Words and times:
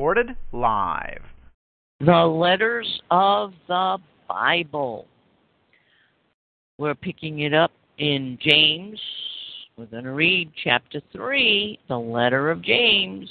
Recorded 0.00 0.34
live. 0.52 1.20
The 2.00 2.24
letters 2.24 3.02
of 3.10 3.52
the 3.68 3.98
Bible. 4.26 5.06
We're 6.78 6.94
picking 6.94 7.40
it 7.40 7.52
up 7.52 7.70
in 7.98 8.38
James. 8.40 8.98
We're 9.76 9.84
going 9.84 10.04
to 10.04 10.12
read 10.12 10.52
chapter 10.64 11.02
3, 11.12 11.80
the 11.86 11.98
letter 11.98 12.50
of 12.50 12.62
James. 12.62 13.28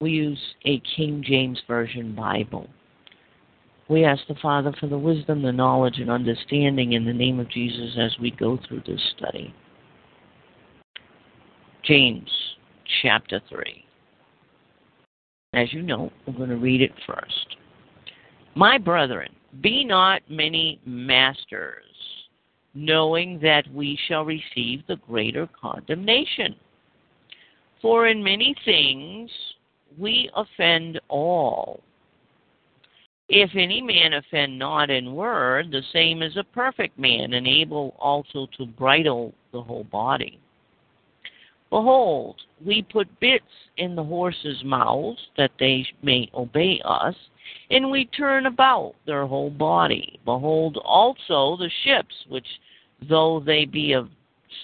We 0.00 0.12
use 0.12 0.38
a 0.64 0.80
King 0.94 1.24
James 1.26 1.58
Version 1.66 2.14
Bible. 2.14 2.68
We 3.88 4.04
ask 4.04 4.22
the 4.28 4.36
Father 4.40 4.72
for 4.78 4.86
the 4.86 4.96
wisdom, 4.96 5.42
the 5.42 5.50
knowledge, 5.50 5.98
and 5.98 6.12
understanding 6.12 6.92
in 6.92 7.04
the 7.04 7.12
name 7.12 7.40
of 7.40 7.50
Jesus 7.50 7.96
as 7.98 8.16
we 8.20 8.30
go 8.30 8.56
through 8.68 8.82
this 8.86 9.02
study. 9.16 9.52
James 11.82 12.30
chapter 13.02 13.40
3. 13.48 13.84
As 15.52 15.72
you 15.72 15.82
know, 15.82 16.12
we're 16.26 16.34
going 16.34 16.50
to 16.50 16.56
read 16.56 16.80
it 16.80 16.92
first. 17.06 17.56
My 18.54 18.78
brethren, 18.78 19.34
be 19.60 19.84
not 19.84 20.22
many 20.28 20.80
masters, 20.84 21.84
knowing 22.74 23.40
that 23.40 23.64
we 23.74 23.98
shall 24.06 24.24
receive 24.24 24.86
the 24.86 24.96
greater 25.08 25.48
condemnation. 25.60 26.54
For 27.82 28.06
in 28.06 28.22
many 28.22 28.54
things 28.64 29.30
we 29.98 30.30
offend 30.36 31.00
all. 31.08 31.80
If 33.28 33.50
any 33.54 33.80
man 33.80 34.12
offend 34.14 34.58
not 34.58 34.90
in 34.90 35.14
word, 35.14 35.70
the 35.70 35.82
same 35.92 36.22
is 36.22 36.36
a 36.36 36.44
perfect 36.44 36.98
man, 36.98 37.32
and 37.34 37.46
able 37.46 37.96
also 37.98 38.46
to 38.56 38.66
bridle 38.66 39.32
the 39.52 39.62
whole 39.62 39.84
body. 39.84 40.38
Behold, 41.70 42.42
we 42.64 42.82
put 42.82 43.20
bits 43.20 43.44
in 43.76 43.94
the 43.94 44.02
horses' 44.02 44.64
mouths 44.64 45.20
that 45.36 45.52
they 45.58 45.86
may 46.02 46.28
obey 46.34 46.80
us, 46.84 47.14
and 47.70 47.90
we 47.90 48.06
turn 48.06 48.46
about 48.46 48.94
their 49.06 49.24
whole 49.24 49.50
body. 49.50 50.18
Behold 50.24 50.76
also 50.78 51.56
the 51.56 51.70
ships, 51.84 52.14
which 52.28 52.46
though 53.08 53.40
they 53.40 53.64
be 53.64 53.92
of 53.92 54.10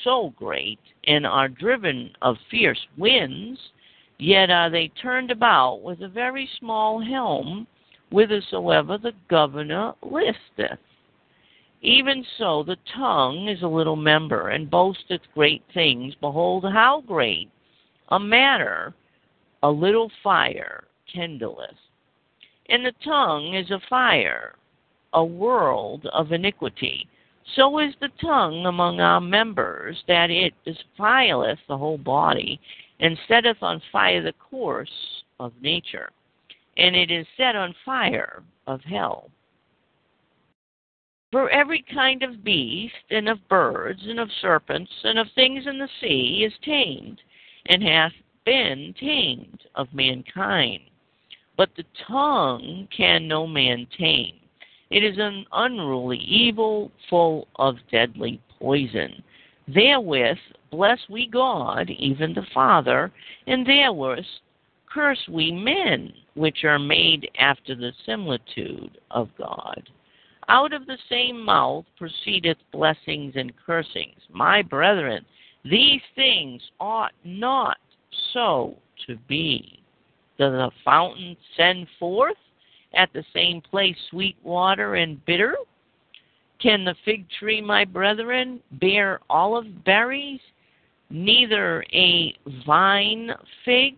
so 0.03 0.31
great, 0.37 0.81
and 1.07 1.25
are 1.25 1.49
driven 1.49 2.11
of 2.23 2.37
fierce 2.51 2.85
winds, 2.99 3.61
yet 4.19 4.51
are 4.51 4.69
they 4.69 4.89
turned 4.89 5.31
about 5.31 5.83
with 5.83 6.03
a 6.03 6.09
very 6.09 6.49
small 6.59 6.99
helm, 6.99 7.69
whithersoever 8.11 8.99
the 8.99 9.13
governor 9.29 9.95
listeth. 10.03 10.81
Even 11.87 12.27
so, 12.37 12.65
the 12.65 12.77
tongue 12.97 13.47
is 13.47 13.63
a 13.63 13.69
little 13.69 13.95
member, 13.95 14.49
and 14.49 14.69
boasteth 14.69 15.21
great 15.35 15.63
things. 15.73 16.17
Behold, 16.21 16.65
how 16.65 17.01
great 17.07 17.49
a 18.09 18.19
matter 18.19 18.93
a 19.63 19.71
little 19.71 20.11
fire 20.21 20.83
kindleth. 21.15 21.79
And 22.69 22.85
the 22.85 22.93
tongue 23.05 23.55
is 23.55 23.71
a 23.71 23.81
fire, 23.89 24.57
a 25.13 25.25
world 25.25 26.07
of 26.13 26.33
iniquity. 26.33 27.07
So 27.55 27.79
is 27.79 27.95
the 28.01 28.11
tongue 28.21 28.67
among 28.67 28.99
our 28.99 29.21
members, 29.21 29.97
that 30.09 30.29
it 30.29 30.55
defileth 30.65 31.61
the 31.69 31.79
whole 31.79 31.99
body, 31.99 32.59
and 32.99 33.17
setteth 33.29 33.63
on 33.63 33.81
fire 33.93 34.25
the 34.25 34.33
course 34.33 35.23
of 35.39 35.53
nature, 35.63 36.11
and 36.79 36.97
it 36.97 37.13
is 37.13 37.29
set 37.37 37.55
on 37.55 37.77
fire 37.85 38.43
of 38.67 38.81
hell. 38.81 39.31
For 41.37 41.51
every 41.51 41.85
kind 41.93 42.23
of 42.23 42.43
beast, 42.43 42.95
and 43.11 43.29
of 43.29 43.47
birds, 43.47 44.01
and 44.07 44.19
of 44.19 44.31
serpents, 44.41 44.91
and 45.05 45.19
of 45.19 45.27
things 45.35 45.67
in 45.67 45.79
the 45.79 45.89
sea 46.01 46.47
is 46.47 46.53
tamed, 46.65 47.21
and 47.67 47.83
hath 47.83 48.15
been 48.47 48.95
tamed 48.99 49.61
of 49.75 49.93
mankind. 49.93 50.81
But 51.59 51.69
the 51.77 51.85
tongue 52.09 52.89
can 52.97 53.29
no 53.29 53.47
man 53.47 53.87
tame. 53.99 54.37
It 54.89 55.05
is 55.05 55.19
an 55.19 55.45
unruly 55.53 56.17
evil, 56.17 56.91
full 57.11 57.49
of 57.57 57.77
deadly 57.93 58.41
poison. 58.59 59.23
Therewith 59.69 60.39
bless 60.71 61.01
we 61.11 61.27
God, 61.27 61.91
even 61.91 62.33
the 62.33 62.47
Father, 62.55 63.13
and 63.47 63.67
therewith 63.67 64.25
curse 64.87 65.29
we 65.29 65.53
men, 65.53 66.15
which 66.33 66.65
are 66.65 66.79
made 66.79 67.29
after 67.39 67.75
the 67.75 67.93
similitude 68.07 68.97
of 69.11 69.29
God. 69.37 69.87
Out 70.49 70.73
of 70.73 70.87
the 70.87 70.99
same 71.09 71.45
mouth 71.45 71.85
proceedeth 71.99 72.59
blessings 72.73 73.35
and 73.37 73.53
cursings. 73.57 74.21
My 74.31 74.63
brethren, 74.63 75.25
these 75.65 76.03
things 76.15 76.63
ought 76.79 77.15
not 77.25 77.79
so 78.33 78.77
to 79.07 79.17
be. 79.29 79.81
Does 80.39 80.53
a 80.53 80.71
fountain 80.85 81.37
send 81.57 81.89
forth 81.99 82.37
at 82.95 83.13
the 83.13 83.25
same 83.35 83.61
place 83.61 83.97
sweet 84.11 84.37
water 84.45 84.95
and 84.95 85.25
bitter? 85.25 85.57
Can 86.61 86.85
the 86.85 86.95
fig 87.05 87.27
tree, 87.39 87.61
my 87.61 87.85
brethren, 87.85 88.61
bear 88.73 89.21
olive 89.29 89.85
berries? 89.85 90.41
Neither 91.11 91.85
a 91.93 92.35
vine 92.65 93.31
figs? 93.65 93.97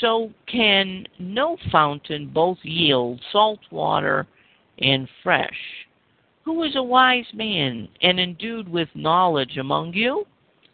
So 0.00 0.30
can 0.46 1.06
no 1.18 1.56
fountain 1.70 2.30
both 2.32 2.58
yield 2.62 3.20
salt 3.32 3.60
water 3.70 4.26
and 4.80 5.08
fresh. 5.22 5.56
Who 6.44 6.62
is 6.62 6.76
a 6.76 6.82
wise 6.82 7.26
man 7.34 7.88
and 8.02 8.18
endued 8.18 8.68
with 8.68 8.88
knowledge 8.94 9.56
among 9.58 9.92
you? 9.92 10.26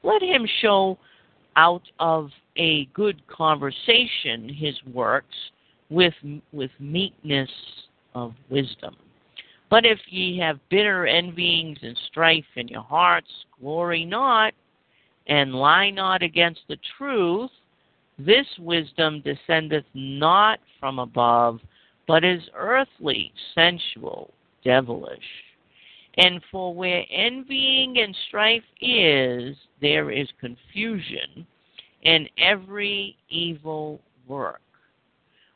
Let 0.03 0.22
him 0.22 0.47
show 0.61 0.99
out 1.56 1.83
of 1.99 2.31
a 2.56 2.87
good 2.94 3.27
conversation 3.27 4.49
his 4.49 4.75
works 4.93 5.34
with, 5.91 6.15
with 6.53 6.71
meekness 6.78 7.50
of 8.15 8.34
wisdom. 8.49 8.97
But 9.69 9.84
if 9.84 9.99
ye 10.09 10.38
have 10.38 10.61
bitter 10.69 11.06
envyings 11.06 11.78
and 11.83 11.99
strife 12.09 12.44
in 12.55 12.69
your 12.69 12.83
hearts, 12.83 13.31
glory 13.61 14.05
not, 14.05 14.55
and 15.27 15.55
lie 15.55 15.91
not 15.91 16.23
against 16.23 16.61
the 16.69 16.78
truth. 16.97 17.50
This 18.19 18.47
wisdom 18.59 19.23
descendeth 19.23 19.84
not 19.93 20.61
from 20.81 20.99
above, 20.99 21.61
but 22.06 22.25
is 22.25 22.43
earthly, 22.55 23.33
sensual, 23.55 24.33
devilish. 24.65 25.19
And 26.19 26.41
for 26.50 26.75
where 26.75 27.05
envying 27.11 27.99
and 27.99 28.17
strife 28.28 28.62
is, 28.81 29.56
there 29.81 30.11
is 30.11 30.28
confusion 30.41 31.47
and 32.05 32.31
every 32.39 33.17
evil 33.28 34.00
work. 34.27 34.61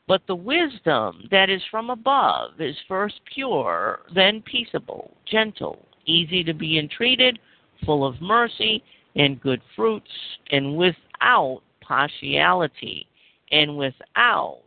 But 0.07 0.21
the 0.27 0.35
wisdom 0.35 1.27
that 1.31 1.49
is 1.49 1.61
from 1.71 1.89
above 1.89 2.59
is 2.59 2.75
first 2.87 3.21
pure, 3.33 4.01
then 4.13 4.41
peaceable, 4.41 5.15
gentle, 5.25 5.85
easy 6.05 6.43
to 6.43 6.53
be 6.53 6.77
entreated, 6.77 7.39
full 7.85 8.05
of 8.05 8.21
mercy 8.21 8.83
and 9.15 9.41
good 9.41 9.61
fruits, 9.75 10.11
and 10.51 10.75
without 10.75 11.61
partiality, 11.81 13.07
and 13.51 13.77
without 13.77 14.59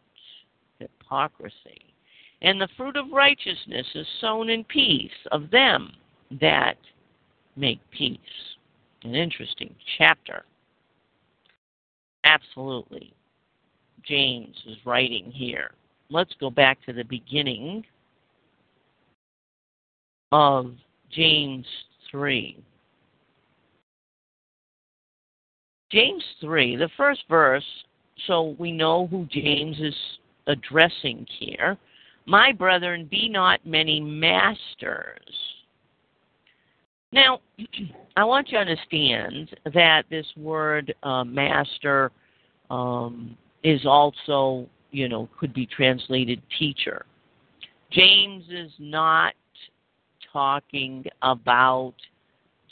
hypocrisy. 1.04 1.94
And 2.42 2.60
the 2.60 2.68
fruit 2.76 2.96
of 2.96 3.06
righteousness 3.12 3.86
is 3.94 4.06
sown 4.20 4.50
in 4.50 4.64
peace 4.64 5.10
of 5.32 5.50
them 5.50 5.92
that 6.40 6.76
make 7.56 7.80
peace. 7.90 8.18
An 9.02 9.14
interesting 9.14 9.74
chapter. 9.98 10.44
Absolutely. 12.24 13.12
James 14.06 14.56
is 14.66 14.76
writing 14.84 15.30
here. 15.30 15.70
Let's 16.10 16.34
go 16.40 16.50
back 16.50 16.78
to 16.86 16.92
the 16.92 17.04
beginning 17.04 17.84
of 20.32 20.72
James 21.10 21.66
3. 22.10 22.58
James 25.90 26.24
3, 26.40 26.76
the 26.76 26.90
first 26.96 27.22
verse, 27.28 27.64
so 28.26 28.56
we 28.58 28.72
know 28.72 29.06
who 29.06 29.26
James 29.30 29.78
is 29.80 29.94
addressing 30.46 31.26
here. 31.38 31.76
My 32.26 32.52
brethren, 32.52 33.06
be 33.10 33.28
not 33.28 33.64
many 33.66 34.00
masters. 34.00 35.18
Now, 37.12 37.40
I 38.16 38.24
want 38.24 38.48
you 38.48 38.58
to 38.58 38.60
understand 38.60 39.56
that 39.72 40.04
this 40.10 40.26
word 40.36 40.94
uh, 41.02 41.24
master 41.24 42.10
um, 42.70 43.36
is 43.62 43.84
also, 43.86 44.66
you 44.90 45.08
know, 45.08 45.28
could 45.38 45.52
be 45.52 45.66
translated 45.66 46.40
teacher. 46.58 47.06
James 47.90 48.44
is 48.50 48.72
not 48.78 49.34
talking 50.32 51.04
about 51.22 51.94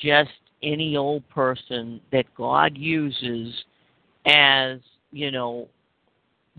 just 0.01 0.31
any 0.63 0.97
old 0.97 1.29
person 1.29 2.01
that 2.11 2.27
God 2.37 2.77
uses 2.77 3.55
as, 4.27 4.79
you 5.13 5.31
know, 5.31 5.69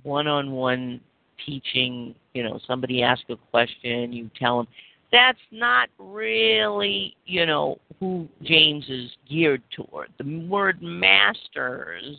one 0.01 0.27
on 0.27 0.51
one 0.51 0.99
teaching, 1.45 2.15
you 2.33 2.43
know, 2.43 2.59
somebody 2.67 3.03
asks 3.03 3.25
a 3.29 3.35
question, 3.51 4.11
you 4.11 4.29
tell 4.39 4.57
them. 4.57 4.67
That's 5.11 5.39
not 5.51 5.89
really, 5.99 7.15
you 7.25 7.45
know, 7.45 7.77
who 7.99 8.27
James 8.41 8.83
is 8.89 9.11
geared 9.29 9.61
toward. 9.75 10.09
The 10.17 10.47
word 10.49 10.81
masters 10.81 12.17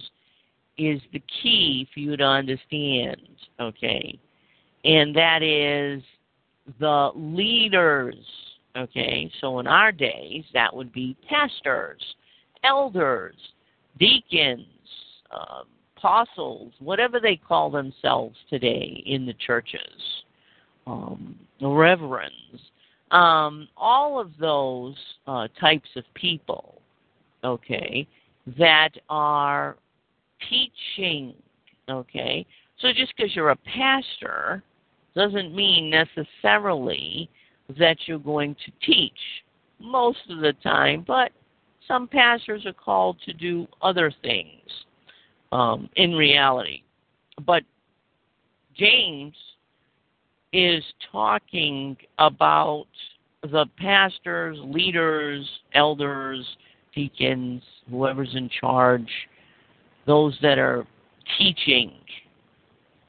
is 0.78 1.00
the 1.12 1.22
key 1.42 1.88
for 1.92 2.00
you 2.00 2.16
to 2.16 2.24
understand, 2.24 3.16
okay? 3.60 4.18
And 4.84 5.14
that 5.16 5.42
is 5.42 6.02
the 6.78 7.10
leaders, 7.14 8.16
okay? 8.76 9.30
So 9.40 9.58
in 9.58 9.66
our 9.66 9.90
days, 9.90 10.44
that 10.52 10.74
would 10.74 10.92
be 10.92 11.16
pastors, 11.28 12.02
elders, 12.62 13.36
deacons, 13.98 14.66
um, 15.32 15.64
apostles, 16.04 16.72
whatever 16.80 17.18
they 17.18 17.36
call 17.36 17.70
themselves 17.70 18.36
today 18.50 19.02
in 19.06 19.24
the 19.24 19.32
churches, 19.34 19.80
um, 20.86 21.34
reverends, 21.62 22.60
um, 23.10 23.66
all 23.76 24.20
of 24.20 24.30
those 24.38 24.94
uh, 25.26 25.48
types 25.58 25.88
of 25.96 26.04
people, 26.14 26.80
okay, 27.42 28.06
that 28.58 28.90
are 29.08 29.76
teaching, 30.50 31.32
okay. 31.88 32.44
So 32.80 32.88
just 32.92 33.14
because 33.16 33.34
you're 33.34 33.50
a 33.50 33.56
pastor 33.56 34.62
doesn't 35.16 35.54
mean 35.54 35.90
necessarily 35.90 37.30
that 37.78 37.96
you're 38.06 38.18
going 38.18 38.54
to 38.66 38.86
teach 38.86 39.12
most 39.78 40.18
of 40.28 40.40
the 40.40 40.52
time, 40.62 41.02
but 41.06 41.32
some 41.88 42.06
pastors 42.06 42.66
are 42.66 42.74
called 42.74 43.16
to 43.24 43.32
do 43.32 43.66
other 43.80 44.12
things 44.22 44.60
um, 45.54 45.88
in 45.96 46.12
reality. 46.12 46.82
But 47.46 47.62
James 48.76 49.34
is 50.52 50.82
talking 51.10 51.96
about 52.18 52.86
the 53.42 53.66
pastors, 53.78 54.58
leaders, 54.62 55.48
elders, 55.74 56.44
deacons, 56.94 57.62
whoever's 57.88 58.34
in 58.34 58.50
charge, 58.60 59.08
those 60.06 60.36
that 60.42 60.58
are 60.58 60.86
teaching 61.38 61.92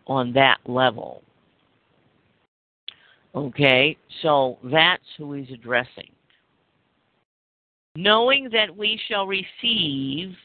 on 0.08 0.32
that 0.34 0.58
level. 0.68 1.24
Okay, 3.34 3.98
so 4.22 4.58
that's 4.64 5.04
who 5.18 5.34
he's 5.34 5.52
addressing. 5.52 6.10
Knowing 7.96 8.50
that 8.52 8.76
we 8.76 9.00
shall 9.08 9.26
receive 9.26 10.36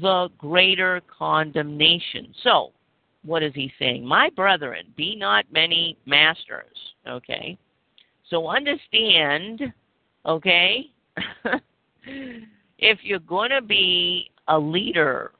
the 0.00 0.28
greater 0.38 1.02
condemnation. 1.18 2.34
So, 2.42 2.72
what 3.24 3.42
is 3.42 3.52
he 3.54 3.70
saying? 3.78 4.06
My 4.06 4.30
brethren, 4.30 4.86
be 4.96 5.14
not 5.14 5.44
many 5.52 5.96
masters. 6.06 6.76
Okay? 7.06 7.58
So 8.28 8.48
understand, 8.48 9.60
okay? 10.24 10.90
if 12.78 12.98
you're 13.02 13.18
going 13.20 13.50
to 13.50 13.60
be 13.60 14.30
a 14.48 14.58
leader, 14.58 15.32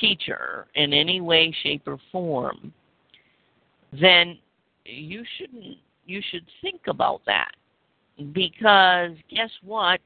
teacher 0.00 0.66
in 0.74 0.92
any 0.92 1.20
way, 1.20 1.54
shape, 1.62 1.82
or 1.86 1.98
form, 2.12 2.72
then 3.92 4.38
you 4.84 5.24
shouldn't 5.36 5.78
you 6.06 6.22
should 6.30 6.44
think 6.62 6.82
about 6.86 7.20
that. 7.26 7.52
Because 8.32 9.12
guess 9.30 9.50
what? 9.62 10.00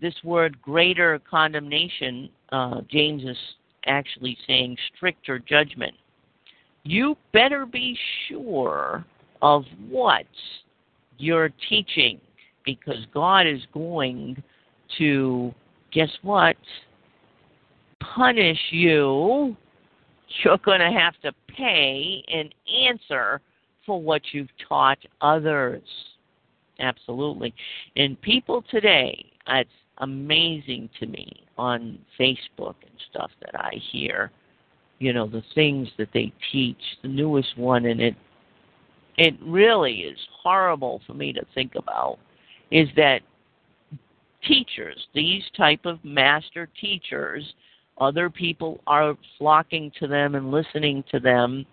This 0.00 0.14
word 0.24 0.60
greater 0.62 1.20
condemnation 1.30 2.30
uh, 2.52 2.80
James 2.90 3.22
is 3.24 3.36
actually 3.86 4.36
saying 4.46 4.76
stricter 4.96 5.38
judgment. 5.38 5.94
You 6.84 7.16
better 7.32 7.66
be 7.66 7.96
sure 8.26 9.04
of 9.42 9.64
what 9.88 10.26
you're 11.18 11.50
teaching 11.68 12.20
because 12.64 12.98
God 13.12 13.46
is 13.46 13.60
going 13.72 14.42
to, 14.98 15.54
guess 15.92 16.10
what? 16.22 16.56
Punish 18.00 18.58
you. 18.70 19.56
You're 20.42 20.58
going 20.58 20.80
to 20.80 20.90
have 20.90 21.14
to 21.22 21.32
pay 21.48 22.22
and 22.32 22.54
answer 22.88 23.40
for 23.84 24.00
what 24.00 24.22
you've 24.32 24.48
taught 24.68 24.98
others. 25.20 25.82
Absolutely. 26.78 27.52
And 27.96 28.20
people 28.22 28.64
today, 28.70 29.26
it's 29.48 29.68
amazing 30.00 30.88
to 30.98 31.06
me 31.06 31.44
on 31.56 31.98
Facebook 32.18 32.74
and 32.82 32.92
stuff 33.10 33.30
that 33.40 33.54
I 33.54 33.72
hear. 33.92 34.30
You 34.98 35.12
know, 35.12 35.26
the 35.26 35.42
things 35.54 35.88
that 35.98 36.08
they 36.12 36.32
teach, 36.52 36.80
the 37.02 37.08
newest 37.08 37.56
one, 37.56 37.86
and 37.86 38.00
it 38.00 38.14
it 39.16 39.34
really 39.42 40.00
is 40.00 40.18
horrible 40.42 41.02
for 41.06 41.14
me 41.14 41.32
to 41.32 41.44
think 41.54 41.74
about, 41.74 42.18
is 42.70 42.88
that 42.96 43.20
teachers, 44.46 44.96
these 45.14 45.42
type 45.56 45.84
of 45.84 46.02
master 46.04 46.68
teachers, 46.80 47.54
other 47.98 48.30
people 48.30 48.80
are 48.86 49.16
flocking 49.36 49.92
to 50.00 50.06
them 50.06 50.34
and 50.34 50.50
listening 50.50 51.04
to 51.10 51.20
them. 51.20 51.66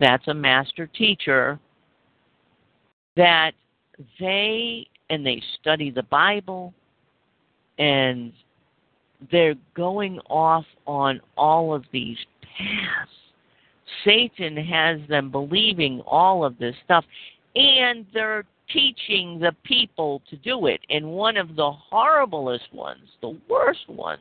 That's 0.00 0.26
a 0.28 0.34
master 0.34 0.86
teacher. 0.88 1.60
That 3.16 3.52
they 4.18 4.88
and 5.10 5.24
they 5.24 5.42
study 5.60 5.90
the 5.90 6.04
Bible, 6.04 6.72
and 7.80 8.32
they're 9.32 9.56
going 9.74 10.20
off 10.28 10.66
on 10.86 11.20
all 11.36 11.74
of 11.74 11.84
these 11.92 12.18
paths. 12.42 13.10
Satan 14.04 14.56
has 14.56 15.00
them 15.08 15.30
believing 15.30 16.00
all 16.06 16.44
of 16.44 16.56
this 16.58 16.76
stuff, 16.84 17.04
and 17.56 18.06
they're 18.14 18.44
teaching 18.72 19.40
the 19.40 19.52
people 19.64 20.22
to 20.30 20.36
do 20.36 20.66
it. 20.66 20.80
And 20.90 21.04
one 21.04 21.36
of 21.36 21.56
the 21.56 21.72
horriblest 21.92 22.72
ones, 22.72 23.08
the 23.20 23.36
worst 23.48 23.88
ones 23.88 24.20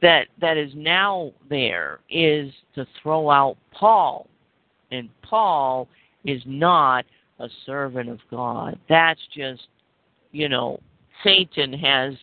that 0.00 0.28
that 0.40 0.56
is 0.56 0.72
now 0.74 1.32
there 1.50 2.00
is 2.10 2.50
to 2.74 2.86
throw 3.02 3.30
out 3.30 3.56
Paul. 3.72 4.26
And 4.90 5.08
Paul 5.22 5.88
is 6.24 6.42
not 6.46 7.04
a 7.38 7.48
servant 7.66 8.08
of 8.08 8.20
God. 8.30 8.78
That's 8.88 9.20
just, 9.34 9.68
you 10.32 10.48
know, 10.48 10.80
Satan 11.22 11.72
has 11.72 12.14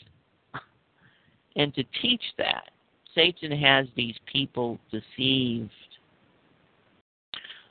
and 1.59 1.75
to 1.75 1.83
teach 2.01 2.23
that. 2.37 2.69
Satan 3.13 3.51
has 3.51 3.85
these 3.95 4.15
people 4.31 4.79
deceived. 4.91 5.69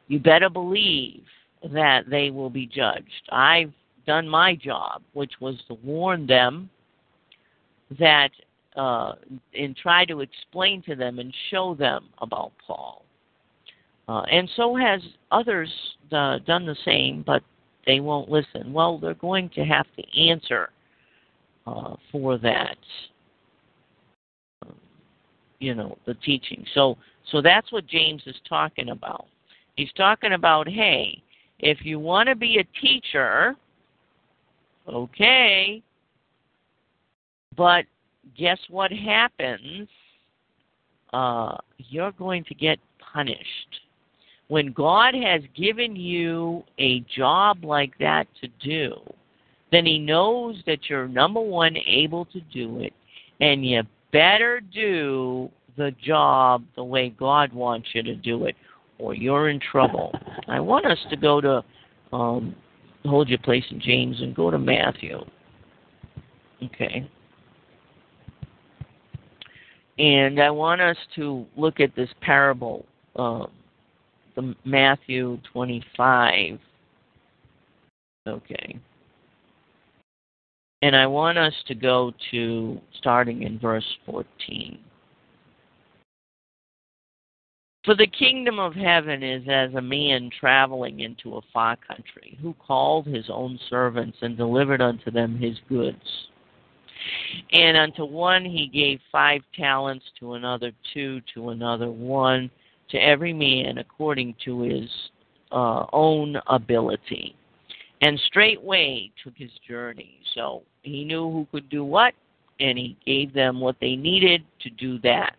You 0.09 0.19
better 0.21 0.51
believe 0.51 1.23
that 1.73 2.03
they 2.09 2.31
will 2.31 2.51
be 2.51 2.67
judged. 2.67 3.23
I've 3.33 3.73
done 4.07 4.29
my 4.29 4.55
job, 4.55 5.03
which 5.15 5.33
was 5.41 5.57
to 5.69 5.75
warn 5.83 6.27
them 6.27 6.69
that 7.99 8.31
uh, 8.77 9.15
and 9.59 9.75
try 9.75 10.05
to 10.05 10.21
explain 10.21 10.83
to 10.83 10.95
them 10.95 11.19
and 11.19 11.35
show 11.51 11.75
them 11.75 12.11
about 12.21 12.53
Paul. 12.67 13.05
Uh, 14.07 14.23
and 14.31 14.49
so 14.55 14.77
has 14.77 15.01
others 15.33 15.71
uh, 16.13 16.39
done 16.47 16.67
the 16.67 16.77
same, 16.85 17.25
but 17.27 17.43
they 17.87 18.01
won't 18.01 18.31
listen. 18.31 18.73
Well, 18.73 18.99
they're 18.99 19.15
going 19.15 19.49
to 19.51 19.65
have 19.65 19.87
to 19.97 20.21
answer 20.21 20.71
uh, 21.67 21.97
for 22.13 22.37
that 22.39 22.77
you 25.59 25.75
know 25.75 25.97
the 26.07 26.15
teaching. 26.15 26.65
So 26.75 26.97
so 27.31 27.43
that's 27.43 27.71
what 27.73 27.87
james 27.87 28.23
is 28.27 28.37
talking 28.49 28.91
about. 28.91 29.27
He's 29.77 29.93
talking 29.97 30.33
about 30.33 30.69
hey 30.69 31.23
if 31.59 31.85
you 31.85 31.99
want 31.99 32.29
to 32.29 32.35
be 32.35 32.59
a 32.59 32.81
teacher 32.81 33.57
okay 34.89 35.83
but 37.57 37.85
guess 38.37 38.59
what 38.71 38.93
happens? 38.93 39.89
Uh, 41.13 41.57
you're 41.79 42.13
going 42.13 42.45
to 42.45 42.55
get 42.55 42.79
punished. 43.13 43.81
When 44.49 44.73
god 44.73 45.15
has 45.15 45.43
given 45.55 45.97
you 45.97 46.63
a 46.79 47.01
job 47.15 47.65
like 47.65 47.93
that 47.99 48.27
to 48.41 48.49
do 48.63 48.95
then 49.71 49.85
he 49.85 49.99
knows 49.99 50.57
that 50.67 50.89
you're 50.89 51.09
number 51.09 51.41
one 51.41 51.77
able 51.87 52.25
to 52.27 52.41
do 52.53 52.81
it 52.81 52.93
and 53.41 53.65
you 53.65 53.83
better 54.13 54.61
do 54.61 55.51
the 55.77 55.93
job 56.05 56.65
the 56.77 56.85
way 56.85 57.11
God 57.11 57.53
wants 57.53 57.89
you 57.93 58.03
to 58.03 58.15
do 58.15 58.47
it, 58.47 58.57
or 58.99 59.15
you're 59.15 59.49
in 59.49 59.61
trouble. 59.61 60.13
I 60.49 60.61
want 60.61 60.87
us 60.87 60.99
to 61.11 61.17
go 61.17 61.41
to 61.41 61.65
um, 62.13 62.55
hold 63.05 63.29
your 63.29 63.39
place 63.39 63.65
in 63.71 63.81
James 63.81 64.21
and 64.21 64.35
go 64.35 64.51
to 64.51 64.59
Matthew. 64.59 65.19
Okay. 66.63 67.09
And 69.99 70.41
I 70.41 70.51
want 70.51 70.81
us 70.81 70.97
to 71.17 71.45
look 71.57 71.81
at 71.81 71.95
this 71.97 72.09
parable, 72.21 72.87
um, 73.17 73.49
the 74.37 74.55
Matthew 74.65 75.39
25. 75.53 76.59
Okay. 78.27 78.79
And 80.83 80.95
I 80.95 81.07
want 81.07 81.39
us 81.39 81.55
to 81.67 81.75
go 81.75 82.13
to 82.31 82.81
starting 82.99 83.43
in 83.43 83.59
verse 83.59 83.97
14. 84.07 84.79
For 87.85 87.95
the 87.95 88.07
kingdom 88.07 88.59
of 88.59 88.75
heaven 88.75 89.23
is 89.23 89.43
as 89.49 89.75
a 89.75 89.81
man 89.81 90.31
traveling 90.39 91.01
into 91.01 91.37
a 91.37 91.43
far 91.53 91.77
country, 91.77 92.39
who 92.43 92.55
called 92.55 93.07
his 93.07 93.25
own 93.31 93.59
servants 93.71 94.19
and 94.21 94.37
delivered 94.37 94.83
unto 94.83 95.11
them 95.11 95.39
his 95.39 95.57
goods. 95.69 96.29
And 97.53 97.77
unto 97.77 98.05
one 98.05 98.45
he 98.45 98.67
gave 98.67 99.01
five 99.11 99.41
talents, 99.57 100.05
to 100.21 100.35
another 100.35 100.73
two, 100.93 101.23
to 101.35 101.51
another 101.51 101.91
one, 101.91 102.51
to 102.91 102.99
every 102.99 103.33
man 103.33 103.79
according 103.79 104.35
to 104.45 104.61
his 104.61 104.91
uh, 105.51 105.87
own 105.93 106.37
ability. 106.47 107.35
And 108.03 108.21
straightway 108.27 109.11
took 109.25 109.35
his 109.37 109.51
journey. 109.67 110.18
So 110.35 110.63
he 110.83 111.05
knew 111.05 111.31
who 111.31 111.47
could 111.53 111.69
do 111.69 111.85
what, 111.85 112.15
and 112.61 112.79
he 112.79 112.97
gave 113.07 113.33
them 113.33 113.61
what 113.61 113.77
they 113.81 113.97
needed 113.97 114.45
to 114.61 114.71
do 114.71 114.99
that. 115.01 115.35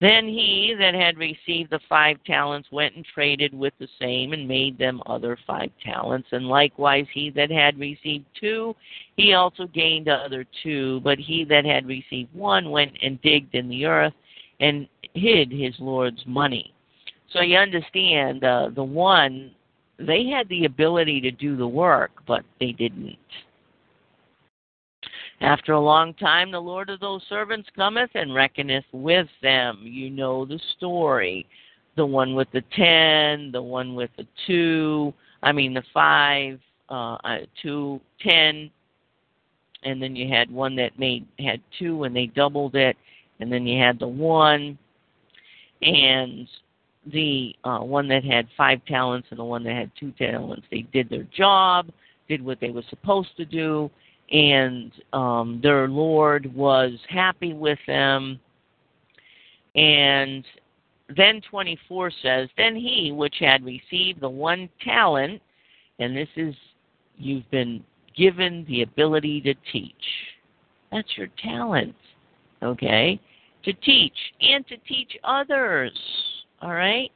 Then 0.00 0.26
he 0.26 0.74
that 0.78 0.94
had 0.94 1.16
received 1.16 1.70
the 1.70 1.80
five 1.88 2.18
talents 2.26 2.68
went 2.70 2.94
and 2.94 3.06
traded 3.06 3.54
with 3.54 3.72
the 3.78 3.88
same 3.98 4.32
and 4.32 4.46
made 4.46 4.76
them 4.76 5.02
other 5.06 5.38
five 5.46 5.70
talents. 5.82 6.28
And 6.32 6.46
likewise 6.46 7.06
he 7.14 7.30
that 7.30 7.50
had 7.50 7.78
received 7.78 8.26
two, 8.38 8.74
he 9.16 9.32
also 9.32 9.66
gained 9.66 10.08
other 10.08 10.44
two. 10.62 11.00
But 11.00 11.18
he 11.18 11.44
that 11.44 11.64
had 11.64 11.86
received 11.86 12.34
one 12.34 12.70
went 12.70 12.92
and 13.02 13.22
digged 13.22 13.54
in 13.54 13.68
the 13.68 13.86
earth 13.86 14.12
and 14.60 14.88
hid 15.14 15.50
his 15.50 15.74
Lord's 15.78 16.22
money. 16.26 16.74
So 17.30 17.40
you 17.40 17.56
understand, 17.56 18.44
uh, 18.44 18.70
the 18.74 18.84
one, 18.84 19.52
they 19.98 20.26
had 20.26 20.48
the 20.48 20.64
ability 20.64 21.20
to 21.20 21.30
do 21.30 21.56
the 21.56 21.66
work, 21.66 22.10
but 22.26 22.44
they 22.60 22.72
didn't. 22.72 23.16
After 25.40 25.72
a 25.72 25.80
long 25.80 26.14
time, 26.14 26.50
the 26.50 26.60
Lord 26.60 26.90
of 26.90 27.00
those 27.00 27.22
servants 27.28 27.68
cometh 27.76 28.10
and 28.14 28.34
reckoneth 28.34 28.84
with 28.92 29.28
them. 29.42 29.80
You 29.82 30.10
know 30.10 30.44
the 30.44 30.60
story. 30.76 31.46
The 31.96 32.06
one 32.06 32.34
with 32.34 32.48
the 32.52 32.62
ten, 32.74 33.52
the 33.52 33.62
one 33.62 33.94
with 33.94 34.10
the 34.16 34.26
two, 34.46 35.12
I 35.42 35.52
mean 35.52 35.74
the 35.74 35.82
five, 35.92 36.58
uh, 36.88 37.16
uh, 37.24 37.38
two, 37.62 38.00
ten, 38.20 38.70
and 39.84 40.02
then 40.02 40.16
you 40.16 40.28
had 40.28 40.50
one 40.50 40.74
that 40.76 40.98
made 40.98 41.26
had 41.38 41.60
two 41.78 42.04
and 42.04 42.16
they 42.16 42.26
doubled 42.26 42.74
it, 42.74 42.96
and 43.40 43.52
then 43.52 43.66
you 43.66 43.80
had 43.80 43.98
the 43.98 44.08
one, 44.08 44.78
and 45.82 46.48
the 47.12 47.54
uh, 47.64 47.78
one 47.78 48.08
that 48.08 48.24
had 48.24 48.46
five 48.56 48.84
talents 48.86 49.28
and 49.30 49.38
the 49.38 49.44
one 49.44 49.64
that 49.64 49.74
had 49.74 49.90
two 49.98 50.12
talents. 50.12 50.66
They 50.70 50.82
did 50.92 51.08
their 51.08 51.24
job, 51.24 51.90
did 52.28 52.44
what 52.44 52.60
they 52.60 52.70
were 52.70 52.84
supposed 52.88 53.36
to 53.36 53.44
do, 53.44 53.90
and 54.30 54.92
um, 55.12 55.60
their 55.62 55.88
Lord 55.88 56.52
was 56.54 56.92
happy 57.08 57.52
with 57.52 57.78
them. 57.86 58.40
And 59.74 60.44
then 61.16 61.40
24 61.50 62.10
says, 62.22 62.48
Then 62.56 62.74
he 62.76 63.12
which 63.12 63.36
had 63.40 63.64
received 63.64 64.20
the 64.20 64.28
one 64.28 64.68
talent, 64.82 65.42
and 65.98 66.16
this 66.16 66.28
is, 66.36 66.54
you've 67.18 67.48
been 67.50 67.84
given 68.16 68.64
the 68.68 68.82
ability 68.82 69.40
to 69.42 69.54
teach. 69.72 69.94
That's 70.90 71.16
your 71.16 71.28
talent, 71.42 71.94
okay? 72.62 73.20
To 73.64 73.72
teach 73.72 74.16
and 74.40 74.66
to 74.68 74.76
teach 74.88 75.10
others, 75.24 75.92
all 76.64 76.72
right? 76.72 77.12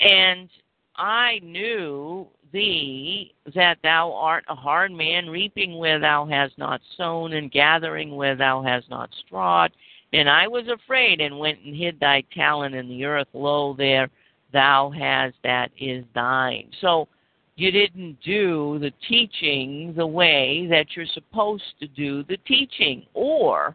And 0.00 0.50
I 0.96 1.40
knew 1.42 2.26
thee 2.52 3.32
that 3.54 3.78
thou 3.82 4.12
art 4.12 4.44
a 4.48 4.54
hard 4.54 4.92
man, 4.92 5.30
reaping 5.30 5.78
where 5.78 6.00
thou 6.00 6.26
hast 6.26 6.58
not 6.58 6.80
sown, 6.96 7.34
and 7.34 7.50
gathering 7.50 8.16
where 8.16 8.34
thou 8.34 8.62
hast 8.62 8.90
not 8.90 9.08
strawed. 9.26 9.72
And 10.12 10.28
I 10.28 10.48
was 10.48 10.66
afraid, 10.68 11.20
and 11.20 11.38
went 11.38 11.60
and 11.64 11.76
hid 11.76 12.00
thy 12.00 12.22
talent 12.34 12.74
in 12.74 12.88
the 12.88 13.04
earth. 13.04 13.28
Lo, 13.32 13.74
there 13.74 14.08
thou 14.52 14.90
hast 14.90 15.36
that 15.44 15.70
is 15.78 16.04
thine. 16.14 16.68
So 16.80 17.08
you 17.56 17.70
didn't 17.70 18.18
do 18.24 18.78
the 18.80 18.92
teaching 19.08 19.94
the 19.96 20.06
way 20.06 20.66
that 20.70 20.86
you're 20.94 21.06
supposed 21.06 21.64
to 21.80 21.86
do 21.88 22.22
the 22.24 22.38
teaching. 22.46 23.06
Or, 23.14 23.74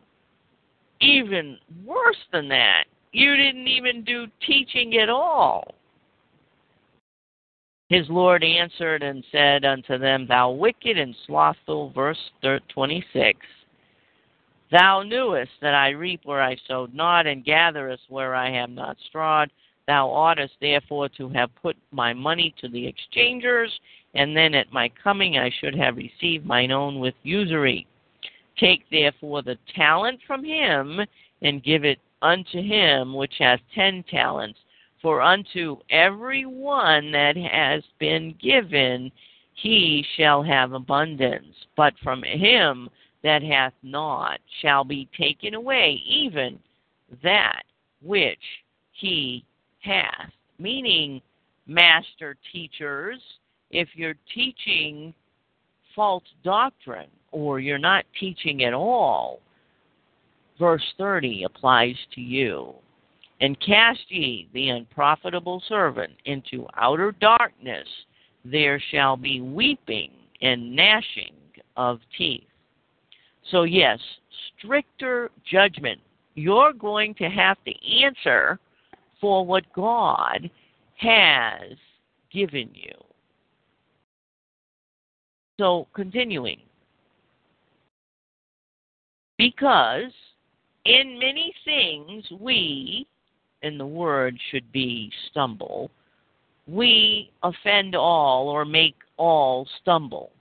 even 1.01 1.57
worse 1.85 2.17
than 2.31 2.47
that, 2.49 2.85
you 3.11 3.35
didn't 3.35 3.67
even 3.67 4.03
do 4.03 4.27
teaching 4.45 4.97
at 4.97 5.09
all. 5.09 5.75
His 7.89 8.07
Lord 8.09 8.41
answered 8.41 9.03
and 9.03 9.23
said 9.33 9.65
unto 9.65 9.97
them, 9.97 10.25
Thou 10.25 10.51
wicked 10.51 10.97
and 10.97 11.13
slothful, 11.27 11.89
verse 11.89 12.17
26, 12.41 13.37
Thou 14.71 15.03
knewest 15.03 15.51
that 15.61 15.73
I 15.73 15.89
reap 15.89 16.21
where 16.23 16.41
I 16.41 16.55
sowed 16.67 16.93
not, 16.93 17.27
and 17.27 17.43
gatherest 17.43 18.03
where 18.07 18.33
I 18.33 18.49
have 18.51 18.69
not 18.69 18.95
strawed. 19.09 19.51
Thou 19.87 20.07
oughtest 20.07 20.53
therefore 20.61 21.09
to 21.17 21.27
have 21.29 21.53
put 21.61 21.75
my 21.91 22.13
money 22.13 22.53
to 22.61 22.69
the 22.69 22.87
exchangers, 22.87 23.77
and 24.13 24.37
then 24.37 24.53
at 24.53 24.71
my 24.71 24.89
coming 25.03 25.37
I 25.37 25.51
should 25.59 25.75
have 25.75 25.97
received 25.97 26.45
mine 26.45 26.71
own 26.71 26.99
with 26.99 27.15
usury. 27.23 27.85
Take 28.61 28.87
therefore 28.91 29.41
the 29.41 29.57
talent 29.75 30.19
from 30.27 30.43
him, 30.43 31.01
and 31.41 31.63
give 31.63 31.83
it 31.83 31.99
unto 32.21 32.61
him 32.61 33.15
which 33.15 33.33
has 33.39 33.59
ten 33.73 34.03
talents. 34.03 34.59
For 35.01 35.19
unto 35.19 35.77
every 35.89 36.45
one 36.45 37.11
that 37.11 37.35
has 37.35 37.83
been 37.97 38.35
given, 38.39 39.11
he 39.55 40.05
shall 40.15 40.43
have 40.43 40.73
abundance. 40.73 41.55
But 41.75 41.95
from 42.03 42.21
him 42.21 42.87
that 43.23 43.41
hath 43.41 43.73
not 43.81 44.39
shall 44.61 44.83
be 44.83 45.09
taken 45.17 45.55
away 45.55 45.99
even 46.05 46.59
that 47.23 47.63
which 48.03 48.63
he 48.91 49.43
hath. 49.79 50.31
Meaning, 50.59 51.19
master 51.65 52.37
teachers, 52.51 53.19
if 53.71 53.89
you're 53.95 54.17
teaching 54.35 55.15
false 55.95 56.23
doctrine 56.43 57.09
or 57.31 57.59
you're 57.59 57.77
not 57.77 58.05
teaching 58.19 58.63
at 58.63 58.73
all, 58.73 59.39
verse 60.59 60.83
30 60.97 61.43
applies 61.43 61.95
to 62.13 62.21
you. 62.21 62.73
And 63.39 63.59
cast 63.59 64.01
ye 64.09 64.47
the 64.53 64.69
unprofitable 64.69 65.63
servant 65.67 66.13
into 66.25 66.67
outer 66.77 67.13
darkness, 67.19 67.87
there 68.45 68.81
shall 68.91 69.17
be 69.17 69.41
weeping 69.41 70.11
and 70.41 70.75
gnashing 70.75 71.33
of 71.75 71.99
teeth. 72.17 72.43
So, 73.49 73.63
yes, 73.63 73.99
stricter 74.57 75.31
judgment. 75.49 75.99
You're 76.35 76.73
going 76.73 77.15
to 77.15 77.29
have 77.29 77.57
to 77.65 78.03
answer 78.03 78.59
for 79.19 79.45
what 79.45 79.63
God 79.73 80.49
has 80.97 81.73
given 82.31 82.69
you. 82.73 82.93
So, 85.59 85.87
continuing. 85.93 86.59
Because 89.37 90.11
in 90.85 91.17
many 91.19 91.53
things 91.65 92.23
we, 92.39 93.07
and 93.63 93.79
the 93.79 93.85
word 93.85 94.37
should 94.49 94.71
be 94.71 95.11
stumble, 95.29 95.91
we 96.67 97.31
offend 97.43 97.95
all 97.95 98.47
or 98.49 98.65
make 98.65 98.95
all 99.17 99.67
stumble 99.81 100.31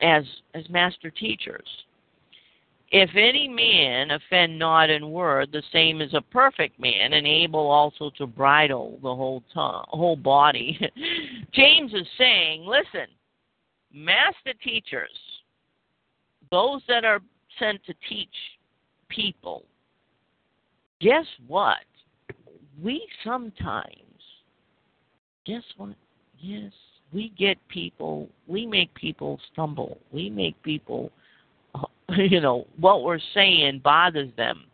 as 0.00 0.24
as 0.54 0.68
master 0.68 1.10
teachers. 1.10 1.66
If 2.92 3.10
any 3.16 3.48
man 3.48 4.12
offend 4.12 4.58
not 4.58 4.90
in 4.90 5.10
word, 5.10 5.50
the 5.50 5.62
same 5.72 6.00
is 6.00 6.14
a 6.14 6.20
perfect 6.20 6.78
man, 6.78 7.14
and 7.14 7.26
able 7.26 7.68
also 7.68 8.10
to 8.16 8.26
bridle 8.26 8.98
the 9.02 9.14
whole 9.14 9.42
tongue, 9.52 9.84
whole 9.88 10.16
body. 10.16 10.78
James 11.52 11.92
is 11.92 12.06
saying, 12.16 12.64
listen, 12.64 13.08
master 13.92 14.52
teachers, 14.62 15.10
those 16.50 16.82
that 16.88 17.04
are 17.04 17.20
sent 17.58 17.84
to 17.86 17.94
teach 18.08 18.28
people, 19.08 19.64
guess 21.00 21.26
what? 21.46 21.78
we 22.82 23.06
sometimes, 23.24 23.90
guess 25.44 25.62
what? 25.76 25.94
Yes, 26.38 26.72
we 27.12 27.32
get 27.38 27.56
people, 27.68 28.28
we 28.46 28.66
make 28.66 28.92
people 28.94 29.40
stumble. 29.52 29.98
We 30.12 30.28
make 30.28 30.60
people, 30.62 31.10
uh, 31.74 31.86
you 32.16 32.40
know, 32.40 32.66
what 32.78 33.02
we're 33.02 33.20
saying 33.34 33.80
bothers 33.82 34.30
them. 34.36 34.64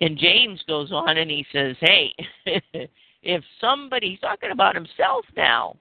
And 0.00 0.16
James 0.16 0.62
goes 0.66 0.92
on 0.92 1.18
and 1.18 1.30
he 1.30 1.44
says, 1.52 1.76
hey, 1.80 2.14
if 3.22 3.44
somebody's 3.60 4.20
talking 4.20 4.50
about 4.50 4.74
himself 4.74 5.24
now, 5.36 5.76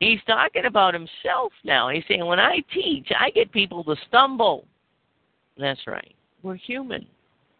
He's 0.00 0.20
talking 0.26 0.66
about 0.66 0.94
himself 0.94 1.52
now. 1.64 1.88
He's 1.88 2.04
saying, 2.06 2.24
when 2.24 2.38
I 2.38 2.62
teach, 2.72 3.08
I 3.18 3.30
get 3.30 3.50
people 3.50 3.82
to 3.84 3.96
stumble. 4.08 4.64
That's 5.56 5.86
right. 5.86 6.14
We're 6.42 6.54
human. 6.54 7.06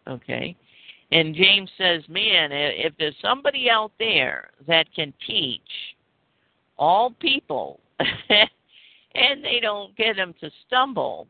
Okay? 0.07 0.55
And 1.11 1.35
James 1.35 1.69
says, 1.77 2.03
man, 2.07 2.51
if 2.51 2.93
there's 2.97 3.15
somebody 3.21 3.69
out 3.69 3.91
there 3.99 4.51
that 4.67 4.93
can 4.93 5.13
teach 5.25 5.61
all 6.77 7.11
people 7.19 7.79
and 7.99 9.43
they 9.43 9.59
don't 9.61 9.95
get 9.97 10.15
them 10.15 10.33
to 10.39 10.49
stumble, 10.67 11.27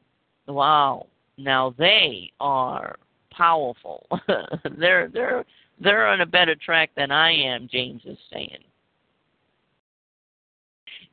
wow, 0.48 1.08
now 1.38 1.74
they 1.78 2.32
are 2.40 2.98
powerful. 3.32 4.06
they're 4.78 5.08
they're 5.08 5.46
they're 5.82 6.08
on 6.08 6.22
a 6.22 6.26
better 6.26 6.56
track 6.56 6.92
than 6.98 7.10
I 7.10 7.32
am, 7.32 7.70
James 7.72 8.02
is 8.06 8.18
saying. 8.32 8.64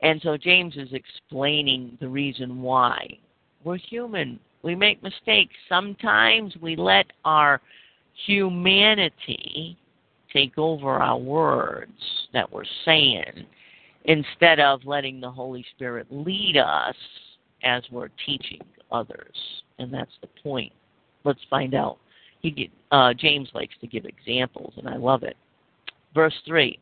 And 0.03 0.21
so 0.23 0.37
James 0.37 0.77
is 0.77 0.89
explaining 0.93 1.97
the 2.01 2.09
reason 2.09 2.61
why. 2.63 3.19
We're 3.65 3.79
human. 3.79 4.39
We 4.63 4.75
make 4.75 5.03
mistakes. 5.03 5.55
Sometimes 5.69 6.55
we 6.61 6.77
let 6.77 7.07
our 7.25 7.61
humanity 8.27 9.77
take 10.33 10.59
over 10.59 10.91
our 10.91 11.19
words 11.19 11.93
that 12.33 12.51
we're 12.53 12.65
saying 12.85 13.47
instead 14.05 14.61
of 14.61 14.85
letting 14.85 15.21
the 15.21 15.31
Holy 15.31 15.65
Spirit 15.75 16.07
lead 16.11 16.57
us 16.57 16.97
as 17.63 17.83
we're 17.91 18.11
teaching 18.25 18.61
others. 18.93 19.35
And 19.79 19.93
that's 19.93 20.13
the 20.21 20.29
point. 20.43 20.73
Let's 21.25 21.41
find 21.51 21.75
out. 21.75 21.99
He 22.41 22.71
uh, 22.93 23.15
James 23.15 23.49
likes 23.55 23.75
to 23.81 23.87
give 23.87 24.05
examples, 24.05 24.75
and 24.77 24.89
I 24.89 24.97
love 24.97 25.23
it. 25.23 25.37
Verse 26.15 26.35
3 26.47 26.79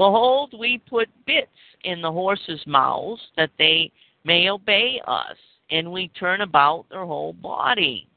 Behold, 0.00 0.54
we 0.58 0.80
put 0.88 1.10
bits 1.26 1.48
in 1.84 2.00
the 2.00 2.10
horses' 2.10 2.66
mouths 2.66 3.20
that 3.36 3.50
they 3.58 3.92
may 4.24 4.48
obey 4.48 4.98
us, 5.06 5.36
and 5.70 5.92
we 5.92 6.08
turn 6.18 6.40
about 6.40 6.86
their 6.88 7.04
whole 7.04 7.34
body. 7.34 8.08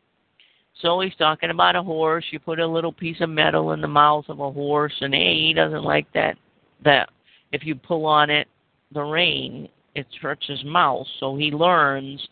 So 0.81 1.01
he's 1.01 1.13
talking 1.17 1.49
about 1.49 1.75
a 1.75 1.83
horse. 1.83 2.23
You 2.31 2.39
put 2.39 2.61
a 2.61 2.65
little 2.65 2.93
piece 2.93 3.19
of 3.19 3.29
metal 3.29 3.73
in 3.73 3.81
the 3.81 3.87
mouth 3.89 4.23
of 4.29 4.39
a 4.39 4.49
horse, 4.49 4.93
and 5.01 5.13
hey, 5.13 5.47
he 5.47 5.53
doesn't 5.53 5.83
like 5.83 6.07
that. 6.13 6.37
That 6.85 7.09
if 7.51 7.65
you 7.65 7.75
pull 7.75 8.05
on 8.05 8.29
it, 8.29 8.47
the 8.93 9.01
rein, 9.01 9.67
it 9.93 10.07
hurts 10.21 10.47
his 10.47 10.63
mouth. 10.63 11.05
So 11.19 11.35
he 11.35 11.51
learns 11.51 12.25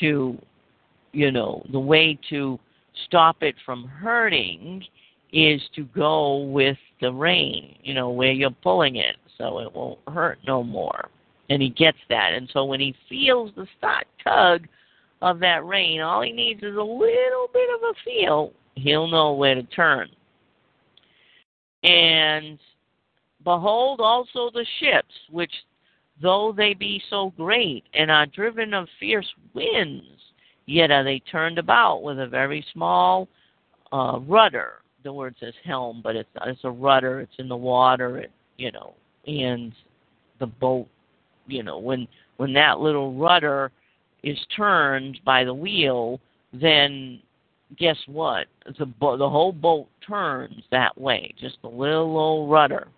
to, 0.00 0.36
you 1.12 1.30
know, 1.30 1.64
the 1.70 1.78
way 1.78 2.18
to 2.30 2.58
stop 3.06 3.44
it 3.44 3.54
from 3.64 3.86
hurting 3.86 4.82
is 5.32 5.60
to 5.74 5.84
go 5.84 6.38
with 6.38 6.76
the 7.00 7.12
rein, 7.12 7.76
you 7.82 7.94
know, 7.94 8.10
where 8.10 8.32
you're 8.32 8.50
pulling 8.50 8.96
it, 8.96 9.16
so 9.36 9.58
it 9.60 9.74
won't 9.74 9.98
hurt 10.08 10.38
no 10.46 10.62
more. 10.62 11.08
And 11.50 11.62
he 11.62 11.70
gets 11.70 11.98
that. 12.08 12.32
And 12.34 12.48
so 12.52 12.64
when 12.64 12.80
he 12.80 12.94
feels 13.08 13.50
the 13.56 13.66
start 13.78 14.06
tug 14.22 14.66
of 15.22 15.38
that 15.40 15.64
rein, 15.64 16.00
all 16.00 16.22
he 16.22 16.32
needs 16.32 16.62
is 16.62 16.76
a 16.76 16.82
little 16.82 17.48
bit 17.52 17.68
of 17.74 17.82
a 17.82 17.94
feel. 18.04 18.52
He'll 18.74 19.08
know 19.08 19.32
where 19.32 19.54
to 19.54 19.62
turn. 19.64 20.08
And 21.82 22.58
behold 23.44 24.00
also 24.00 24.50
the 24.52 24.66
ships, 24.80 25.14
which 25.30 25.52
though 26.20 26.52
they 26.56 26.74
be 26.74 27.00
so 27.10 27.32
great 27.36 27.84
and 27.94 28.10
are 28.10 28.26
driven 28.26 28.74
of 28.74 28.88
fierce 28.98 29.28
winds, 29.54 30.04
yet 30.66 30.90
are 30.90 31.04
they 31.04 31.20
turned 31.20 31.58
about 31.58 32.02
with 32.02 32.18
a 32.18 32.26
very 32.26 32.64
small 32.72 33.28
uh, 33.92 34.18
rudder. 34.26 34.82
The 35.08 35.12
word 35.14 35.36
says 35.40 35.54
helm, 35.64 36.02
but 36.04 36.16
it's 36.16 36.28
it's 36.44 36.60
a 36.64 36.70
rudder. 36.70 37.20
It's 37.20 37.32
in 37.38 37.48
the 37.48 37.56
water. 37.56 38.18
It, 38.18 38.30
you 38.58 38.70
know, 38.70 38.92
and 39.26 39.72
the 40.38 40.48
boat. 40.48 40.86
You 41.46 41.62
know, 41.62 41.78
when 41.78 42.06
when 42.36 42.52
that 42.52 42.80
little 42.80 43.14
rudder 43.14 43.72
is 44.22 44.36
turned 44.54 45.18
by 45.24 45.44
the 45.44 45.54
wheel, 45.54 46.20
then 46.52 47.22
guess 47.78 47.96
what? 48.04 48.48
The 48.78 48.84
bo- 48.84 49.16
the 49.16 49.30
whole 49.30 49.50
boat 49.50 49.88
turns 50.06 50.62
that 50.70 51.00
way. 51.00 51.32
Just 51.40 51.56
a 51.64 51.68
little 51.68 52.18
old 52.18 52.50
rudder. 52.50 52.88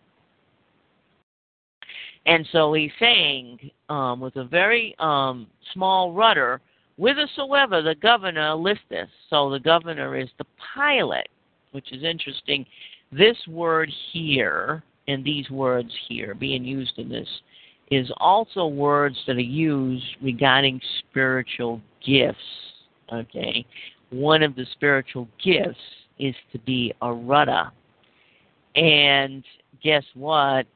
And 2.26 2.44
so 2.50 2.72
he's 2.72 2.90
saying, 2.98 3.70
um, 3.88 4.18
with 4.18 4.35
a 4.35 4.44
very 4.44 4.96
um, 4.98 5.46
small 5.72 6.12
rudder, 6.12 6.61
whithersoever 6.96 7.82
the 7.82 7.94
governor 7.94 8.52
listeth. 8.54 9.11
So 9.28 9.48
the 9.48 9.61
governor 9.61 10.16
is 10.16 10.28
the 10.38 10.46
pilot, 10.74 11.28
which 11.72 11.92
is 11.92 12.02
interesting. 12.02 12.66
This 13.12 13.37
word 13.48 13.90
here, 14.12 14.83
and 15.09 15.24
these 15.24 15.50
words 15.50 15.92
here 16.09 16.35
being 16.35 16.64
used 16.64 16.98
in 16.98 17.09
this 17.09 17.28
is 17.90 18.11
also 18.18 18.66
words 18.66 19.16
that 19.26 19.37
are 19.37 19.40
used 19.40 20.04
regarding 20.22 20.80
spiritual 21.00 21.80
gifts. 22.06 22.38
Okay, 23.12 23.66
one 24.11 24.42
of 24.42 24.54
the 24.54 24.66
spiritual 24.72 25.26
gifts 25.42 25.80
is 26.18 26.35
to 26.52 26.59
be 26.61 26.92
a 27.02 27.12
rudder, 27.12 27.70
and 28.76 29.44
guess 29.83 30.04
what? 30.14 30.66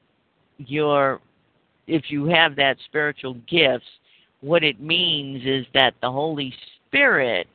Your 0.59 1.21
if 1.87 2.05
you 2.09 2.27
have 2.27 2.57
that 2.57 2.77
spiritual 2.87 3.35
gifts, 3.49 3.87
what 4.41 4.65
it 4.65 4.81
means 4.81 5.43
is 5.45 5.67
that 5.75 5.95
the 6.01 6.11
Holy 6.11 6.53
Spirit 6.87 7.47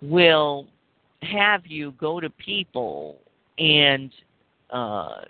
will 0.00 0.66
have 1.22 1.66
you 1.66 1.92
go 1.92 2.20
to 2.20 2.30
people 2.30 3.18
and 3.58 4.12
uh, 4.70 5.22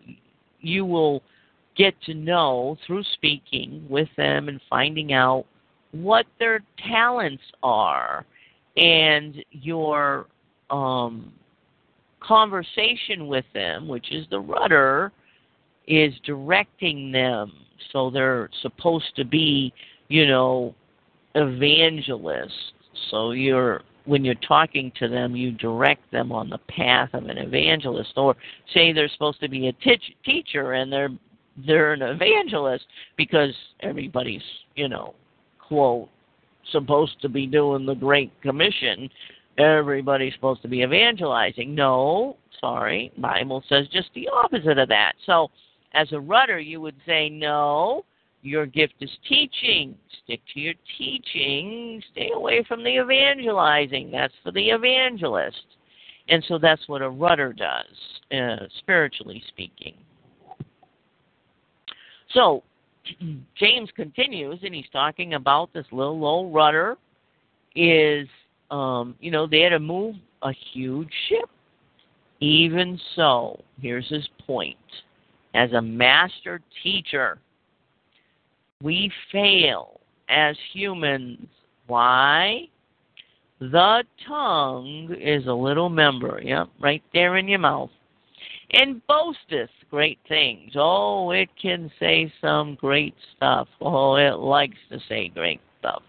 you 0.61 0.85
will 0.85 1.23
get 1.77 1.95
to 2.03 2.15
know 2.15 2.77
through 2.87 3.03
speaking 3.15 3.85
with 3.89 4.09
them 4.17 4.49
and 4.49 4.61
finding 4.69 5.13
out 5.13 5.47
what 5.93 6.27
their 6.39 6.61
talents 6.89 7.43
are 7.63 8.25
and 8.77 9.45
your 9.51 10.27
um, 10.71 11.33
conversation 12.21 13.27
with 13.27 13.45
them, 13.53 13.89
which 13.89 14.13
is 14.13 14.27
the 14.31 14.41
rudder, 14.41 15.13
is 15.87 16.15
directing 16.25 17.13
them. 17.13 17.53
So 17.93 18.11
they're 18.11 18.49
supposed 18.63 19.15
to 19.17 19.25
be, 19.25 19.73
you 20.09 20.27
know, 20.27 20.75
evangelists. 21.35 22.73
So 23.11 23.33
you're 23.33 23.83
when 24.05 24.25
you're 24.25 24.35
talking 24.35 24.93
to 24.99 25.09
them, 25.09 25.37
you 25.37 25.53
direct 25.53 26.11
them 26.11 26.33
on 26.33 26.49
the 26.49 26.59
path 26.69 27.11
of 27.13 27.27
an 27.27 27.39
evangelist. 27.39 28.13
Or 28.17 28.35
say 28.75 28.93
they're 28.93 29.09
supposed 29.09 29.41
to 29.41 29.49
be 29.49 29.69
a 29.69 29.73
teach- 29.73 30.17
teacher 30.25 30.73
and 30.73 30.93
they're 30.93 31.11
they're 31.67 31.93
an 31.93 32.03
evangelist 32.03 32.87
because 33.17 33.55
everybody's, 33.81 34.43
you 34.75 34.89
know, 34.89 35.15
quote, 35.59 36.09
supposed 36.71 37.21
to 37.21 37.29
be 37.29 37.47
doing 37.47 37.85
the 37.85 37.95
Great 37.95 38.33
Commission. 38.41 39.11
Everybody's 39.59 40.33
supposed 40.35 40.63
to 40.63 40.69
be 40.69 40.81
evangelizing. 40.81 41.75
No, 41.75 42.37
sorry, 42.61 43.13
Bible 43.19 43.63
says 43.69 43.87
just 43.93 44.09
the 44.15 44.29
opposite 44.29 44.79
of 44.79 44.89
that. 44.89 45.13
So, 45.27 45.51
as 45.95 46.11
a 46.13 46.21
rudder, 46.21 46.59
you 46.59 46.81
would 46.81 46.97
say, 47.05 47.29
no, 47.29 48.05
your 48.43 48.67
gift 48.67 48.95
is 49.01 49.11
teaching. 49.29 49.95
Stick 50.25 50.41
to 50.53 50.61
your 50.61 50.75
teaching. 50.99 52.03
Stay 52.13 52.31
away 52.35 52.65
from 52.69 52.83
the 52.83 53.01
evangelizing. 53.01 54.11
That's 54.11 54.35
for 54.43 54.51
the 54.51 54.71
evangelist. 54.71 55.65
And 56.29 56.45
so 56.49 56.59
that's 56.59 56.87
what 56.89 57.03
a 57.03 57.09
rudder 57.09 57.53
does, 57.53 58.37
uh, 58.37 58.67
spiritually 58.79 59.43
speaking. 59.49 59.95
So 62.35 62.63
James 63.57 63.91
continues, 63.95 64.59
and 64.63 64.75
he's 64.75 64.89
talking 64.93 65.35
about 65.35 65.73
this 65.73 65.87
little 65.93 66.19
low 66.19 66.51
rudder 66.51 66.97
is, 67.75 68.29
um, 68.71 69.15
you 69.21 69.31
know, 69.31 69.47
they 69.47 69.61
had 69.61 69.71
to 69.71 69.79
move 69.79 70.17
a 70.43 70.53
huge 70.73 71.11
ship. 71.29 71.49
Even 72.41 72.99
so, 73.15 73.63
here's 73.81 74.09
his 74.09 74.29
point. 74.47 74.77
As 75.55 75.73
a 75.73 75.83
master 75.83 76.61
teacher, 76.83 77.39
we 78.83 79.11
fail 79.31 80.01
as 80.29 80.57
humans. 80.73 81.47
Why? 81.87 82.63
The 83.61 84.03
tongue 84.27 85.15
is 85.21 85.47
a 85.47 85.53
little 85.53 85.89
member, 85.89 86.41
yep, 86.43 86.69
right 86.81 87.03
there 87.13 87.37
in 87.37 87.47
your 87.47 87.61
mouth 87.61 87.91
and 88.73 89.07
boasteth 89.07 89.71
great 89.91 90.19
things. 90.29 90.73
Oh, 90.77 91.31
it 91.31 91.49
can 91.61 91.91
say 92.01 92.33
some 92.41 92.75
great 92.77 93.15
stuff. 93.37 93.69
Oh, 93.81 94.17
it 94.17 94.39
likes 94.39 94.79
to 94.91 94.99
say 95.09 95.29
great 95.29 95.61
stuff. 95.79 96.03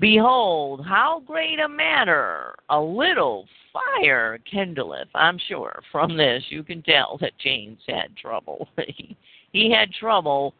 Behold, 0.00 0.84
how 0.84 1.22
great 1.26 1.60
a 1.60 1.68
matter 1.68 2.54
a 2.68 2.80
little 2.80 3.46
fire 3.72 4.38
kindleth. 4.50 5.08
I'm 5.14 5.38
sure 5.48 5.82
from 5.92 6.16
this 6.16 6.42
you 6.48 6.62
can 6.62 6.82
tell 6.82 7.18
that 7.20 7.38
James 7.38 7.78
had 7.86 8.16
trouble. 8.16 8.68
he 9.52 9.70
had 9.70 9.92
trouble 9.92 10.54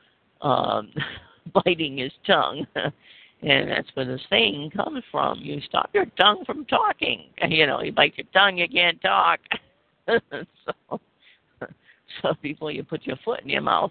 um, 0.44 0.92
biting 1.64 1.98
his 1.98 2.12
tongue. 2.26 2.66
and 3.42 3.70
that's 3.70 3.88
where 3.94 4.06
the 4.06 4.18
saying 4.30 4.70
comes 4.70 5.02
from. 5.10 5.40
You 5.40 5.60
stop 5.62 5.90
your 5.92 6.06
tongue 6.18 6.44
from 6.46 6.64
talking. 6.66 7.30
You 7.48 7.66
know, 7.66 7.82
you 7.82 7.92
bite 7.92 8.14
your 8.16 8.26
tongue, 8.32 8.58
you 8.58 8.68
can't 8.68 9.00
talk. 9.02 9.40
so, 10.06 11.00
so 12.22 12.34
before 12.42 12.70
you 12.70 12.84
put 12.84 13.04
your 13.04 13.16
foot 13.24 13.42
in 13.42 13.48
your 13.48 13.62
mouth. 13.62 13.90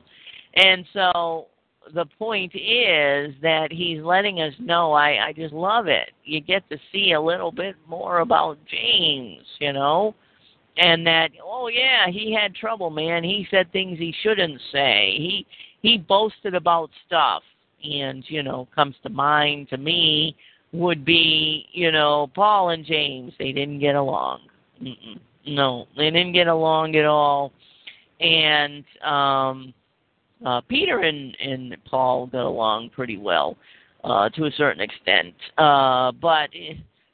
And 0.55 0.85
so 0.93 1.47
the 1.93 2.05
point 2.17 2.53
is 2.55 3.33
that 3.41 3.67
he's 3.71 4.01
letting 4.01 4.41
us 4.41 4.53
know 4.59 4.93
I, 4.93 5.27
I 5.27 5.33
just 5.33 5.53
love 5.53 5.87
it. 5.87 6.11
You 6.23 6.39
get 6.41 6.67
to 6.69 6.77
see 6.91 7.13
a 7.13 7.21
little 7.21 7.51
bit 7.51 7.75
more 7.87 8.19
about 8.19 8.57
James, 8.65 9.43
you 9.59 9.73
know, 9.73 10.15
and 10.77 11.05
that 11.05 11.31
oh 11.43 11.67
yeah, 11.67 12.07
he 12.09 12.33
had 12.33 12.55
trouble, 12.55 12.89
man. 12.89 13.23
He 13.23 13.47
said 13.51 13.71
things 13.71 13.99
he 13.99 14.13
shouldn't 14.23 14.59
say. 14.71 15.13
He 15.17 15.45
he 15.81 15.97
boasted 15.97 16.55
about 16.55 16.89
stuff 17.05 17.43
and, 17.83 18.23
you 18.27 18.41
know, 18.41 18.67
comes 18.73 18.95
to 19.03 19.09
mind 19.09 19.69
to 19.69 19.77
me 19.77 20.35
would 20.71 21.05
be, 21.05 21.65
you 21.71 21.91
know, 21.91 22.31
Paul 22.33 22.69
and 22.69 22.85
James. 22.85 23.33
They 23.37 23.51
didn't 23.51 23.79
get 23.79 23.95
along. 23.95 24.41
Mm-mm. 24.81 25.19
No, 25.45 25.85
they 25.97 26.09
didn't 26.09 26.31
get 26.31 26.47
along 26.47 26.95
at 26.95 27.05
all. 27.05 27.51
And 28.19 28.83
um 29.03 29.73
uh, 30.45 30.61
Peter 30.67 30.99
and, 30.99 31.37
and 31.39 31.77
Paul 31.85 32.27
got 32.27 32.45
along 32.45 32.89
pretty 32.89 33.17
well 33.17 33.55
uh, 34.03 34.29
to 34.29 34.45
a 34.45 34.51
certain 34.51 34.81
extent, 34.81 35.33
uh, 35.57 36.11
but 36.11 36.49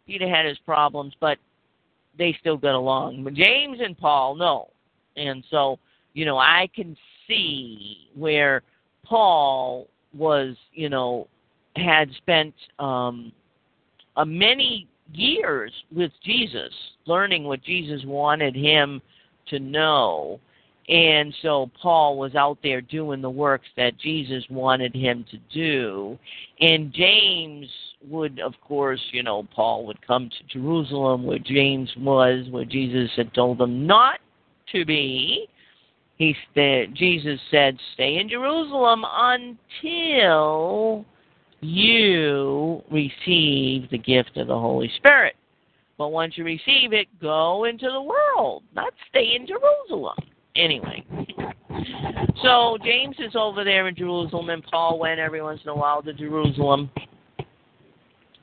Peter 0.07 0.27
had 0.27 0.47
his 0.47 0.57
problems, 0.65 1.13
but 1.19 1.37
they 2.19 2.37
still 2.39 2.57
got 2.57 2.75
along. 2.75 3.23
But 3.23 3.33
James 3.33 3.79
and 3.83 3.97
Paul, 3.97 4.35
no, 4.35 4.69
and 5.17 5.43
so 5.49 5.79
you 6.13 6.25
know 6.25 6.37
I 6.37 6.69
can 6.75 6.95
see 7.27 8.09
where 8.13 8.61
Paul 9.03 9.87
was, 10.13 10.55
you 10.73 10.89
know, 10.89 11.27
had 11.75 12.11
spent 12.17 12.53
um, 12.77 13.31
a 14.17 14.25
many 14.25 14.87
years 15.13 15.71
with 15.91 16.11
Jesus, 16.23 16.71
learning 17.05 17.45
what 17.45 17.63
Jesus 17.63 18.01
wanted 18.05 18.55
him 18.55 19.01
to 19.47 19.59
know 19.59 20.39
and 20.89 21.33
so 21.43 21.69
Paul 21.79 22.17
was 22.17 22.33
out 22.33 22.57
there 22.63 22.81
doing 22.81 23.21
the 23.21 23.29
works 23.29 23.67
that 23.77 23.99
Jesus 23.99 24.43
wanted 24.49 24.95
him 24.95 25.23
to 25.29 25.37
do. 25.53 26.17
And 26.59 26.91
James 26.91 27.67
would, 28.07 28.39
of 28.39 28.53
course, 28.61 28.99
you 29.11 29.21
know, 29.21 29.47
Paul 29.55 29.85
would 29.85 30.05
come 30.05 30.29
to 30.29 30.57
Jerusalem 30.59 31.25
where 31.25 31.37
James 31.37 31.91
was, 31.95 32.47
where 32.49 32.65
Jesus 32.65 33.11
had 33.15 33.35
told 33.35 33.61
him 33.61 33.85
not 33.85 34.19
to 34.71 34.83
be. 34.83 35.47
He 36.17 36.35
said, 36.55 36.95
Jesus 36.95 37.39
said, 37.51 37.77
stay 37.93 38.17
in 38.17 38.27
Jerusalem 38.27 39.05
until 39.07 41.05
you 41.61 42.81
receive 42.89 43.91
the 43.91 44.01
gift 44.03 44.37
of 44.37 44.47
the 44.47 44.57
Holy 44.57 44.89
Spirit. 44.97 45.35
But 45.99 46.09
once 46.09 46.35
you 46.35 46.45
receive 46.45 46.93
it, 46.93 47.07
go 47.21 47.65
into 47.65 47.85
the 47.91 48.01
world, 48.01 48.63
not 48.73 48.93
stay 49.09 49.35
in 49.35 49.45
Jerusalem. 49.45 50.17
Anyway, 50.55 51.05
so 52.43 52.77
James 52.83 53.15
is 53.19 53.35
over 53.35 53.63
there 53.63 53.87
in 53.87 53.95
Jerusalem, 53.95 54.49
and 54.49 54.63
Paul 54.63 54.99
went 54.99 55.19
every 55.19 55.41
once 55.41 55.61
in 55.63 55.69
a 55.69 55.75
while 55.75 56.01
to 56.03 56.13
Jerusalem. 56.13 56.89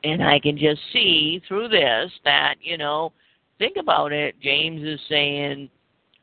And 0.04 0.22
I 0.22 0.38
can 0.38 0.56
just 0.56 0.80
see 0.92 1.42
through 1.48 1.68
this 1.68 2.10
that, 2.24 2.54
you 2.60 2.78
know, 2.78 3.12
think 3.58 3.76
about 3.76 4.12
it. 4.12 4.36
James 4.40 4.82
is 4.86 5.00
saying, 5.08 5.68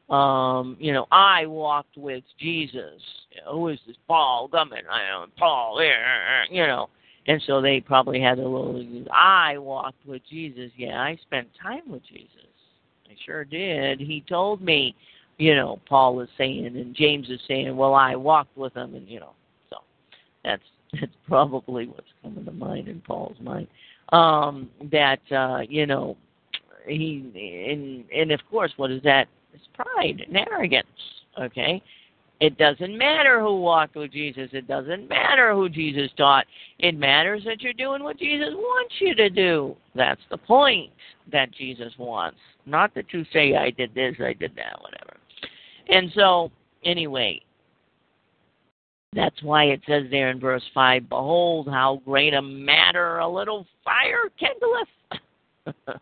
um, 0.09 0.77
you 0.79 0.93
know, 0.93 1.05
I 1.11 1.45
walked 1.45 1.97
with 1.97 2.23
Jesus. 2.39 3.01
Who 3.51 3.69
is 3.69 3.79
this 3.87 3.97
Paul 4.07 4.47
coming? 4.47 4.83
I 4.89 5.09
know 5.09 5.25
Paul 5.37 5.81
you 6.49 6.67
know. 6.67 6.89
And 7.25 7.41
so 7.47 7.61
they 7.61 7.79
probably 7.79 8.19
had 8.19 8.37
a 8.37 8.41
little. 8.41 9.05
I 9.11 9.57
walked 9.57 10.05
with 10.05 10.21
Jesus. 10.29 10.71
Yeah, 10.77 10.99
I 10.99 11.17
spent 11.21 11.47
time 11.61 11.83
with 11.87 12.03
Jesus. 12.05 12.29
I 13.09 13.15
sure 13.25 13.45
did. 13.45 13.99
He 13.99 14.23
told 14.27 14.61
me 14.61 14.93
you 15.43 15.55
know, 15.55 15.81
Paul 15.89 16.21
is 16.21 16.29
saying 16.37 16.65
and 16.67 16.95
James 16.95 17.29
is 17.29 17.39
saying, 17.49 17.75
Well, 17.75 17.93
I 17.93 18.15
walked 18.15 18.57
with 18.57 18.73
him 18.73 18.95
and 18.95 19.07
you 19.09 19.19
know, 19.19 19.33
so 19.69 19.77
that's 20.45 20.63
that's 20.93 21.11
probably 21.27 21.87
what's 21.87 22.07
coming 22.21 22.45
to 22.45 22.51
mind 22.51 22.87
in 22.87 23.01
Paul's 23.01 23.35
mind. 23.41 23.67
Um, 24.13 24.69
that 24.89 25.19
uh, 25.31 25.59
you 25.67 25.85
know, 25.85 26.15
he 26.87 27.29
and 27.69 28.05
and 28.09 28.31
of 28.31 28.39
course 28.49 28.71
what 28.77 28.89
is 28.89 29.03
that? 29.03 29.27
It's 29.53 29.67
pride 29.73 30.23
and 30.25 30.37
arrogance. 30.37 30.87
Okay? 31.41 31.83
It 32.39 32.57
doesn't 32.57 32.97
matter 32.97 33.41
who 33.41 33.61
walked 33.61 33.95
with 33.95 34.11
Jesus. 34.11 34.49
It 34.53 34.67
doesn't 34.67 35.09
matter 35.09 35.53
who 35.53 35.69
Jesus 35.69 36.09
taught. 36.17 36.45
It 36.79 36.97
matters 36.97 37.43
that 37.45 37.61
you're 37.61 37.73
doing 37.73 38.03
what 38.03 38.17
Jesus 38.17 38.53
wants 38.53 38.95
you 38.99 39.13
to 39.15 39.29
do. 39.29 39.75
That's 39.93 40.21
the 40.29 40.37
point 40.37 40.91
that 41.31 41.51
Jesus 41.51 41.93
wants. 41.97 42.39
Not 42.65 42.93
that 42.95 43.05
you 43.13 43.25
say, 43.31 43.55
I 43.55 43.69
did 43.69 43.93
this, 43.93 44.15
I 44.19 44.33
did 44.33 44.55
that, 44.55 44.81
whatever. 44.81 45.12
And 45.89 46.11
so, 46.15 46.51
anyway, 46.85 47.41
that's 49.15 49.41
why 49.43 49.65
it 49.65 49.81
says 49.87 50.03
there 50.09 50.29
in 50.29 50.39
verse 50.39 50.63
5 50.73 51.09
Behold, 51.09 51.67
how 51.69 52.01
great 52.05 52.33
a 52.33 52.41
matter 52.41 53.19
a 53.19 53.27
little 53.27 53.65
fire 53.83 54.29
kindleth. 54.39 55.73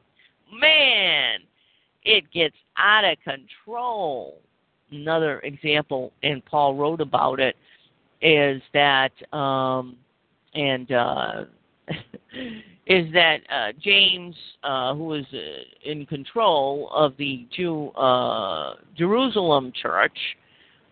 Man, 0.53 1.39
it 2.03 2.29
gets 2.31 2.55
out 2.77 3.03
of 3.05 3.17
control. 3.23 4.39
Another 4.91 5.39
example, 5.41 6.11
and 6.23 6.43
Paul 6.45 6.75
wrote 6.75 7.01
about 7.01 7.39
it, 7.39 7.55
is 8.21 8.61
that, 8.73 9.11
um, 9.33 9.95
and 10.53 10.91
uh, 10.91 11.45
is 12.91 13.11
that 13.13 13.37
uh, 13.49 13.71
James, 13.81 14.35
uh, 14.63 14.93
who 14.93 15.05
was 15.05 15.23
uh, 15.33 15.89
in 15.89 16.05
control 16.05 16.91
of 16.93 17.15
the 17.17 17.47
Jew 17.55 17.87
uh, 17.91 18.75
Jerusalem 18.97 19.71
church, 19.81 20.17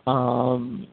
um, 0.08 0.88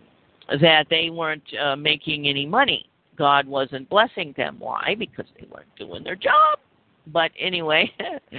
that 0.61 0.87
they 0.90 1.11
weren't 1.11 1.45
uh, 1.62 1.77
making 1.77 2.27
any 2.27 2.45
money. 2.45 2.88
God 3.16 3.47
wasn't 3.47 3.88
blessing 3.88 4.35
them. 4.37 4.57
Why? 4.59 4.97
Because 4.99 5.27
they 5.38 5.47
weren't 5.49 5.75
doing 5.79 6.03
their 6.03 6.16
job. 6.16 6.59
But 7.07 7.31
anyway, 7.38 7.88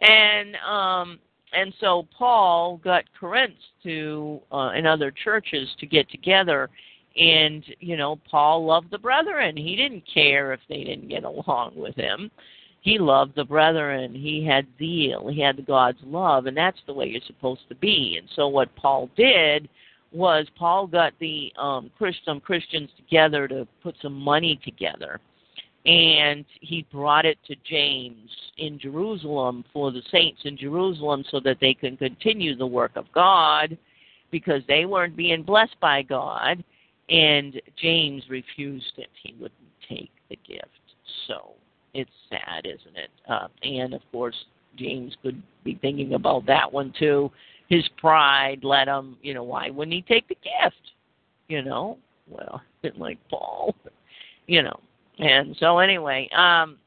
and 0.00 0.56
um, 0.66 1.18
and 1.52 1.74
so 1.78 2.06
Paul 2.16 2.78
got 2.82 3.04
Corinth 3.20 3.54
to 3.82 4.40
uh, 4.50 4.70
and 4.70 4.86
other 4.86 5.10
churches 5.10 5.68
to 5.78 5.86
get 5.86 6.10
together 6.10 6.70
and, 7.18 7.64
you 7.80 7.96
know, 7.96 8.20
Paul 8.30 8.64
loved 8.64 8.90
the 8.90 8.98
brethren. 8.98 9.56
He 9.56 9.74
didn't 9.74 10.04
care 10.12 10.52
if 10.52 10.60
they 10.68 10.84
didn't 10.84 11.08
get 11.08 11.24
along 11.24 11.72
with 11.74 11.96
him. 11.96 12.30
He 12.80 12.98
loved 12.98 13.34
the 13.34 13.44
brethren. 13.44 14.14
He 14.14 14.46
had 14.46 14.66
zeal. 14.78 15.28
He 15.28 15.40
had 15.40 15.66
God's 15.66 15.98
love. 16.04 16.46
And 16.46 16.56
that's 16.56 16.78
the 16.86 16.94
way 16.94 17.06
you're 17.06 17.20
supposed 17.26 17.68
to 17.68 17.74
be. 17.74 18.16
And 18.18 18.28
so 18.36 18.46
what 18.46 18.74
Paul 18.76 19.10
did 19.16 19.68
was 20.12 20.46
Paul 20.56 20.86
got 20.86 21.12
the 21.18 21.52
um, 21.58 21.90
some 22.24 22.40
Christians 22.40 22.88
together 22.96 23.48
to 23.48 23.66
put 23.82 23.96
some 24.00 24.14
money 24.14 24.60
together. 24.64 25.18
And 25.86 26.44
he 26.60 26.86
brought 26.92 27.26
it 27.26 27.38
to 27.46 27.56
James 27.68 28.30
in 28.58 28.78
Jerusalem 28.78 29.64
for 29.72 29.90
the 29.90 30.02
saints 30.12 30.42
in 30.44 30.56
Jerusalem 30.56 31.24
so 31.30 31.40
that 31.40 31.58
they 31.60 31.74
can 31.74 31.96
continue 31.96 32.54
the 32.54 32.66
work 32.66 32.92
of 32.94 33.06
God 33.12 33.76
because 34.30 34.62
they 34.68 34.84
weren't 34.84 35.16
being 35.16 35.42
blessed 35.42 35.76
by 35.80 36.02
God 36.02 36.62
and 37.08 37.60
James 37.80 38.22
refused 38.28 38.92
it. 38.96 39.08
He 39.22 39.34
wouldn't 39.34 39.52
take 39.88 40.10
the 40.28 40.36
gift. 40.46 40.68
So 41.26 41.52
it's 41.94 42.10
sad, 42.28 42.66
isn't 42.66 42.96
it? 42.96 43.10
Uh, 43.28 43.48
and 43.62 43.94
of 43.94 44.02
course, 44.12 44.36
James 44.76 45.16
could 45.22 45.42
be 45.64 45.78
thinking 45.80 46.14
about 46.14 46.46
that 46.46 46.70
one 46.70 46.92
too. 46.98 47.30
His 47.68 47.86
pride 47.98 48.60
let 48.62 48.88
him, 48.88 49.16
you 49.22 49.34
know, 49.34 49.42
why 49.42 49.70
wouldn't 49.70 49.94
he 49.94 50.02
take 50.02 50.28
the 50.28 50.36
gift? 50.36 50.92
You 51.48 51.62
know, 51.62 51.98
well, 52.28 52.62
didn't 52.82 53.00
like 53.00 53.18
Paul, 53.30 53.74
you 54.46 54.62
know. 54.62 54.78
And 55.18 55.56
so 55.58 55.78
anyway, 55.78 56.28
um, 56.36 56.78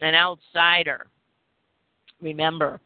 an 0.00 0.14
outsider. 0.14 1.06
Remember, 2.20 2.80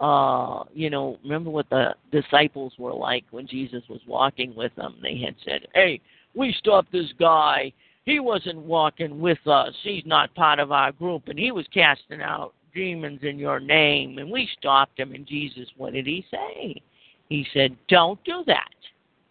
uh, 0.00 0.64
you 0.74 0.90
know, 0.90 1.18
remember 1.22 1.50
what 1.50 1.68
the 1.70 1.94
disciples 2.12 2.74
were 2.78 2.92
like 2.92 3.24
when 3.30 3.46
Jesus 3.46 3.82
was 3.88 4.00
walking 4.06 4.54
with 4.54 4.74
them. 4.76 4.96
They 5.02 5.18
had 5.18 5.34
said, 5.44 5.66
"Hey, 5.74 6.00
we 6.34 6.54
stopped 6.58 6.92
this 6.92 7.12
guy. 7.18 7.72
He 8.04 8.20
wasn't 8.20 8.58
walking 8.58 9.20
with 9.20 9.44
us. 9.46 9.74
He's 9.82 10.04
not 10.04 10.34
part 10.34 10.58
of 10.58 10.72
our 10.72 10.92
group, 10.92 11.28
and 11.28 11.38
he 11.38 11.52
was 11.52 11.66
casting 11.72 12.20
out 12.20 12.52
demons 12.74 13.20
in 13.22 13.38
your 13.38 13.60
name. 13.60 14.18
And 14.18 14.30
we 14.30 14.48
stopped 14.58 14.98
him. 14.98 15.14
And 15.14 15.26
Jesus, 15.26 15.68
what 15.76 15.92
did 15.92 16.06
he 16.06 16.24
say? 16.30 16.82
He 17.28 17.46
said, 17.54 17.76
Don't 17.88 18.22
do 18.24 18.42
that. 18.46 18.68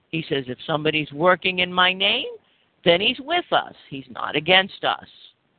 He 0.10 0.26
says, 0.28 0.46
If 0.48 0.58
somebody's 0.66 1.12
working 1.12 1.60
in 1.60 1.72
my 1.72 1.94
name, 1.94 2.34
then 2.84 3.00
he's 3.02 3.20
with 3.20 3.46
us. 3.52 3.76
He's 3.90 4.06
not 4.10 4.36
against 4.36 4.84
us. 4.84 5.08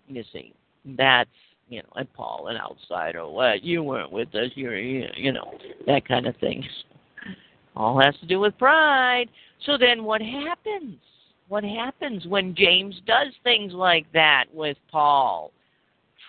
You 0.09 0.25
see, 0.33 0.53
that's 0.85 1.31
you 1.69 1.83
know, 1.83 1.89
and 1.97 2.13
Paul, 2.13 2.49
an 2.49 2.57
outsider. 2.57 3.27
what 3.27 3.63
you 3.63 3.83
weren't 3.83 4.13
with 4.13 4.35
us. 4.35 4.51
You're, 4.55 4.79
you 4.79 5.33
know, 5.33 5.59
that 5.87 6.07
kind 6.07 6.27
of 6.27 6.37
thing. 6.37 6.65
All 7.77 7.99
has 8.01 8.15
to 8.21 8.27
do 8.27 8.41
with 8.41 8.57
pride. 8.59 9.29
So 9.65 9.79
then, 9.79 10.05
what 10.05 10.21
happens? 10.21 10.99
What 11.49 11.65
happens 11.65 12.27
when 12.27 12.55
James 12.55 13.01
does 13.07 13.29
things 13.43 13.73
like 13.73 14.07
that 14.13 14.45
with 14.53 14.77
Paul? 14.91 15.53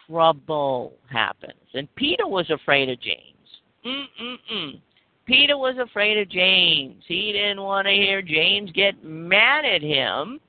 Trouble 0.08 0.93
happens. 1.12 1.54
And 1.73 1.93
Peter 1.95 2.28
was 2.28 2.49
afraid 2.49 2.89
of 2.89 2.99
James. 3.01 3.36
Mm-mm-mm. 3.86 4.80
Peter 5.25 5.58
was 5.58 5.75
afraid 5.78 6.17
of 6.19 6.30
James. 6.30 7.04
He 7.08 7.32
didn't 7.32 7.62
want 7.62 7.88
to 7.88 7.93
hear 7.93 8.21
James 8.21 8.71
get 8.71 9.04
mad 9.04 9.65
at 9.65 9.82
him. 9.82 10.39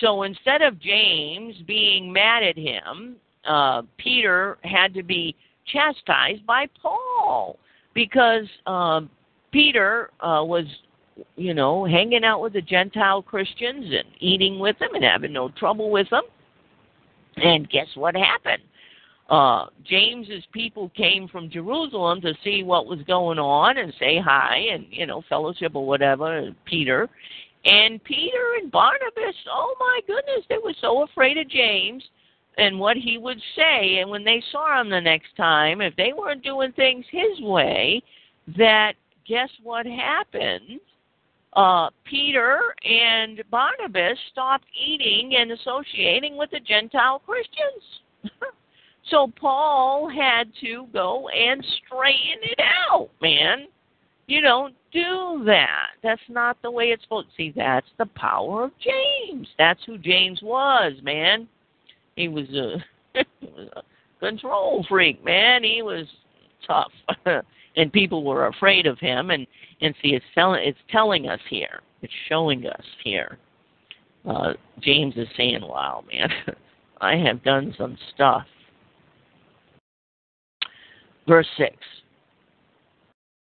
So 0.00 0.22
instead 0.22 0.62
of 0.62 0.80
James 0.80 1.56
being 1.66 2.12
mad 2.12 2.42
at 2.42 2.56
him, 2.56 3.16
uh, 3.44 3.82
Peter 3.96 4.58
had 4.62 4.94
to 4.94 5.02
be 5.02 5.34
chastised 5.66 6.46
by 6.46 6.66
Paul 6.80 7.58
because 7.94 8.46
uh, 8.66 9.00
Peter 9.50 10.10
uh, 10.20 10.44
was, 10.44 10.64
you 11.36 11.54
know, 11.54 11.84
hanging 11.84 12.24
out 12.24 12.40
with 12.40 12.52
the 12.52 12.60
Gentile 12.60 13.22
Christians 13.22 13.84
and 13.86 14.08
eating 14.18 14.58
with 14.58 14.78
them 14.78 14.94
and 14.94 15.04
having 15.04 15.32
no 15.32 15.48
trouble 15.50 15.90
with 15.90 16.08
them. 16.10 16.24
And 17.36 17.68
guess 17.70 17.88
what 17.94 18.14
happened? 18.14 18.62
Uh, 19.28 19.66
James's 19.84 20.44
people 20.52 20.90
came 20.96 21.28
from 21.28 21.50
Jerusalem 21.50 22.20
to 22.22 22.34
see 22.42 22.64
what 22.64 22.86
was 22.86 22.98
going 23.06 23.38
on 23.38 23.78
and 23.78 23.94
say 23.98 24.18
hi 24.18 24.56
and 24.72 24.86
you 24.90 25.06
know 25.06 25.22
fellowship 25.28 25.76
or 25.76 25.86
whatever. 25.86 26.50
Peter 26.64 27.08
and 27.64 28.02
Peter 28.02 28.54
and 28.60 28.72
Barnabas, 28.72 29.36
oh 29.50 29.74
my 29.78 30.00
goodness, 30.06 30.44
they 30.48 30.58
were 30.58 30.74
so 30.80 31.04
afraid 31.04 31.38
of 31.38 31.48
James 31.48 32.02
and 32.58 32.78
what 32.78 32.96
he 32.96 33.18
would 33.18 33.40
say. 33.54 33.98
And 33.98 34.10
when 34.10 34.24
they 34.24 34.42
saw 34.50 34.80
him 34.80 34.90
the 34.90 35.00
next 35.00 35.36
time, 35.36 35.80
if 35.80 35.94
they 35.96 36.12
weren't 36.16 36.42
doing 36.42 36.72
things 36.72 37.04
his 37.10 37.40
way, 37.40 38.02
that 38.56 38.94
guess 39.26 39.50
what 39.62 39.86
happened? 39.86 40.80
Uh, 41.54 41.90
Peter 42.04 42.60
and 42.84 43.42
Barnabas 43.50 44.18
stopped 44.30 44.66
eating 44.74 45.34
and 45.36 45.50
associating 45.50 46.36
with 46.36 46.50
the 46.50 46.60
Gentile 46.60 47.20
Christians. 47.26 48.32
so 49.10 49.32
Paul 49.40 50.08
had 50.08 50.48
to 50.60 50.86
go 50.92 51.28
and 51.28 51.64
straighten 51.84 52.42
it 52.42 52.60
out, 52.90 53.10
man. 53.20 53.66
You 54.28 54.40
don't 54.40 54.74
do 54.92 55.42
that. 55.46 55.88
That's 56.04 56.22
not 56.28 56.56
the 56.62 56.70
way 56.70 56.86
it's 56.86 57.02
supposed 57.02 57.30
to. 57.30 57.34
See, 57.36 57.52
that's 57.56 57.88
the 57.98 58.06
power 58.06 58.64
of 58.64 58.70
James. 58.78 59.48
That's 59.58 59.80
who 59.84 59.98
James 59.98 60.40
was, 60.40 60.92
man. 61.02 61.48
He 62.14 62.28
was 62.28 62.48
a, 62.50 62.76
he 63.40 63.46
was 63.46 63.68
a 63.74 63.82
control 64.20 64.86
freak, 64.88 65.24
man. 65.24 65.64
He 65.64 65.82
was 65.82 66.06
tough, 66.64 66.92
and 67.76 67.92
people 67.92 68.22
were 68.22 68.46
afraid 68.46 68.86
of 68.86 69.00
him. 69.00 69.30
And 69.30 69.48
and 69.80 69.94
see, 70.02 70.10
it's 70.10 70.24
telling 70.34 70.62
it's 70.64 70.78
telling 70.90 71.28
us 71.28 71.40
here. 71.48 71.80
It's 72.02 72.12
showing 72.28 72.66
us 72.66 72.84
here. 73.02 73.38
Uh, 74.26 74.52
James 74.80 75.14
is 75.16 75.28
saying, 75.36 75.62
"Wow, 75.62 76.04
man, 76.12 76.30
I 77.00 77.16
have 77.16 77.42
done 77.42 77.74
some 77.78 77.96
stuff." 78.14 78.46
Verse 81.26 81.48
six. 81.56 81.76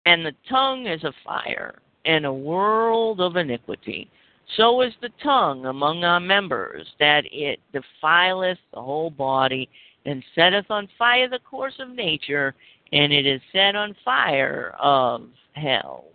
And 0.06 0.24
the 0.24 0.34
tongue 0.48 0.86
is 0.86 1.04
a 1.04 1.12
fire 1.24 1.80
and 2.06 2.24
a 2.24 2.32
world 2.32 3.20
of 3.20 3.36
iniquity. 3.36 4.10
So 4.56 4.80
is 4.80 4.94
the 5.02 5.10
tongue 5.22 5.66
among 5.66 6.04
our 6.04 6.20
members, 6.20 6.86
that 6.98 7.24
it 7.30 7.60
defileth 7.72 8.58
the 8.72 8.80
whole 8.80 9.10
body, 9.10 9.68
and 10.06 10.24
setteth 10.34 10.70
on 10.70 10.88
fire 10.98 11.28
the 11.28 11.38
course 11.40 11.74
of 11.78 11.90
nature, 11.90 12.54
and 12.92 13.12
it 13.12 13.26
is 13.26 13.42
set 13.52 13.76
on 13.76 13.94
fire 14.04 14.74
of 14.80 15.28
hell. 15.52 16.06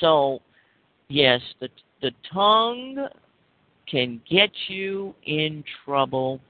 So, 0.00 0.40
yes, 1.08 1.40
the 1.60 1.68
the 2.00 2.10
tongue 2.32 3.08
can 3.88 4.20
get 4.28 4.50
you 4.68 5.14
in 5.24 5.62
trouble. 5.84 6.40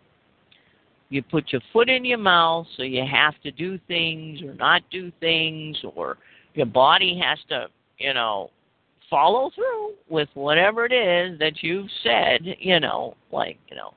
You 1.10 1.22
put 1.22 1.52
your 1.52 1.60
foot 1.72 1.90
in 1.90 2.04
your 2.06 2.18
mouth, 2.18 2.66
so 2.76 2.82
you 2.82 3.04
have 3.04 3.34
to 3.42 3.50
do 3.50 3.78
things 3.86 4.40
or 4.42 4.54
not 4.54 4.82
do 4.90 5.12
things, 5.20 5.76
or 5.94 6.16
your 6.54 6.66
body 6.66 7.20
has 7.22 7.38
to, 7.50 7.66
you 7.98 8.14
know, 8.14 8.50
follow 9.10 9.50
through 9.54 9.92
with 10.08 10.28
whatever 10.32 10.86
it 10.86 10.92
is 10.92 11.38
that 11.38 11.62
you've 11.62 11.90
said, 12.02 12.40
you 12.58 12.80
know, 12.80 13.14
like, 13.30 13.58
you 13.68 13.76
know, 13.76 13.92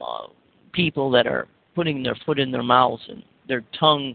uh, 0.00 0.28
people 0.72 1.10
that 1.10 1.26
are 1.26 1.48
putting 1.74 2.02
their 2.02 2.16
foot 2.24 2.38
in 2.38 2.52
their 2.52 2.62
mouths 2.62 3.02
and 3.08 3.24
their 3.48 3.64
tongue 3.78 4.14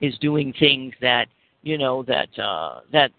is 0.00 0.16
doing 0.18 0.52
things 0.58 0.94
that, 1.00 1.26
you 1.62 1.76
know, 1.76 2.02
that 2.04 2.28
uh 2.38 2.80
that 2.92 3.10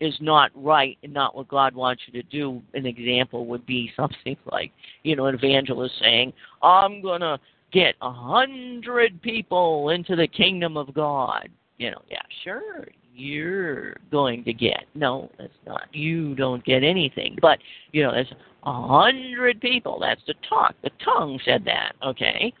is 0.00 0.14
not 0.20 0.50
right 0.54 0.98
and 1.02 1.12
not 1.12 1.34
what 1.34 1.48
God 1.48 1.74
wants 1.74 2.02
you 2.06 2.22
to 2.22 2.28
do. 2.28 2.62
An 2.74 2.86
example 2.86 3.46
would 3.46 3.66
be 3.66 3.90
something 3.96 4.36
like, 4.50 4.72
you 5.02 5.16
know, 5.16 5.26
an 5.26 5.34
evangelist 5.34 5.94
saying, 6.00 6.32
I'm 6.62 7.02
gonna 7.02 7.38
get 7.72 7.94
a 8.02 8.10
hundred 8.10 9.20
people 9.22 9.90
into 9.90 10.16
the 10.16 10.26
kingdom 10.26 10.76
of 10.76 10.92
God. 10.94 11.48
You 11.78 11.90
know, 11.90 12.02
yeah, 12.10 12.22
sure, 12.42 12.86
you're 13.14 13.96
going 14.10 14.44
to 14.44 14.52
get. 14.52 14.84
No, 14.94 15.30
that's 15.38 15.52
not. 15.66 15.82
You 15.92 16.34
don't 16.34 16.64
get 16.64 16.82
anything. 16.82 17.36
But, 17.40 17.58
you 17.92 18.02
know, 18.02 18.12
there's 18.12 18.32
a 18.64 18.86
hundred 18.86 19.60
people. 19.60 19.98
That's 20.00 20.20
the 20.26 20.34
talk. 20.48 20.74
The 20.82 20.90
tongue 21.04 21.38
said 21.44 21.64
that, 21.64 21.92
okay? 22.02 22.52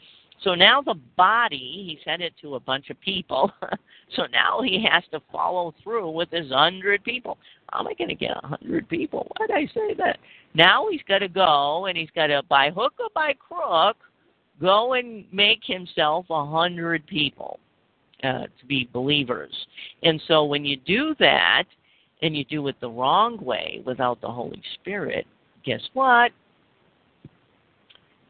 So 0.42 0.54
now 0.54 0.82
the 0.82 0.94
body, 1.16 1.56
he 1.56 1.98
sent 2.04 2.22
it 2.22 2.34
to 2.42 2.56
a 2.56 2.60
bunch 2.60 2.90
of 2.90 3.00
people. 3.00 3.50
so 4.16 4.24
now 4.32 4.60
he 4.62 4.86
has 4.90 5.02
to 5.12 5.20
follow 5.32 5.74
through 5.82 6.10
with 6.10 6.30
his 6.30 6.50
hundred 6.50 7.02
people. 7.04 7.38
How 7.72 7.80
am 7.80 7.88
I 7.88 7.94
going 7.94 8.08
to 8.08 8.14
get 8.14 8.36
a 8.42 8.46
hundred 8.46 8.88
people? 8.88 9.26
Why 9.36 9.46
did 9.46 9.56
I 9.56 9.66
say 9.72 9.94
that? 9.98 10.18
Now 10.54 10.88
he's 10.90 11.02
got 11.08 11.18
to 11.18 11.28
go 11.28 11.86
and 11.86 11.96
he's 11.96 12.10
got 12.14 12.28
to, 12.28 12.42
by 12.48 12.70
hook 12.70 12.94
or 12.98 13.08
by 13.14 13.34
crook, 13.34 13.96
go 14.60 14.94
and 14.94 15.24
make 15.32 15.60
himself 15.64 16.26
a 16.30 16.46
hundred 16.46 17.06
people 17.06 17.58
uh, 18.22 18.44
to 18.44 18.66
be 18.66 18.88
believers. 18.92 19.52
And 20.02 20.20
so 20.28 20.44
when 20.44 20.64
you 20.64 20.76
do 20.76 21.14
that 21.18 21.64
and 22.22 22.36
you 22.36 22.44
do 22.44 22.66
it 22.68 22.76
the 22.80 22.88
wrong 22.88 23.42
way 23.44 23.82
without 23.84 24.20
the 24.20 24.30
Holy 24.30 24.62
Spirit, 24.74 25.26
guess 25.64 25.82
what? 25.92 26.32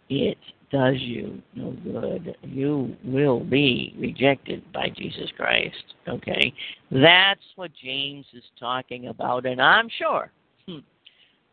It 0.08 0.38
does 0.70 0.96
you 0.98 1.40
no 1.54 1.72
good. 1.84 2.36
You 2.42 2.96
will 3.04 3.40
be 3.40 3.94
rejected 3.98 4.62
by 4.72 4.88
Jesus 4.96 5.30
Christ. 5.36 5.94
Okay? 6.08 6.52
That's 6.90 7.40
what 7.56 7.70
James 7.82 8.26
is 8.34 8.44
talking 8.58 9.08
about. 9.08 9.46
And 9.46 9.60
I'm 9.60 9.88
sure 9.98 10.30
hmm, 10.66 10.78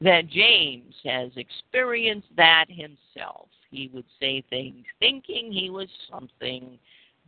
that 0.01 0.27
James 0.29 0.95
has 1.05 1.31
experienced 1.35 2.29
that 2.37 2.65
himself. 2.69 3.47
He 3.69 3.89
would 3.93 4.05
say 4.19 4.43
things 4.49 4.85
thinking 4.99 5.51
he 5.51 5.69
was 5.69 5.87
something 6.11 6.77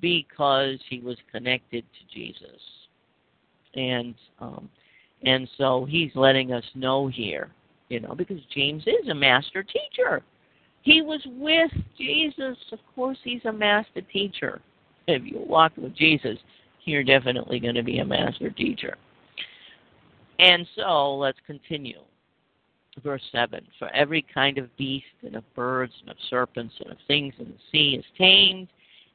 because 0.01 0.77
he 0.89 0.99
was 0.99 1.17
connected 1.31 1.83
to 1.83 2.15
Jesus. 2.15 2.61
And 3.75 4.15
um, 4.39 4.69
and 5.23 5.49
so 5.57 5.85
he's 5.85 6.11
letting 6.15 6.53
us 6.53 6.63
know 6.75 7.07
here, 7.07 7.49
you 7.89 7.99
know, 7.99 8.13
because 8.15 8.39
James 8.53 8.83
is 8.85 9.09
a 9.09 9.15
master 9.15 9.63
teacher. 9.63 10.21
He 10.85 11.01
was 11.01 11.21
with 11.25 11.71
Jesus. 11.97 12.55
Of 12.71 12.79
course, 12.93 13.17
he's 13.23 13.43
a 13.45 13.51
master 13.51 14.01
teacher. 14.01 14.61
If 15.07 15.23
you 15.25 15.39
walk 15.39 15.73
with 15.77 15.95
Jesus, 15.95 16.37
you're 16.85 17.03
definitely 17.03 17.59
going 17.59 17.73
to 17.73 17.83
be 17.83 17.97
a 17.97 18.05
master 18.05 18.51
teacher. 18.51 18.95
And 20.37 20.65
so 20.75 21.15
let's 21.15 21.39
continue. 21.47 22.01
Verse 23.03 23.23
7 23.31 23.65
For 23.79 23.89
every 23.89 24.23
kind 24.31 24.59
of 24.59 24.75
beast, 24.77 25.05
and 25.23 25.35
of 25.35 25.55
birds, 25.55 25.93
and 26.01 26.11
of 26.11 26.17
serpents, 26.29 26.75
and 26.79 26.91
of 26.91 26.97
things 27.07 27.33
in 27.39 27.45
the 27.45 27.57
sea 27.71 27.95
is 27.97 28.05
tamed 28.15 28.67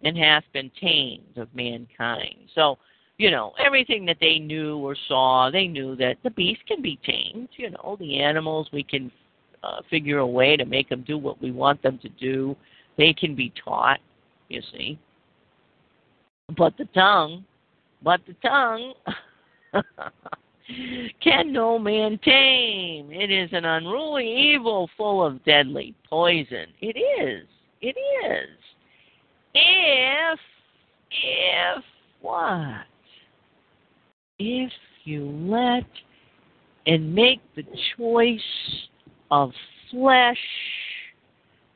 and 0.02 0.18
hath 0.18 0.44
been 0.52 0.72
tamed 0.80 1.36
of 1.36 1.54
mankind. 1.54 2.48
So, 2.54 2.78
you 3.16 3.30
know, 3.30 3.52
everything 3.64 4.04
that 4.06 4.16
they 4.20 4.40
knew 4.40 4.78
or 4.78 4.96
saw, 5.06 5.50
they 5.50 5.68
knew 5.68 5.94
that 5.96 6.16
the 6.24 6.30
beast 6.30 6.62
can 6.66 6.82
be 6.82 6.98
tamed. 7.04 7.50
You 7.56 7.70
know, 7.70 7.96
the 8.00 8.18
animals, 8.18 8.68
we 8.72 8.82
can 8.82 9.12
uh, 9.62 9.80
figure 9.88 10.18
a 10.18 10.26
way 10.26 10.56
to 10.56 10.64
make 10.64 10.88
them 10.88 11.04
do 11.06 11.18
what 11.18 11.40
we 11.40 11.50
want 11.50 11.82
them 11.82 11.98
to 11.98 12.08
do. 12.08 12.56
They 12.96 13.12
can 13.12 13.34
be 13.34 13.52
taught, 13.62 14.00
you 14.48 14.62
see. 14.72 14.98
But 16.56 16.76
the 16.76 16.86
tongue, 16.86 17.44
but 18.02 18.20
the 18.26 18.34
tongue 18.42 18.94
can 21.22 21.52
no 21.52 21.78
man 21.78 22.18
tame. 22.24 23.10
It 23.12 23.30
is 23.30 23.50
an 23.52 23.64
unruly 23.64 24.26
evil 24.26 24.88
full 24.96 25.24
of 25.24 25.44
deadly 25.44 25.94
poison. 26.08 26.66
It 26.80 26.96
is. 26.98 27.46
It 27.80 27.96
is. 28.26 28.48
If, 29.54 30.38
if 31.10 31.84
what? 32.20 32.84
If 34.38 34.72
you 35.04 35.30
let 35.30 35.86
and 36.86 37.14
make 37.14 37.40
the 37.56 37.64
choice 37.96 38.40
of 39.30 39.52
flesh 39.90 40.38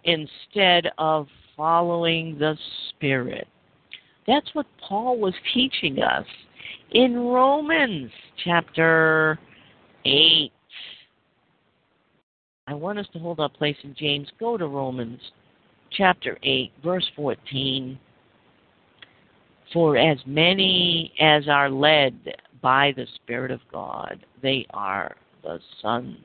instead 0.04 0.90
of 0.98 1.26
following 1.56 2.38
the 2.38 2.56
Spirit. 2.90 3.48
That's 4.26 4.54
what 4.54 4.66
Paul 4.86 5.18
was 5.18 5.34
teaching 5.52 6.00
us 6.00 6.26
in 6.92 7.16
Romans 7.16 8.10
chapter 8.44 9.38
8. 10.04 10.50
I 12.66 12.74
want 12.74 12.98
us 12.98 13.06
to 13.12 13.18
hold 13.18 13.40
our 13.40 13.48
place 13.48 13.76
in 13.84 13.94
James. 13.98 14.28
Go 14.40 14.56
to 14.56 14.66
Romans 14.66 15.20
chapter 15.90 16.38
8, 16.42 16.72
verse 16.82 17.08
14. 17.14 17.98
For 19.72 19.96
as 19.96 20.18
many 20.26 21.12
as 21.20 21.48
are 21.48 21.68
led 21.68 22.34
by 22.62 22.92
the 22.96 23.06
Spirit 23.16 23.50
of 23.50 23.60
God, 23.70 24.24
they 24.42 24.66
are 24.72 25.14
the 25.42 25.58
sons. 25.82 26.16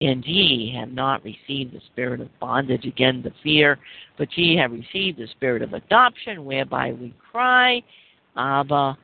And 0.00 0.24
ye 0.26 0.74
have 0.78 0.92
not 0.92 1.24
received 1.24 1.72
the 1.72 1.80
spirit 1.92 2.20
of 2.20 2.28
bondage 2.38 2.84
again 2.84 3.22
to 3.22 3.32
fear, 3.42 3.78
but 4.18 4.28
ye 4.36 4.56
have 4.56 4.72
received 4.72 5.18
the 5.18 5.26
spirit 5.28 5.62
of 5.62 5.72
adoption, 5.72 6.44
whereby 6.44 6.92
we 6.92 7.14
cry, 7.30 7.82
Abba, 8.36 8.98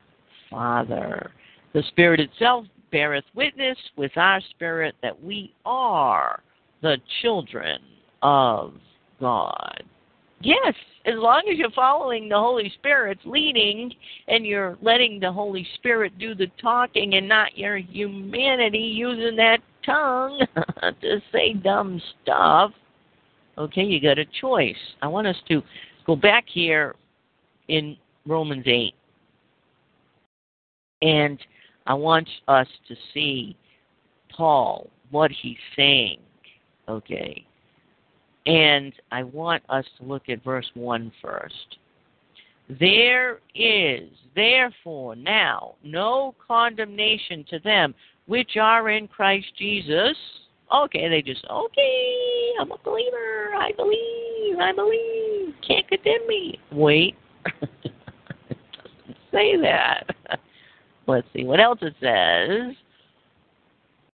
Father. 0.51 1.31
The 1.73 1.83
Spirit 1.89 2.21
itself 2.21 2.67
beareth 2.91 3.25
witness 3.35 3.79
with 3.97 4.13
our 4.17 4.41
spirit 4.51 4.95
that 5.03 5.23
we 5.23 5.55
are 5.65 6.43
the 6.83 6.99
children 7.23 7.79
of 8.21 8.75
God. 9.19 9.83
Yes, 10.43 10.75
as 11.07 11.15
long 11.17 11.43
as 11.51 11.57
you're 11.57 11.71
following 11.71 12.29
the 12.29 12.39
Holy 12.39 12.71
Spirit's 12.75 13.23
leading 13.25 13.95
and 14.29 14.45
you're 14.45 14.77
letting 14.83 15.21
the 15.21 15.33
Holy 15.33 15.67
Spirit 15.77 16.19
do 16.19 16.35
the 16.35 16.49
talking 16.61 17.15
and 17.15 17.29
not 17.29 17.57
your 17.57 17.79
humanity 17.79 18.79
using 18.79 19.37
that 19.37 19.59
tongue 19.85 20.41
to 21.01 21.21
say 21.33 21.55
dumb 21.55 22.01
stuff, 22.23 22.73
okay, 23.59 23.83
you 23.83 24.01
got 24.01 24.19
a 24.19 24.27
choice. 24.41 24.77
I 25.01 25.09
want 25.09 25.27
us 25.27 25.37
to 25.49 25.63
go 26.07 26.17
back 26.17 26.45
here 26.47 26.95
in 27.69 27.97
Romans 28.27 28.65
8. 28.67 28.95
And 31.03 31.39
I 31.87 31.95
want 31.95 32.29
us 32.49 32.69
to 32.89 32.95
see 33.13 33.57
Paul, 34.31 34.89
what 35.11 35.31
he's 35.31 35.57
saying, 35.77 36.19
okay? 36.89 37.45
And 38.47 38.93
I 39.11 39.23
want 39.25 39.63
us 39.69 39.85
to 39.99 40.05
look 40.05 40.29
at 40.29 40.43
verse 40.43 40.71
1 40.75 41.13
first. 41.21 41.77
There 42.81 43.41
is, 43.55 44.09
therefore, 44.35 45.17
now 45.17 45.75
no 45.85 46.35
condemnation 46.47 47.45
to 47.51 47.59
them 47.59 47.95
which 48.33 48.57
are 48.59 48.89
in 48.89 49.07
Christ 49.09 49.49
Jesus. 49.59 50.17
Okay, 50.75 51.07
they 51.11 51.21
just, 51.21 51.45
okay, 51.51 52.53
I'm 52.59 52.73
a 52.73 52.79
believer. 52.83 53.51
I 53.55 53.73
believe, 53.77 54.59
I 54.59 54.73
believe. 54.73 55.55
Can't 55.69 55.87
condemn 55.87 56.27
me. 56.27 56.59
Wait. 56.73 57.15
it 57.61 57.69
doesn't 57.85 59.17
say 59.31 59.61
that. 59.61 60.05
Let's 61.07 61.27
see 61.35 61.45
what 61.45 61.61
else 61.61 61.81
it 61.83 61.93
says. 62.01 62.75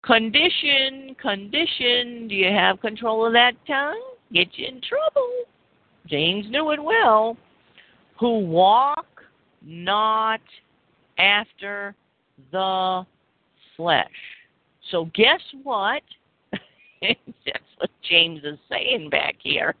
Condition, 0.03 1.15
condition. 1.21 2.27
Do 2.27 2.33
you 2.33 2.51
have 2.51 2.81
control 2.81 3.23
of 3.23 3.33
that 3.33 3.51
tongue? 3.67 4.01
Get 4.33 4.47
you 4.55 4.67
in 4.67 4.81
trouble. 4.81 5.31
James 6.07 6.47
knew 6.49 6.71
it 6.71 6.83
well. 6.83 7.37
Who 8.19 8.39
walk 8.39 9.05
not 9.61 10.41
after 11.19 11.93
the 12.51 13.05
flesh. 13.77 14.07
So 14.91 15.09
guess 15.13 15.41
what? 15.63 16.01
That's 17.01 17.63
what 17.77 17.89
James 18.09 18.41
is 18.43 18.57
saying 18.69 19.09
back 19.09 19.35
here. 19.39 19.75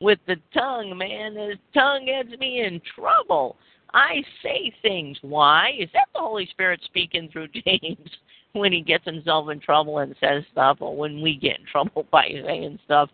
With 0.00 0.18
the 0.26 0.36
tongue, 0.52 0.96
man, 0.96 1.36
his 1.36 1.58
tongue 1.74 2.06
gets 2.06 2.38
me 2.38 2.64
in 2.64 2.80
trouble. 2.94 3.56
I 3.94 4.22
say 4.42 4.72
things. 4.82 5.16
Why? 5.22 5.72
Is 5.78 5.88
that 5.94 6.08
the 6.14 6.20
Holy 6.20 6.46
Spirit 6.50 6.80
speaking 6.84 7.28
through 7.32 7.48
James 7.66 8.10
when 8.52 8.72
he 8.72 8.80
gets 8.80 9.04
himself 9.04 9.50
in 9.50 9.60
trouble 9.60 9.98
and 9.98 10.14
says 10.20 10.44
stuff, 10.52 10.78
or 10.80 10.96
when 10.96 11.20
we 11.22 11.36
get 11.36 11.60
in 11.60 11.66
trouble 11.66 12.06
by 12.12 12.28
saying 12.46 12.78
stuff? 12.84 13.10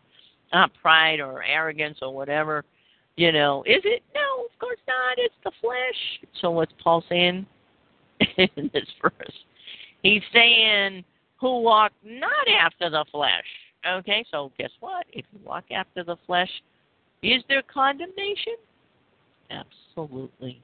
Not 0.53 0.73
pride 0.81 1.21
or 1.21 1.43
arrogance 1.43 1.99
or 2.03 2.15
whatever. 2.15 2.65
You 3.17 3.33
know, 3.33 3.63
is 3.65 3.83
it? 3.85 4.03
No, 4.15 4.45
of 4.45 4.59
course 4.59 4.79
not. 4.87 5.19
It's 5.19 5.35
the 5.45 5.53
flesh. 5.61 6.31
So 6.41 6.51
what's 6.51 6.73
Paul 6.83 7.03
saying 7.09 7.47
in 8.37 8.71
this 8.73 8.89
verse? 9.01 9.35
He's 10.05 10.23
saying, 10.33 11.03
who 11.41 11.63
walk 11.63 11.91
not 12.05 12.47
after 12.49 12.91
the 12.91 13.05
flesh. 13.11 13.45
Okay, 13.89 14.25
so 14.31 14.53
guess 14.59 14.71
what? 14.81 15.07
If 15.13 15.25
you 15.33 15.41
walk 15.45 15.65
after 15.71 16.05
the 16.05 16.17
flesh, 16.27 16.51
is 17.23 17.43
there 17.49 17.63
condemnation? 17.63 18.57
Absolutely. 19.51 20.61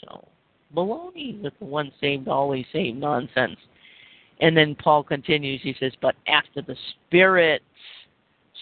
So, 0.00 0.26
baloney 0.74 1.42
with 1.42 1.52
the 1.58 1.64
one 1.64 1.90
saved, 2.00 2.28
always 2.28 2.64
saved 2.72 2.98
nonsense. 2.98 3.58
And 4.40 4.56
then 4.56 4.76
Paul 4.76 5.02
continues, 5.02 5.60
he 5.62 5.74
says, 5.80 5.92
but 6.00 6.14
after 6.28 6.62
the 6.62 6.76
Spirit. 7.08 7.62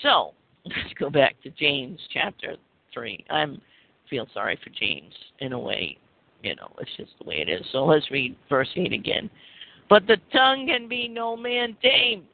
So, 0.03 0.33
let's 0.65 0.95
go 0.99 1.11
back 1.11 1.37
to 1.43 1.51
James 1.51 2.01
chapter 2.13 2.57
3. 2.95 3.25
I'm 3.29 3.61
feel 4.09 4.27
sorry 4.33 4.59
for 4.63 4.71
James 4.71 5.13
in 5.41 5.53
a 5.53 5.59
way. 5.59 5.99
You 6.43 6.55
know, 6.57 6.71
it's 6.79 6.91
just 6.97 7.13
the 7.19 7.29
way 7.29 7.37
it 7.37 7.49
is. 7.49 7.65
So 7.73 7.85
let's 7.85 8.11
read 8.11 8.37
verse 8.49 8.69
8 8.77 8.93
again. 8.93 9.31
But 9.89 10.07
the 10.07 10.17
tongue 10.33 10.67
can 10.67 10.89
be 10.89 11.09
no 11.09 11.37
man 11.37 11.77
tame. 11.83 12.25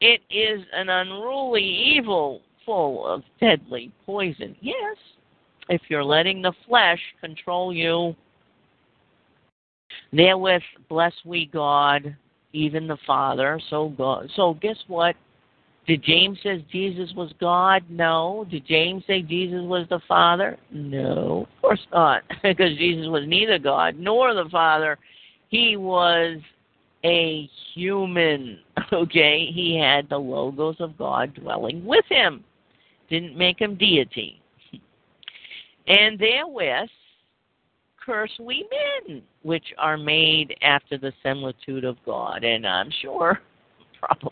It 0.00 0.20
is 0.30 0.64
an 0.72 0.88
unruly 0.88 1.64
evil 1.64 2.42
full 2.64 3.06
of 3.06 3.22
deadly 3.40 3.92
poison. 4.04 4.54
Yes, 4.60 4.96
if 5.68 5.80
you're 5.88 6.04
letting 6.04 6.42
the 6.42 6.52
flesh 6.66 7.00
control 7.20 7.72
you. 7.72 8.14
Therewith 10.12 10.62
bless 10.88 11.12
we 11.24 11.46
God, 11.46 12.14
even 12.52 12.86
the 12.86 12.98
Father. 13.06 13.60
So 13.70 13.88
God. 13.96 14.30
So 14.36 14.54
guess 14.54 14.78
what? 14.86 15.16
Did 15.86 16.02
James 16.02 16.38
say 16.42 16.64
Jesus 16.70 17.12
was 17.14 17.32
God? 17.40 17.84
No. 17.88 18.44
Did 18.50 18.66
James 18.66 19.04
say 19.06 19.22
Jesus 19.22 19.62
was 19.62 19.86
the 19.88 20.00
Father? 20.08 20.58
No, 20.72 21.46
of 21.56 21.62
course 21.62 21.86
not, 21.92 22.22
because 22.42 22.76
Jesus 22.76 23.06
was 23.06 23.22
neither 23.26 23.58
God 23.58 23.96
nor 23.96 24.34
the 24.34 24.48
Father. 24.50 24.98
He 25.48 25.76
was 25.76 26.38
a 27.06 27.48
human. 27.74 28.58
Okay, 28.92 29.50
he 29.52 29.76
had 29.76 30.08
the 30.08 30.16
logos 30.16 30.76
of 30.78 30.96
God 30.96 31.34
dwelling 31.34 31.84
with 31.84 32.04
him. 32.08 32.44
Didn't 33.10 33.36
make 33.36 33.60
him 33.60 33.74
deity. 33.74 34.40
And 35.88 36.16
therewith 36.20 36.88
curse 38.06 38.30
we 38.38 38.68
men, 39.08 39.22
which 39.42 39.64
are 39.76 39.96
made 39.96 40.54
after 40.62 40.96
the 40.96 41.12
similitude 41.22 41.84
of 41.84 41.96
God. 42.06 42.44
And 42.44 42.64
I'm 42.64 42.90
sure, 43.02 43.40
probably, 44.00 44.30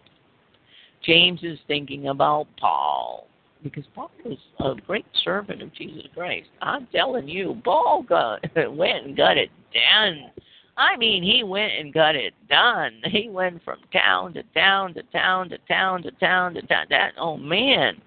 James 1.05 1.41
is 1.43 1.59
thinking 1.67 2.09
about 2.09 2.47
Paul, 2.61 3.27
because 3.63 3.85
Paul 3.95 4.11
was 4.25 4.39
a 4.61 4.81
great 4.87 5.07
servant 5.25 5.63
of 5.63 5.75
Jesus 5.75 6.05
Christ. 6.15 6.47
I'm 6.63 6.87
telling 6.95 7.29
you, 7.29 7.61
Paul 7.65 8.05
got, 8.09 8.41
went 8.73 9.07
and 9.07 9.17
got 9.17 9.37
it 9.37 9.51
done. 9.73 10.31
I 10.77 10.97
mean, 10.97 11.23
he 11.23 11.45
went 11.45 11.73
and 11.79 11.95
got 11.95 12.17
it 12.17 12.35
done. 12.49 13.01
He 13.05 13.29
went 13.29 13.63
from 13.65 13.79
town 13.93 14.35
to 14.35 14.43
town 14.55 14.95
to 14.95 15.03
town 15.13 15.51
to 15.51 15.59
town 15.69 16.03
to 16.03 16.11
town 16.13 16.55
to 16.55 16.63
town. 16.63 16.87
That 16.91 17.13
oh 17.19 17.37
man, 17.37 18.01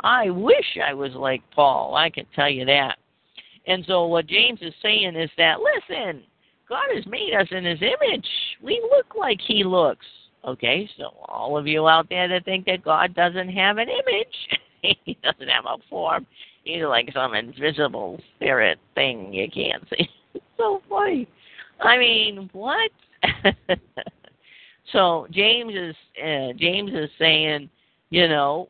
I 0.00 0.30
wish 0.30 0.78
I 0.84 0.94
was 0.94 1.12
like 1.14 1.42
Paul. 1.54 1.96
I 1.96 2.10
can 2.10 2.26
tell 2.34 2.48
you 2.48 2.64
that. 2.66 2.96
And 3.66 3.84
so 3.86 4.06
what 4.06 4.26
James 4.26 4.60
is 4.62 4.74
saying 4.82 5.16
is 5.16 5.30
that 5.38 5.58
listen, 5.60 6.22
God 6.68 6.86
has 6.94 7.04
made 7.06 7.34
us 7.34 7.48
in 7.50 7.64
his 7.64 7.80
image. 7.80 8.28
We 8.62 8.80
look 8.94 9.14
like 9.16 9.40
he 9.46 9.64
looks. 9.64 10.06
Okay, 10.46 10.88
so 10.98 11.04
all 11.26 11.56
of 11.56 11.66
you 11.66 11.88
out 11.88 12.08
there 12.10 12.28
that 12.28 12.44
think 12.44 12.66
that 12.66 12.84
God 12.84 13.14
doesn't 13.14 13.48
have 13.48 13.78
an 13.78 13.88
image, 13.88 14.58
he 15.04 15.16
doesn't 15.22 15.48
have 15.48 15.64
a 15.64 15.78
form. 15.88 16.26
He's 16.64 16.82
like 16.84 17.10
some 17.14 17.34
invisible 17.34 18.20
spirit 18.36 18.78
thing 18.94 19.32
you 19.32 19.50
can't 19.50 19.84
see. 19.90 20.08
It's 20.34 20.44
so 20.56 20.82
funny. 20.88 21.28
I 21.80 21.98
mean, 21.98 22.48
what? 22.52 22.90
so 24.92 25.26
James 25.30 25.74
is 25.74 25.96
uh, 26.22 26.52
James 26.56 26.90
is 26.92 27.10
saying, 27.18 27.68
you 28.10 28.28
know, 28.28 28.68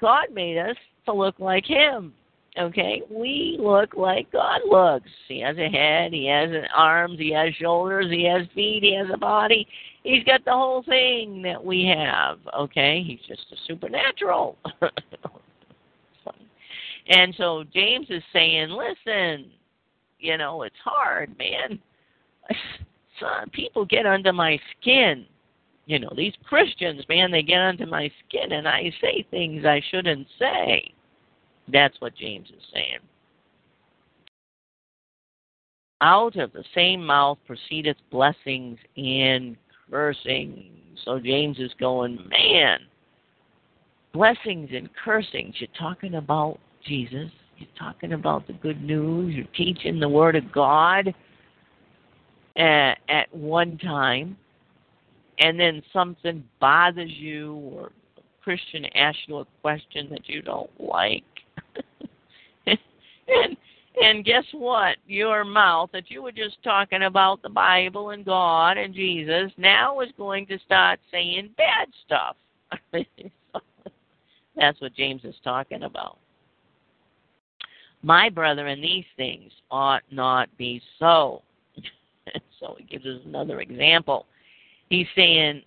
God 0.00 0.26
made 0.32 0.58
us 0.58 0.76
to 1.06 1.12
look 1.12 1.38
like 1.38 1.64
him. 1.64 2.12
Okay, 2.58 3.02
we 3.10 3.58
look 3.60 3.94
like 3.94 4.32
God 4.32 4.62
looks. 4.66 5.10
He 5.28 5.40
has 5.40 5.58
a 5.58 5.68
head, 5.68 6.14
he 6.14 6.26
has 6.26 6.48
arms, 6.74 7.18
he 7.18 7.30
has 7.32 7.52
shoulders, 7.54 8.06
he 8.10 8.24
has 8.24 8.46
feet, 8.54 8.82
he 8.82 8.94
has 8.94 9.08
a 9.12 9.18
body. 9.18 9.68
He's 10.04 10.24
got 10.24 10.42
the 10.44 10.52
whole 10.52 10.82
thing 10.82 11.42
that 11.42 11.62
we 11.62 11.84
have. 11.84 12.38
Okay, 12.58 13.02
he's 13.06 13.20
just 13.28 13.44
a 13.52 13.56
supernatural. 13.66 14.56
and 17.08 17.34
so 17.36 17.64
James 17.74 18.06
is 18.08 18.22
saying, 18.32 18.70
listen, 18.70 19.50
you 20.18 20.38
know, 20.38 20.62
it's 20.62 20.76
hard, 20.82 21.36
man. 21.38 21.78
Son, 23.20 23.48
people 23.50 23.84
get 23.84 24.04
under 24.04 24.32
my 24.32 24.58
skin 24.78 25.26
you 25.86 26.00
know, 26.00 26.10
these 26.16 26.34
Christians, 26.44 27.04
man, 27.08 27.30
they 27.30 27.42
get 27.42 27.60
under 27.60 27.86
my 27.86 28.10
skin 28.26 28.52
and 28.52 28.68
I 28.68 28.92
say 29.00 29.24
things 29.30 29.64
I 29.64 29.80
shouldn't 29.90 30.26
say. 30.38 30.92
That's 31.72 31.94
what 32.00 32.16
James 32.16 32.48
is 32.48 32.62
saying. 32.74 32.98
Out 36.00 36.36
of 36.36 36.52
the 36.52 36.64
same 36.74 37.06
mouth 37.06 37.38
proceedeth 37.46 37.96
blessings 38.10 38.78
and 38.96 39.56
cursings. 39.90 40.98
So 41.04 41.20
James 41.20 41.58
is 41.58 41.70
going, 41.78 42.18
man, 42.28 42.80
blessings 44.12 44.70
and 44.72 44.90
cursings. 45.04 45.54
You're 45.58 45.68
talking 45.78 46.16
about 46.16 46.58
Jesus. 46.84 47.30
You're 47.58 47.68
talking 47.78 48.12
about 48.12 48.46
the 48.46 48.52
good 48.54 48.82
news. 48.82 49.34
You're 49.34 49.46
teaching 49.56 50.00
the 50.00 50.08
Word 50.08 50.34
of 50.36 50.52
God. 50.52 51.14
At, 52.56 52.98
at 53.08 53.34
one 53.34 53.78
time, 53.78 54.36
and 55.38 55.58
then 55.58 55.82
something 55.92 56.42
bothers 56.60 57.10
you, 57.10 57.54
or 57.54 57.90
a 58.16 58.22
Christian 58.42 58.86
asks 58.94 59.20
you 59.26 59.38
a 59.38 59.46
question 59.62 60.08
that 60.10 60.28
you 60.28 60.42
don't 60.42 60.70
like, 60.80 61.24
and 62.66 63.56
and 64.02 64.24
guess 64.24 64.44
what? 64.52 64.96
Your 65.06 65.44
mouth 65.44 65.90
that 65.92 66.10
you 66.10 66.22
were 66.22 66.32
just 66.32 66.62
talking 66.62 67.04
about 67.04 67.42
the 67.42 67.48
Bible 67.48 68.10
and 68.10 68.24
God 68.24 68.76
and 68.76 68.94
Jesus 68.94 69.50
now 69.56 70.00
is 70.00 70.10
going 70.18 70.46
to 70.46 70.58
start 70.66 71.00
saying 71.10 71.50
bad 71.56 71.88
stuff. 72.04 72.36
That's 74.56 74.80
what 74.80 74.94
James 74.94 75.22
is 75.24 75.34
talking 75.42 75.84
about. 75.84 76.18
My 78.02 78.28
brethren, 78.28 78.80
these 78.80 79.04
things 79.16 79.50
ought 79.70 80.02
not 80.10 80.54
be 80.58 80.80
so. 80.98 81.42
so 82.60 82.76
he 82.78 82.84
gives 82.84 83.06
us 83.06 83.20
another 83.24 83.60
example. 83.60 84.26
He's 84.88 85.06
saying, 85.16 85.62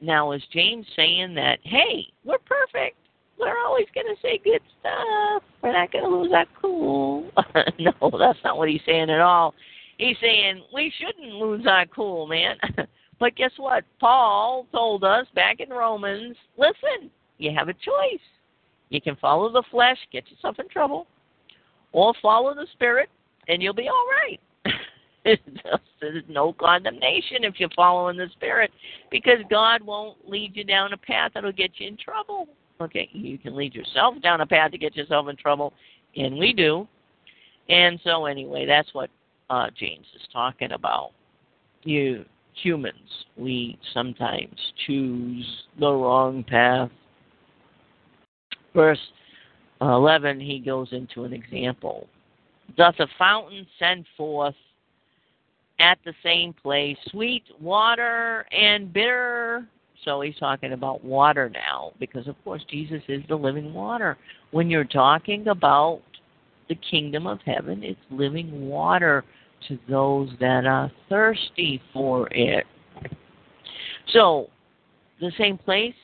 now 0.00 0.32
is 0.32 0.42
James 0.52 0.86
saying 0.96 1.34
that, 1.34 1.58
hey, 1.62 2.06
we're 2.24 2.38
perfect 2.38 2.96
we're 3.38 3.58
always 3.66 3.86
going 3.94 4.06
to 4.06 4.20
say 4.22 4.40
good 4.42 4.60
stuff. 4.80 5.42
We're 5.62 5.72
not 5.72 5.92
going 5.92 6.04
to 6.04 6.10
lose 6.10 6.32
our 6.34 6.46
cool. 6.60 7.30
no, 7.78 7.92
that's 8.18 8.38
not 8.44 8.56
what 8.56 8.68
he's 8.68 8.80
saying 8.86 9.10
at 9.10 9.20
all. 9.20 9.54
He's 9.98 10.16
saying 10.20 10.62
we 10.72 10.92
shouldn't 10.98 11.34
lose 11.34 11.66
our 11.66 11.86
cool, 11.86 12.26
man. 12.26 12.56
but 13.20 13.36
guess 13.36 13.52
what? 13.56 13.84
Paul 14.00 14.66
told 14.72 15.04
us 15.04 15.26
back 15.34 15.60
in 15.60 15.70
Romans 15.70 16.36
listen, 16.56 17.10
you 17.38 17.52
have 17.56 17.68
a 17.68 17.74
choice. 17.74 18.20
You 18.90 19.00
can 19.00 19.16
follow 19.16 19.50
the 19.50 19.62
flesh, 19.70 19.98
get 20.12 20.30
yourself 20.30 20.58
in 20.58 20.68
trouble, 20.68 21.06
or 21.92 22.14
follow 22.22 22.54
the 22.54 22.66
spirit, 22.72 23.08
and 23.48 23.62
you'll 23.62 23.74
be 23.74 23.88
all 23.88 24.06
right. 24.22 24.40
There's 25.24 26.24
no 26.28 26.52
condemnation 26.52 27.44
if 27.44 27.58
you're 27.58 27.70
following 27.74 28.16
the 28.16 28.28
spirit 28.32 28.70
because 29.10 29.38
God 29.50 29.82
won't 29.82 30.28
lead 30.28 30.54
you 30.54 30.64
down 30.64 30.92
a 30.92 30.96
path 30.96 31.32
that'll 31.34 31.52
get 31.52 31.72
you 31.78 31.88
in 31.88 31.96
trouble. 31.96 32.48
Okay, 32.80 33.08
you 33.12 33.38
can 33.38 33.56
lead 33.56 33.74
yourself 33.74 34.20
down 34.22 34.40
a 34.40 34.46
path 34.46 34.72
to 34.72 34.78
get 34.78 34.96
yourself 34.96 35.28
in 35.28 35.36
trouble, 35.36 35.72
and 36.16 36.36
we 36.36 36.52
do. 36.52 36.86
And 37.68 37.98
so, 38.04 38.26
anyway, 38.26 38.66
that's 38.66 38.92
what 38.92 39.10
uh, 39.48 39.68
James 39.78 40.06
is 40.14 40.22
talking 40.32 40.72
about. 40.72 41.12
You 41.84 42.24
humans, 42.62 43.26
we 43.36 43.78
sometimes 43.92 44.58
choose 44.86 45.64
the 45.78 45.90
wrong 45.90 46.44
path. 46.44 46.90
Verse 48.74 49.00
11, 49.80 50.40
he 50.40 50.58
goes 50.58 50.88
into 50.92 51.24
an 51.24 51.32
example. 51.32 52.08
Doth 52.76 52.96
a 52.98 53.06
fountain 53.18 53.66
send 53.78 54.04
forth 54.16 54.54
at 55.80 55.98
the 56.04 56.14
same 56.22 56.52
place 56.52 56.96
sweet 57.10 57.44
water 57.60 58.46
and 58.52 58.92
bitter 58.92 59.66
so 60.04 60.20
he's 60.20 60.36
talking 60.36 60.72
about 60.72 61.02
water 61.02 61.48
now, 61.48 61.92
because 61.98 62.28
of 62.28 62.36
course 62.44 62.62
Jesus 62.70 63.02
is 63.08 63.22
the 63.28 63.36
living 63.36 63.72
water. 63.72 64.18
When 64.50 64.68
you're 64.68 64.84
talking 64.84 65.48
about 65.48 66.02
the 66.68 66.74
kingdom 66.90 67.26
of 67.26 67.38
heaven, 67.44 67.82
it's 67.82 67.98
living 68.10 68.68
water 68.68 69.24
to 69.68 69.78
those 69.88 70.28
that 70.40 70.66
are 70.66 70.92
thirsty 71.08 71.80
for 71.92 72.28
it. 72.32 72.66
So, 74.12 74.48
the 75.20 75.32
same 75.38 75.56
place 75.56 75.94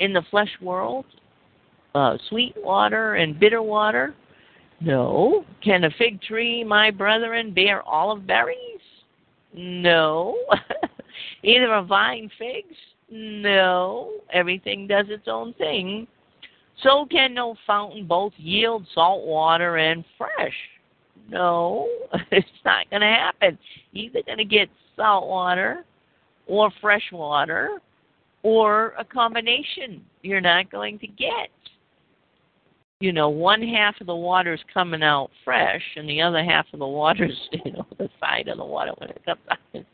in 0.00 0.14
the 0.14 0.22
flesh 0.30 0.50
world, 0.62 1.04
uh, 1.94 2.16
sweet 2.30 2.54
water 2.56 3.16
and 3.16 3.38
bitter 3.38 3.62
water? 3.62 4.14
No. 4.80 5.44
Can 5.62 5.84
a 5.84 5.90
fig 5.98 6.20
tree, 6.22 6.64
my 6.64 6.90
brethren, 6.90 7.52
bear 7.52 7.82
olive 7.82 8.26
berries? 8.26 8.73
No. 9.54 10.36
Either 11.42 11.74
a 11.74 11.82
vine 11.82 12.30
figs? 12.38 12.76
No, 13.10 14.12
everything 14.32 14.86
does 14.86 15.06
its 15.08 15.28
own 15.28 15.54
thing. 15.54 16.06
So 16.82 17.06
can 17.10 17.34
no 17.34 17.54
fountain 17.66 18.06
both 18.06 18.32
yield 18.36 18.86
salt 18.94 19.24
water 19.24 19.76
and 19.76 20.04
fresh? 20.18 20.54
No, 21.28 21.88
it's 22.30 22.48
not 22.64 22.90
going 22.90 23.02
to 23.02 23.06
happen. 23.06 23.58
You're 23.92 24.06
either 24.06 24.22
going 24.26 24.38
to 24.38 24.44
get 24.44 24.68
salt 24.96 25.28
water 25.28 25.84
or 26.46 26.70
fresh 26.80 27.04
water 27.12 27.80
or 28.42 28.94
a 28.98 29.04
combination 29.04 30.04
you're 30.22 30.40
not 30.40 30.70
going 30.70 30.98
to 30.98 31.06
get. 31.06 31.48
You 33.00 33.12
know, 33.12 33.28
one 33.28 33.62
half 33.62 34.00
of 34.00 34.06
the 34.06 34.14
water 34.14 34.54
is 34.54 34.60
coming 34.72 35.02
out 35.02 35.30
fresh 35.44 35.82
and 35.96 36.08
the 36.08 36.22
other 36.22 36.42
half 36.42 36.66
of 36.72 36.78
the 36.78 36.86
water's, 36.86 37.38
you 37.64 37.72
know, 37.72 37.86
the 37.98 38.08
side 38.20 38.48
of 38.48 38.58
the 38.58 38.64
water 38.64 38.92
when 38.98 39.10
it 39.10 39.22
comes 39.24 39.40
out 39.50 39.58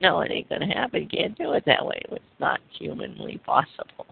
no, 0.00 0.20
it 0.20 0.30
ain't 0.30 0.48
going 0.48 0.62
to 0.62 0.66
happen. 0.66 1.02
You 1.02 1.08
can't 1.08 1.36
do 1.36 1.52
it 1.52 1.64
that 1.66 1.84
way. 1.84 2.00
It's 2.10 2.24
not 2.38 2.60
humanly 2.78 3.38
possible. 3.44 4.06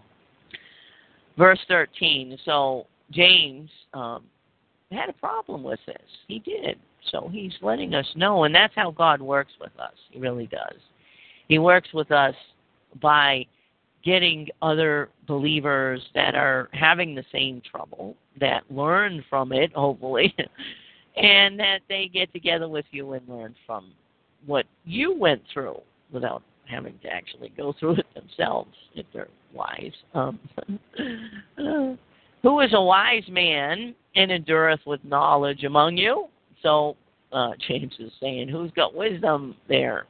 Verse 1.37 1.59
13. 1.67 2.37
So 2.45 2.85
James 3.11 3.69
um, 3.93 4.23
had 4.91 5.09
a 5.09 5.13
problem 5.13 5.63
with 5.63 5.79
this. 5.87 5.97
He 6.27 6.39
did. 6.39 6.77
So 7.11 7.29
he's 7.31 7.53
letting 7.61 7.93
us 7.93 8.05
know, 8.15 8.43
and 8.43 8.53
that's 8.53 8.73
how 8.75 8.91
God 8.91 9.21
works 9.21 9.53
with 9.59 9.71
us. 9.79 9.93
He 10.11 10.19
really 10.19 10.47
does. 10.47 10.79
He 11.47 11.57
works 11.57 11.89
with 11.93 12.11
us 12.11 12.35
by 13.01 13.45
getting 14.03 14.47
other 14.61 15.09
believers 15.27 16.01
that 16.13 16.35
are 16.35 16.69
having 16.73 17.15
the 17.15 17.23
same 17.31 17.61
trouble, 17.69 18.15
that 18.39 18.63
learn 18.69 19.23
from 19.29 19.51
it, 19.51 19.71
hopefully, 19.73 20.35
and 21.15 21.59
that 21.59 21.79
they 21.89 22.09
get 22.11 22.31
together 22.33 22.67
with 22.67 22.85
you 22.91 23.13
and 23.13 23.27
learn 23.27 23.55
from 23.65 23.91
what 24.45 24.65
you 24.85 25.17
went 25.17 25.41
through 25.53 25.79
without 26.11 26.43
having 26.65 26.97
to 27.03 27.09
actually 27.09 27.51
go 27.57 27.73
through 27.79 27.95
it 27.95 28.05
themselves 28.13 28.73
if 28.95 29.05
they're 29.13 29.27
wise. 29.53 29.91
Um, 30.13 30.39
who 32.43 32.59
is 32.61 32.71
a 32.73 32.81
wise 32.81 33.27
man 33.29 33.95
and 34.15 34.31
endureth 34.31 34.79
with 34.85 35.03
knowledge 35.03 35.63
among 35.63 35.97
you? 35.97 36.27
So 36.61 36.95
uh, 37.31 37.51
James 37.67 37.93
is 37.99 38.11
saying, 38.21 38.49
who's 38.49 38.71
got 38.71 38.95
wisdom 38.95 39.55
there? 39.67 40.05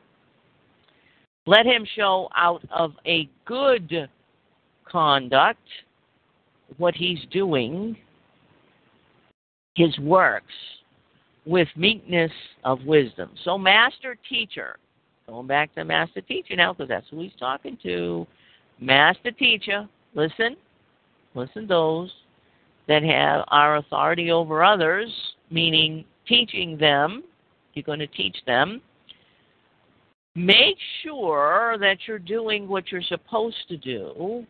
Let 1.45 1.65
him 1.65 1.85
show 1.95 2.29
out 2.35 2.61
of 2.69 2.91
a 3.07 3.29
good 3.45 4.09
conduct 4.85 5.67
what 6.77 6.93
he's 6.93 7.19
doing, 7.31 7.97
his 9.79 9.97
works, 9.99 10.53
with 11.45 11.69
meekness 11.77 12.31
of 12.65 12.83
wisdom. 12.83 13.31
So, 13.45 13.57
master 13.57 14.17
teacher, 14.27 14.75
going 15.25 15.47
back 15.47 15.73
to 15.75 15.85
master 15.85 16.19
teacher 16.19 16.57
now, 16.57 16.73
because 16.73 16.89
that's 16.89 17.07
who 17.09 17.21
he's 17.21 17.31
talking 17.39 17.77
to. 17.83 18.27
Master 18.81 19.31
teacher, 19.31 19.87
listen, 20.13 20.57
listen 21.33 21.65
those 21.65 22.11
that 22.89 23.03
have 23.03 23.45
our 23.47 23.77
authority 23.77 24.31
over 24.31 24.63
others, 24.63 25.09
meaning 25.49 26.03
teaching 26.27 26.77
them. 26.77 27.23
You're 27.73 27.83
going 27.83 27.99
to 27.99 28.07
teach 28.07 28.35
them. 28.45 28.81
Make 30.35 30.77
sure 31.03 31.77
that 31.79 31.99
you're 32.05 32.19
doing 32.19 32.67
what 32.67 32.91
you're 32.91 33.01
supposed 33.01 33.67
to 33.69 33.77
do. 33.77 34.45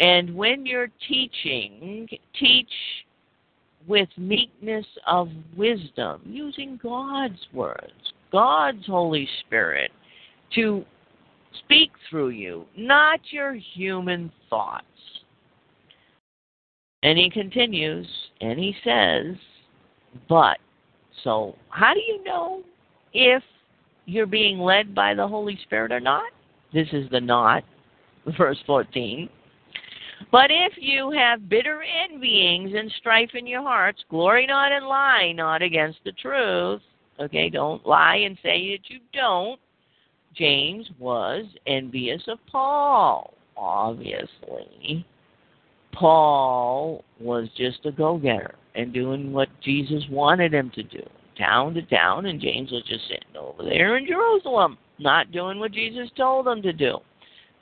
And 0.00 0.34
when 0.34 0.66
you're 0.66 0.90
teaching, 1.08 2.08
teach 2.38 2.68
with 3.90 4.08
meekness 4.16 4.86
of 5.08 5.28
wisdom, 5.56 6.22
using 6.24 6.78
God's 6.80 7.40
words, 7.52 8.14
God's 8.30 8.86
Holy 8.86 9.28
Spirit 9.44 9.90
to 10.54 10.84
speak 11.64 11.90
through 12.08 12.28
you, 12.28 12.64
not 12.76 13.18
your 13.32 13.54
human 13.74 14.30
thoughts. 14.48 14.84
And 17.02 17.18
he 17.18 17.28
continues 17.30 18.06
and 18.40 18.60
he 18.60 18.76
says, 18.84 19.36
but. 20.28 20.58
So, 21.24 21.56
how 21.70 21.92
do 21.92 22.00
you 22.00 22.22
know 22.22 22.62
if 23.12 23.42
you're 24.06 24.26
being 24.26 24.60
led 24.60 24.94
by 24.94 25.14
the 25.14 25.26
Holy 25.26 25.58
Spirit 25.64 25.90
or 25.90 26.00
not? 26.00 26.30
This 26.72 26.86
is 26.92 27.10
the 27.10 27.20
not, 27.20 27.64
verse 28.38 28.58
14. 28.66 29.28
But 30.32 30.50
if 30.52 30.74
you 30.76 31.10
have 31.10 31.48
bitter 31.48 31.82
envyings 31.82 32.72
and 32.76 32.90
strife 32.98 33.30
in 33.34 33.46
your 33.46 33.62
hearts, 33.62 34.04
glory 34.08 34.46
not 34.46 34.70
and 34.70 34.86
lie 34.86 35.32
not 35.32 35.60
against 35.60 35.98
the 36.04 36.12
truth. 36.12 36.80
Okay, 37.18 37.50
don't 37.50 37.84
lie 37.84 38.16
and 38.16 38.38
say 38.42 38.70
that 38.70 38.88
you 38.88 39.00
don't. 39.12 39.60
James 40.34 40.88
was 40.98 41.46
envious 41.66 42.22
of 42.28 42.38
Paul, 42.50 43.34
obviously. 43.56 45.04
Paul 45.92 47.04
was 47.18 47.48
just 47.56 47.84
a 47.84 47.90
go 47.90 48.16
getter 48.16 48.54
and 48.76 48.92
doing 48.92 49.32
what 49.32 49.48
Jesus 49.60 50.04
wanted 50.08 50.54
him 50.54 50.70
to 50.76 50.84
do, 50.84 51.02
town 51.36 51.74
to 51.74 51.82
town, 51.82 52.26
and 52.26 52.40
James 52.40 52.70
was 52.70 52.84
just 52.88 53.08
sitting 53.08 53.36
over 53.36 53.64
there 53.64 53.96
in 53.96 54.06
Jerusalem, 54.06 54.78
not 55.00 55.32
doing 55.32 55.58
what 55.58 55.72
Jesus 55.72 56.08
told 56.16 56.46
him 56.46 56.62
to 56.62 56.72
do 56.72 57.00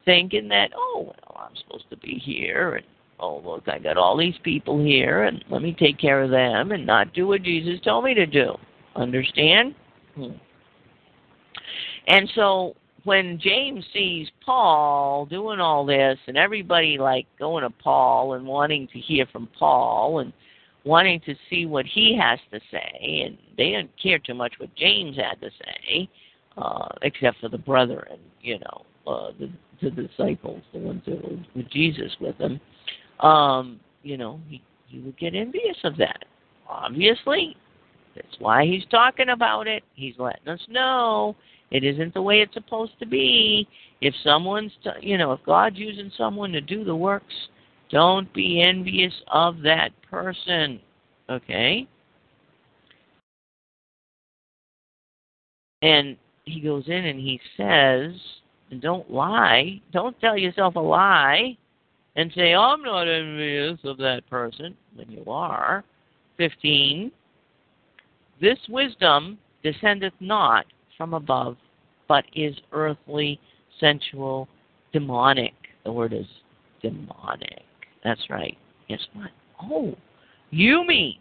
thinking 0.08 0.48
that, 0.48 0.70
oh, 0.74 1.04
well, 1.04 1.48
I'm 1.50 1.54
supposed 1.56 1.90
to 1.90 1.96
be 1.98 2.14
here, 2.24 2.76
and 2.76 2.86
oh, 3.20 3.42
look, 3.44 3.68
I 3.68 3.78
got 3.78 3.98
all 3.98 4.16
these 4.16 4.38
people 4.42 4.82
here, 4.82 5.24
and 5.24 5.44
let 5.50 5.60
me 5.60 5.76
take 5.78 5.98
care 5.98 6.22
of 6.22 6.30
them 6.30 6.72
and 6.72 6.86
not 6.86 7.12
do 7.12 7.26
what 7.26 7.42
Jesus 7.42 7.78
told 7.84 8.04
me 8.06 8.14
to 8.14 8.24
do. 8.24 8.54
Understand? 8.96 9.74
Hmm. 10.14 10.30
And 12.06 12.30
so 12.34 12.74
when 13.04 13.38
James 13.38 13.84
sees 13.92 14.28
Paul 14.46 15.26
doing 15.26 15.60
all 15.60 15.84
this 15.84 16.16
and 16.26 16.38
everybody 16.38 16.96
like 16.96 17.26
going 17.38 17.64
to 17.64 17.70
Paul 17.70 18.32
and 18.32 18.46
wanting 18.46 18.88
to 18.94 18.98
hear 18.98 19.26
from 19.30 19.46
Paul 19.58 20.20
and 20.20 20.32
wanting 20.84 21.20
to 21.26 21.34
see 21.50 21.66
what 21.66 21.84
he 21.84 22.18
has 22.18 22.38
to 22.50 22.60
say, 22.70 23.24
and 23.26 23.36
they 23.58 23.72
didn't 23.72 23.90
care 24.02 24.18
too 24.18 24.32
much 24.32 24.54
what 24.56 24.74
James 24.74 25.16
had 25.16 25.38
to 25.42 25.50
say, 25.50 26.08
uh, 26.56 26.88
except 27.02 27.40
for 27.40 27.50
the 27.50 27.58
brethren, 27.58 28.18
you 28.40 28.58
know, 28.58 28.86
uh, 29.06 29.32
the, 29.38 29.50
the 29.82 29.90
disciples, 29.90 30.62
the 30.72 30.78
ones 30.78 31.02
that 31.06 31.22
were 31.22 31.38
with 31.54 31.70
Jesus 31.70 32.14
with 32.20 32.36
him. 32.38 32.60
Um, 33.20 33.80
you 34.02 34.16
know, 34.16 34.40
he, 34.48 34.62
he 34.86 35.00
would 35.00 35.18
get 35.18 35.34
envious 35.34 35.76
of 35.84 35.96
that. 35.98 36.24
Obviously, 36.68 37.56
that's 38.14 38.36
why 38.38 38.64
he's 38.64 38.84
talking 38.90 39.30
about 39.30 39.66
it. 39.66 39.82
He's 39.94 40.14
letting 40.18 40.48
us 40.48 40.60
know 40.68 41.36
it 41.70 41.84
isn't 41.84 42.14
the 42.14 42.22
way 42.22 42.40
it's 42.40 42.54
supposed 42.54 42.98
to 43.00 43.06
be. 43.06 43.68
If 44.00 44.14
someone's, 44.24 44.72
you 45.00 45.18
know, 45.18 45.32
if 45.32 45.40
God's 45.44 45.78
using 45.78 46.10
someone 46.16 46.52
to 46.52 46.60
do 46.60 46.84
the 46.84 46.94
works, 46.94 47.34
don't 47.90 48.32
be 48.32 48.62
envious 48.62 49.12
of 49.32 49.60
that 49.62 49.90
person. 50.10 50.80
Okay? 51.28 51.86
And 55.82 56.16
he 56.44 56.60
goes 56.60 56.84
in 56.86 57.04
and 57.04 57.20
he 57.20 57.40
says, 57.56 58.12
and 58.70 58.80
don't 58.80 59.10
lie. 59.10 59.80
Don't 59.92 60.18
tell 60.20 60.36
yourself 60.36 60.76
a 60.76 60.80
lie 60.80 61.56
and 62.16 62.32
say, 62.34 62.54
oh, 62.54 62.60
I'm 62.60 62.82
not 62.82 63.08
envious 63.08 63.78
of 63.84 63.96
that 63.98 64.28
person 64.28 64.76
when 64.94 65.10
you 65.10 65.24
are. 65.26 65.84
15. 66.36 67.10
This 68.40 68.58
wisdom 68.68 69.38
descendeth 69.62 70.14
not 70.20 70.66
from 70.96 71.14
above, 71.14 71.56
but 72.08 72.24
is 72.34 72.54
earthly, 72.72 73.40
sensual, 73.80 74.48
demonic. 74.92 75.54
The 75.84 75.92
word 75.92 76.12
is 76.12 76.26
demonic. 76.82 77.62
That's 78.04 78.30
right. 78.30 78.56
Guess 78.88 79.00
what? 79.14 79.30
Oh, 79.62 79.94
you 80.50 80.86
mean 80.86 81.18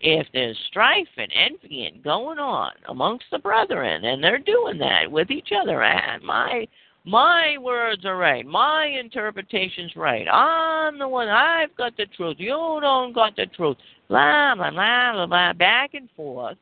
if 0.00 0.26
there's 0.32 0.56
strife 0.68 1.08
and 1.16 1.30
envying 1.34 2.00
going 2.02 2.38
on 2.38 2.72
amongst 2.88 3.26
the 3.30 3.38
brethren, 3.38 4.04
and 4.04 4.22
they're 4.22 4.38
doing 4.38 4.78
that 4.78 5.10
with 5.10 5.30
each 5.30 5.50
other, 5.60 5.82
and 5.82 6.22
my 6.22 6.66
my 7.04 7.56
words 7.58 8.04
are 8.04 8.16
right, 8.16 8.44
my 8.46 8.86
interpretation's 8.86 9.96
right. 9.96 10.26
I'm 10.28 10.98
the 10.98 11.08
one. 11.08 11.28
I've 11.28 11.74
got 11.76 11.96
the 11.96 12.06
truth. 12.16 12.36
You 12.38 12.78
don't 12.80 13.14
got 13.14 13.36
the 13.36 13.46
truth. 13.46 13.76
Blah 14.08 14.54
blah 14.54 14.70
blah 14.70 15.12
blah 15.14 15.26
blah. 15.26 15.52
Back 15.54 15.94
and 15.94 16.08
forth 16.16 16.58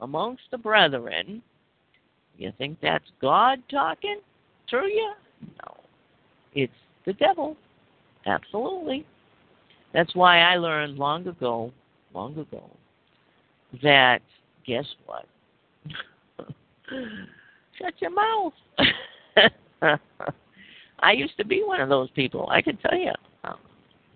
amongst 0.00 0.42
the 0.50 0.58
brethren. 0.58 1.42
You 2.36 2.52
think 2.58 2.78
that's 2.82 3.04
God 3.20 3.62
talking 3.70 4.20
through 4.68 4.88
you? 4.88 5.12
No, 5.62 5.76
it's 6.54 6.72
the 7.06 7.12
devil. 7.14 7.56
Absolutely. 8.26 9.06
That's 9.92 10.14
why 10.14 10.40
I 10.40 10.56
learned 10.56 10.98
long 10.98 11.26
ago 11.26 11.72
long 12.12 12.38
ago 12.38 12.70
that 13.82 14.20
guess 14.66 14.86
what? 15.06 15.26
Shut 17.78 17.94
your 18.00 18.10
mouth. 18.10 18.52
I 21.00 21.12
used 21.12 21.36
to 21.38 21.44
be 21.44 21.62
one 21.64 21.80
of 21.80 21.88
those 21.88 22.10
people. 22.10 22.48
I 22.50 22.62
can 22.62 22.76
tell 22.78 22.98
you. 22.98 23.12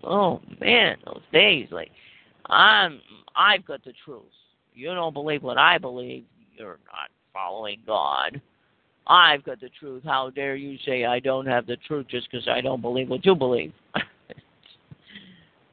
Oh 0.04 0.40
man, 0.60 0.96
those 1.04 1.22
days 1.32 1.68
like 1.72 1.90
I'm 2.46 3.00
I've 3.34 3.66
got 3.66 3.84
the 3.84 3.92
truth. 4.04 4.22
You 4.74 4.94
don't 4.94 5.12
believe 5.12 5.42
what 5.42 5.58
I 5.58 5.76
believe, 5.78 6.24
you're 6.56 6.78
not 6.86 7.10
following 7.32 7.80
God. 7.84 8.40
I've 9.08 9.42
got 9.42 9.60
the 9.60 9.70
truth. 9.80 10.02
How 10.04 10.30
dare 10.30 10.54
you 10.54 10.78
say 10.86 11.04
I 11.04 11.18
don't 11.18 11.46
have 11.46 11.66
the 11.66 11.76
truth 11.88 12.06
just 12.08 12.30
because 12.30 12.46
I 12.46 12.60
don't 12.60 12.80
believe 12.80 13.08
what 13.08 13.26
you 13.26 13.34
believe? 13.34 13.72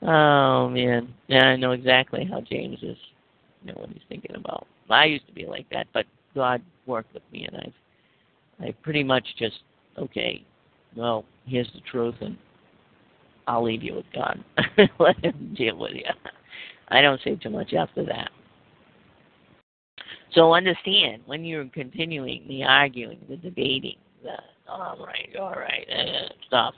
Oh 0.07 0.69
man, 0.69 1.11
yeah, 1.27 1.45
I 1.45 1.55
know 1.55 1.71
exactly 1.71 2.27
how 2.29 2.41
James 2.41 2.77
is. 2.83 2.97
You 3.63 3.71
know 3.71 3.79
what 3.79 3.89
he's 3.89 4.03
thinking 4.07 4.35
about. 4.35 4.67
I 4.89 5.05
used 5.05 5.25
to 5.25 5.33
be 5.33 5.45
like 5.45 5.67
that, 5.71 5.87
but 5.93 6.05
God 6.35 6.61
worked 6.85 7.11
with 7.13 7.23
me, 7.31 7.45
and 7.45 7.57
I've, 7.57 7.73
I 8.59 8.73
pretty 8.81 9.03
much 9.03 9.25
just 9.37 9.59
okay. 9.97 10.45
Well, 10.95 11.25
here's 11.45 11.69
the 11.73 11.81
truth, 11.81 12.15
and 12.21 12.37
I'll 13.47 13.63
leave 13.63 13.83
you 13.83 13.95
with 13.95 14.05
God. 14.13 14.43
Let 14.99 15.23
Him 15.23 15.53
deal 15.57 15.77
with 15.77 15.93
you. 15.93 16.05
I 16.89 17.01
don't 17.01 17.19
say 17.23 17.35
too 17.35 17.49
much 17.49 17.73
after 17.73 18.05
that. 18.05 18.29
So 20.33 20.53
understand 20.53 21.23
when 21.25 21.45
you're 21.45 21.65
continuing 21.65 22.45
the 22.47 22.63
arguing, 22.63 23.19
the 23.29 23.37
debating, 23.37 23.95
the 24.23 24.35
all 24.67 24.97
right, 25.05 25.29
all 25.39 25.53
right 25.53 25.87
uh, 25.89 26.29
stuff 26.47 26.73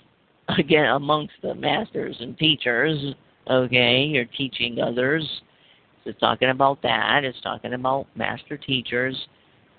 again 0.58 0.86
amongst 0.86 1.34
the 1.42 1.56
masters 1.56 2.16
and 2.20 2.38
teachers. 2.38 3.16
Okay, 3.50 4.04
you're 4.04 4.26
teaching 4.26 4.80
others. 4.80 5.26
So 6.04 6.12
it's 6.12 6.20
talking 6.20 6.50
about 6.50 6.82
that. 6.84 7.24
It's 7.24 7.40
talking 7.42 7.74
about 7.74 8.08
master 8.16 8.58
teachers. 8.58 9.16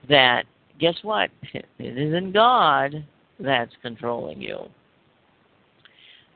That 0.08 0.44
guess 0.78 0.96
what? 1.02 1.30
It 1.52 1.66
isn't 1.78 2.32
God 2.32 3.04
that's 3.40 3.72
controlling 3.82 4.40
you. 4.40 4.58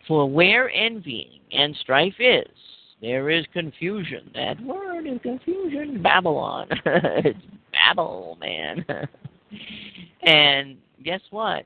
For 0.06 0.28
where 0.28 0.70
envying 0.70 1.40
and 1.52 1.76
strife 1.76 2.14
is, 2.18 2.46
there 3.00 3.30
is 3.30 3.44
confusion. 3.52 4.30
That 4.34 4.60
word 4.60 5.06
is 5.06 5.20
confusion. 5.22 6.02
Babylon. 6.02 6.68
it's 6.86 7.38
Babel, 7.72 8.38
man. 8.40 8.84
and 10.22 10.76
guess 11.04 11.20
what? 11.30 11.64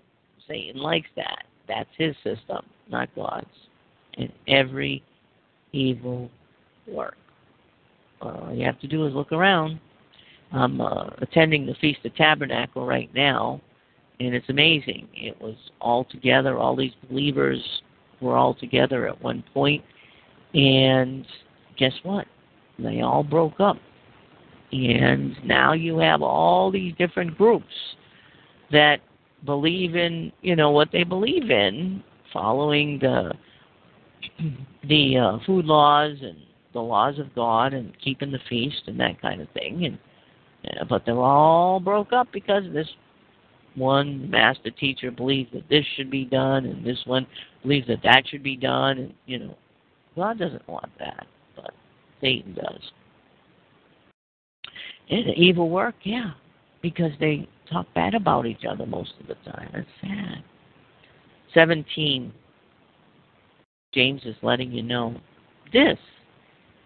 Satan 0.48 0.80
likes 0.80 1.08
that. 1.16 1.44
That's 1.68 1.90
his 1.96 2.14
system, 2.24 2.64
not 2.88 3.14
God's. 3.14 3.46
In 4.14 4.32
every 4.48 5.02
evil 5.72 6.30
work. 6.88 7.16
all 8.22 8.50
you 8.54 8.64
have 8.64 8.80
to 8.80 8.86
do 8.86 9.06
is 9.06 9.12
look 9.12 9.32
around. 9.32 9.78
I'm 10.52 10.80
uh, 10.80 11.08
attending 11.18 11.66
the 11.66 11.74
Feast 11.80 12.00
of 12.04 12.14
Tabernacle 12.14 12.86
right 12.86 13.10
now, 13.14 13.60
and 14.20 14.34
it's 14.34 14.48
amazing. 14.48 15.08
It 15.14 15.40
was 15.40 15.56
all 15.80 16.04
together. 16.04 16.58
All 16.58 16.76
these 16.76 16.92
believers 17.08 17.62
were 18.20 18.36
all 18.36 18.54
together 18.54 19.08
at 19.08 19.20
one 19.22 19.44
point, 19.52 19.84
and 20.54 21.26
guess 21.78 21.92
what? 22.02 22.26
They 22.78 23.00
all 23.00 23.22
broke 23.22 23.60
up. 23.60 23.76
And 24.72 25.36
now 25.44 25.72
you 25.72 25.98
have 25.98 26.22
all 26.22 26.70
these 26.70 26.94
different 26.98 27.36
groups 27.38 27.72
that 28.72 29.00
believe 29.44 29.94
in 29.94 30.32
you 30.42 30.56
know 30.56 30.70
what 30.70 30.88
they 30.92 31.04
believe 31.04 31.50
in, 31.50 32.02
following 32.32 32.98
the 32.98 33.32
the 34.88 35.16
uh, 35.16 35.38
food 35.46 35.66
laws 35.66 36.16
and 36.20 36.36
the 36.72 36.80
laws 36.80 37.18
of 37.18 37.34
God 37.34 37.72
and 37.72 37.92
keeping 38.02 38.30
the 38.30 38.40
feast 38.48 38.82
and 38.86 38.98
that 39.00 39.20
kind 39.22 39.40
of 39.40 39.48
thing. 39.50 39.86
And 39.86 39.98
but 40.88 41.04
they're 41.04 41.18
all 41.18 41.80
broke 41.80 42.12
up 42.12 42.28
because 42.32 42.64
this 42.72 42.88
one 43.74 44.30
master 44.30 44.70
teacher 44.70 45.10
believes 45.10 45.50
that 45.52 45.68
this 45.68 45.84
should 45.96 46.10
be 46.10 46.24
done, 46.24 46.64
and 46.64 46.84
this 46.84 46.98
one 47.04 47.26
believes 47.62 47.86
that 47.88 48.02
that 48.02 48.22
should 48.26 48.42
be 48.42 48.56
done, 48.56 48.98
and 48.98 49.14
you 49.26 49.38
know, 49.38 49.56
God 50.14 50.38
doesn't 50.38 50.66
want 50.68 50.90
that, 50.98 51.26
but 51.54 51.72
Satan 52.20 52.54
does. 52.54 52.80
And 55.10 55.36
evil 55.36 55.68
work, 55.68 55.94
yeah, 56.02 56.32
because 56.82 57.12
they 57.20 57.48
talk 57.70 57.86
bad 57.94 58.14
about 58.14 58.46
each 58.46 58.64
other 58.68 58.86
most 58.86 59.12
of 59.20 59.26
the 59.26 59.34
time. 59.50 59.70
It's 59.74 59.88
sad. 60.00 60.42
17. 61.54 62.32
James 63.94 64.22
is 64.24 64.34
letting 64.42 64.72
you 64.72 64.82
know 64.82 65.14
this 65.72 65.98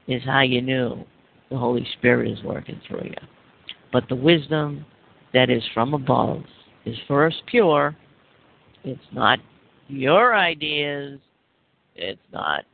is 0.07 0.23
how 0.25 0.41
you 0.41 0.61
knew 0.61 1.05
the 1.51 1.57
Holy 1.57 1.87
Spirit 1.99 2.31
is 2.31 2.43
working 2.45 2.81
through 2.87 3.05
you. 3.05 3.40
But 3.93 4.09
the 4.09 4.15
wisdom 4.15 4.85
that 5.33 5.51
is 5.51 5.63
from 5.75 5.95
above 5.95 6.43
is 6.85 6.97
first 7.09 7.43
pure. 7.47 7.97
It's 8.85 9.01
not 9.13 9.39
your 9.89 10.35
ideas. 10.35 11.19
It's 11.95 12.21
not 12.33 12.65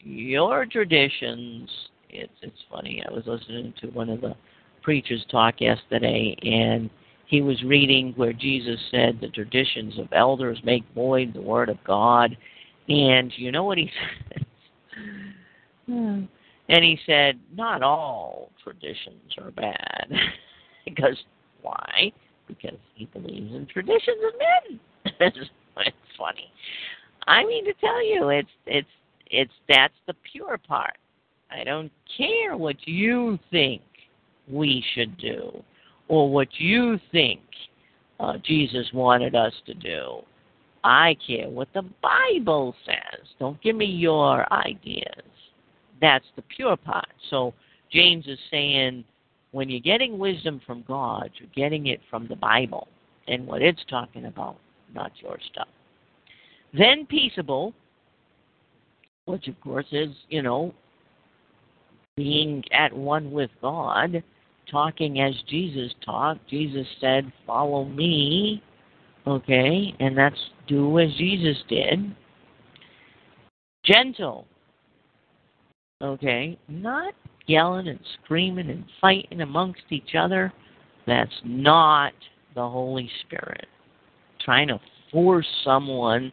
your 0.00 0.66
traditions. 0.66 1.68
It's 2.08 2.32
it's 2.42 2.64
funny. 2.70 3.02
I 3.08 3.12
was 3.12 3.24
listening 3.26 3.74
to 3.80 3.88
one 3.88 4.08
of 4.08 4.20
the 4.20 4.34
preachers 4.82 5.24
talk 5.30 5.60
yesterday, 5.60 6.36
and 6.42 6.90
he 7.26 7.42
was 7.42 7.62
reading 7.62 8.12
where 8.16 8.32
Jesus 8.32 8.80
said 8.90 9.18
the 9.20 9.28
traditions 9.28 9.98
of 9.98 10.08
elders 10.12 10.58
make 10.64 10.84
void 10.94 11.32
the 11.32 11.40
word 11.40 11.68
of 11.68 11.82
God. 11.84 12.36
And 12.88 13.32
you 13.36 13.52
know 13.52 13.62
what 13.62 13.78
he 13.78 13.90
said? 14.28 14.46
Hmm. 15.86 16.24
and 16.68 16.84
he 16.84 16.98
said, 17.04 17.40
not 17.54 17.82
all 17.82 18.50
traditions 18.62 19.32
are 19.38 19.50
bad. 19.50 20.08
because 20.94 21.16
why? 21.62 22.12
Because 22.46 22.78
he 22.94 23.06
believes 23.06 23.54
in 23.54 23.66
traditions 23.66 24.18
of 24.26 24.38
men. 24.38 24.80
it's 25.20 25.98
funny. 26.18 26.50
I 27.26 27.44
mean 27.44 27.64
to 27.64 27.72
tell 27.74 28.04
you, 28.04 28.30
it's 28.30 28.48
it's 28.66 28.88
it's 29.26 29.52
that's 29.68 29.94
the 30.06 30.14
pure 30.32 30.58
part. 30.58 30.96
I 31.50 31.64
don't 31.64 31.90
care 32.16 32.56
what 32.56 32.76
you 32.86 33.38
think 33.50 33.82
we 34.48 34.84
should 34.94 35.16
do 35.18 35.62
or 36.08 36.30
what 36.30 36.48
you 36.58 36.98
think 37.12 37.40
uh, 38.18 38.34
Jesus 38.44 38.86
wanted 38.92 39.34
us 39.34 39.52
to 39.66 39.74
do. 39.74 40.20
I 40.82 41.16
care 41.26 41.48
what 41.48 41.68
the 41.74 41.84
Bible 42.02 42.74
says. 42.86 43.26
Don't 43.38 43.60
give 43.62 43.76
me 43.76 43.86
your 43.86 44.50
ideas. 44.52 45.24
That's 46.00 46.24
the 46.36 46.42
pure 46.42 46.76
part. 46.76 47.08
So 47.28 47.52
James 47.92 48.26
is 48.26 48.38
saying 48.50 49.04
when 49.52 49.68
you're 49.68 49.80
getting 49.80 50.18
wisdom 50.18 50.60
from 50.66 50.84
God, 50.86 51.30
you're 51.38 51.48
getting 51.54 51.88
it 51.88 52.00
from 52.08 52.26
the 52.28 52.36
Bible 52.36 52.88
and 53.28 53.46
what 53.46 53.62
it's 53.62 53.84
talking 53.88 54.26
about, 54.26 54.56
not 54.94 55.12
your 55.20 55.38
stuff. 55.52 55.68
Then 56.76 57.06
peaceable, 57.06 57.74
which 59.24 59.48
of 59.48 59.60
course 59.60 59.86
is, 59.92 60.10
you 60.28 60.42
know, 60.42 60.74
being 62.16 62.62
at 62.72 62.92
one 62.92 63.30
with 63.30 63.50
God, 63.60 64.22
talking 64.70 65.20
as 65.20 65.34
Jesus 65.48 65.92
talked. 66.04 66.48
Jesus 66.48 66.86
said, 67.00 67.32
Follow 67.46 67.84
me. 67.84 68.62
Okay, 69.26 69.94
and 70.00 70.16
that's 70.16 70.38
do 70.66 70.98
as 70.98 71.12
Jesus 71.16 71.56
did. 71.68 72.14
Gentle. 73.84 74.46
Okay, 76.02 76.58
not 76.68 77.14
yelling 77.50 77.88
and 77.88 77.98
screaming 78.22 78.70
and 78.70 78.84
fighting 79.00 79.40
amongst 79.40 79.82
each 79.90 80.14
other. 80.18 80.52
That's 81.06 81.30
not 81.44 82.12
the 82.54 82.68
Holy 82.68 83.10
Spirit. 83.26 83.66
Trying 84.44 84.68
to 84.68 84.80
force 85.10 85.46
someone 85.64 86.30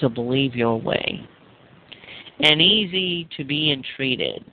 to 0.00 0.08
believe 0.08 0.54
your 0.54 0.80
way. 0.80 1.26
And 2.40 2.60
easy 2.60 3.28
to 3.36 3.44
be 3.44 3.72
entreated. 3.72 4.44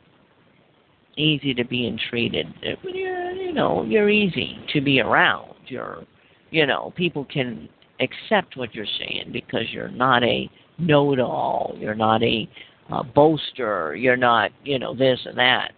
Easy 1.18 1.54
to 1.54 1.64
be 1.64 1.88
entreated. 1.88 2.48
You 2.84 3.54
know, 3.54 3.84
you're 3.84 4.10
easy 4.10 4.58
to 4.74 4.82
be 4.82 5.00
around. 5.00 5.54
You're, 5.68 6.04
you 6.52 6.66
know, 6.66 6.94
people 6.96 7.26
can 7.26 7.70
accept 8.00 8.58
what 8.58 8.74
you're 8.74 8.86
saying 9.00 9.30
because 9.32 9.64
you're 9.72 9.90
not 9.90 10.24
a 10.24 10.50
know-it-all. 10.78 11.76
You're 11.78 11.96
not 11.96 12.24
a 12.24 12.50
uh, 12.92 13.04
boaster. 13.04 13.96
You're 13.96 14.18
not, 14.18 14.52
you 14.64 14.80
know, 14.80 14.96
this 14.96 15.20
and 15.26 15.38
that. 15.38 15.72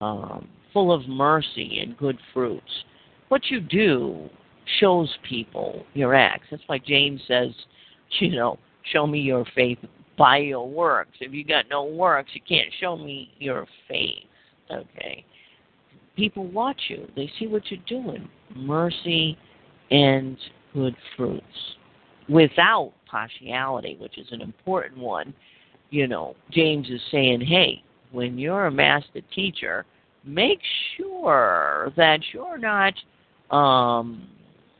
Um, 0.00 0.48
full 0.72 0.92
of 0.92 1.06
mercy 1.08 1.80
and 1.80 1.96
good 1.96 2.18
fruits. 2.32 2.84
What 3.28 3.42
you 3.50 3.60
do 3.60 4.28
shows 4.78 5.10
people 5.28 5.84
your 5.94 6.14
acts. 6.14 6.46
That's 6.50 6.62
why 6.66 6.78
James 6.78 7.20
says, 7.26 7.50
you 8.18 8.30
know, 8.30 8.58
show 8.92 9.06
me 9.06 9.20
your 9.20 9.44
faith 9.54 9.78
by 10.16 10.38
your 10.38 10.68
works. 10.68 11.12
If 11.20 11.32
you 11.32 11.44
got 11.44 11.68
no 11.68 11.84
works, 11.84 12.30
you 12.34 12.40
can't 12.48 12.72
show 12.80 12.96
me 12.96 13.30
your 13.38 13.66
faith. 13.88 14.24
Okay. 14.70 15.24
People 16.16 16.46
watch 16.48 16.80
you. 16.88 17.08
They 17.16 17.30
see 17.38 17.46
what 17.46 17.62
you're 17.70 17.80
doing. 17.86 18.28
Mercy 18.54 19.38
and 19.90 20.36
good 20.74 20.94
fruits. 21.16 21.44
Without 22.28 22.92
partiality, 23.10 23.96
which 24.00 24.18
is 24.18 24.26
an 24.30 24.40
important 24.40 24.98
one. 24.98 25.34
You 25.90 26.06
know, 26.06 26.36
James 26.52 26.88
is 26.88 27.00
saying, 27.10 27.40
hey, 27.40 27.82
when 28.12 28.38
you're 28.38 28.66
a 28.66 28.70
master 28.70 29.20
teacher, 29.34 29.84
make 30.24 30.60
sure 30.96 31.92
that 31.96 32.20
you're 32.32 32.58
not 32.58 32.94
um 33.50 34.28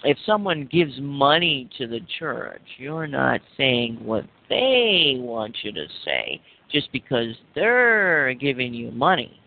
if 0.05 0.17
someone 0.25 0.69
gives 0.71 0.95
money 1.01 1.69
to 1.77 1.87
the 1.87 2.01
church, 2.19 2.63
you're 2.79 3.07
not 3.07 3.41
saying 3.57 3.99
what 4.03 4.25
they 4.49 5.17
want 5.19 5.57
you 5.63 5.73
to 5.73 5.87
say 6.05 6.41
just 6.73 6.91
because 6.93 7.35
they're 7.55 8.33
giving 8.35 8.73
you 8.73 8.91
money. 8.93 9.39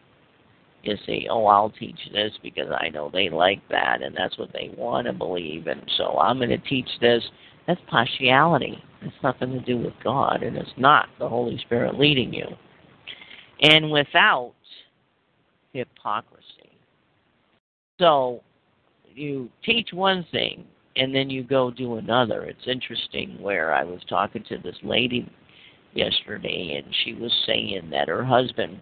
You 0.83 0.95
say, 1.05 1.27
oh, 1.29 1.45
I'll 1.45 1.69
teach 1.69 1.97
this 2.11 2.33
because 2.43 2.67
I 2.77 2.89
know 2.89 3.09
they 3.11 3.29
like 3.29 3.61
that 3.69 4.01
and 4.01 4.15
that's 4.15 4.37
what 4.37 4.51
they 4.51 4.73
want 4.77 5.07
to 5.07 5.13
believe, 5.13 5.67
and 5.67 5.81
so 5.97 6.19
I'm 6.19 6.37
going 6.37 6.49
to 6.49 6.57
teach 6.57 6.89
this. 6.99 7.23
That's 7.65 7.79
partiality. 7.89 8.83
It's 9.01 9.15
nothing 9.23 9.53
to 9.53 9.59
do 9.61 9.77
with 9.77 9.93
God, 10.03 10.43
and 10.43 10.57
it's 10.57 10.69
not 10.77 11.07
the 11.17 11.29
Holy 11.29 11.57
Spirit 11.59 11.97
leading 11.97 12.33
you. 12.33 12.47
And 13.63 13.89
without 13.89 14.53
hypocrisy. 15.73 16.43
So 17.99 18.41
you 19.13 19.49
teach 19.63 19.89
one 19.93 20.25
thing 20.31 20.65
and 20.95 21.13
then 21.13 21.29
you 21.29 21.43
go 21.43 21.71
do 21.71 21.95
another. 21.95 22.43
It's 22.43 22.67
interesting 22.67 23.41
where 23.41 23.73
I 23.73 23.83
was 23.83 24.01
talking 24.07 24.43
to 24.49 24.57
this 24.57 24.75
lady 24.83 25.29
yesterday 25.93 26.81
and 26.83 26.93
she 27.03 27.13
was 27.13 27.31
saying 27.45 27.89
that 27.91 28.07
her 28.07 28.23
husband 28.23 28.79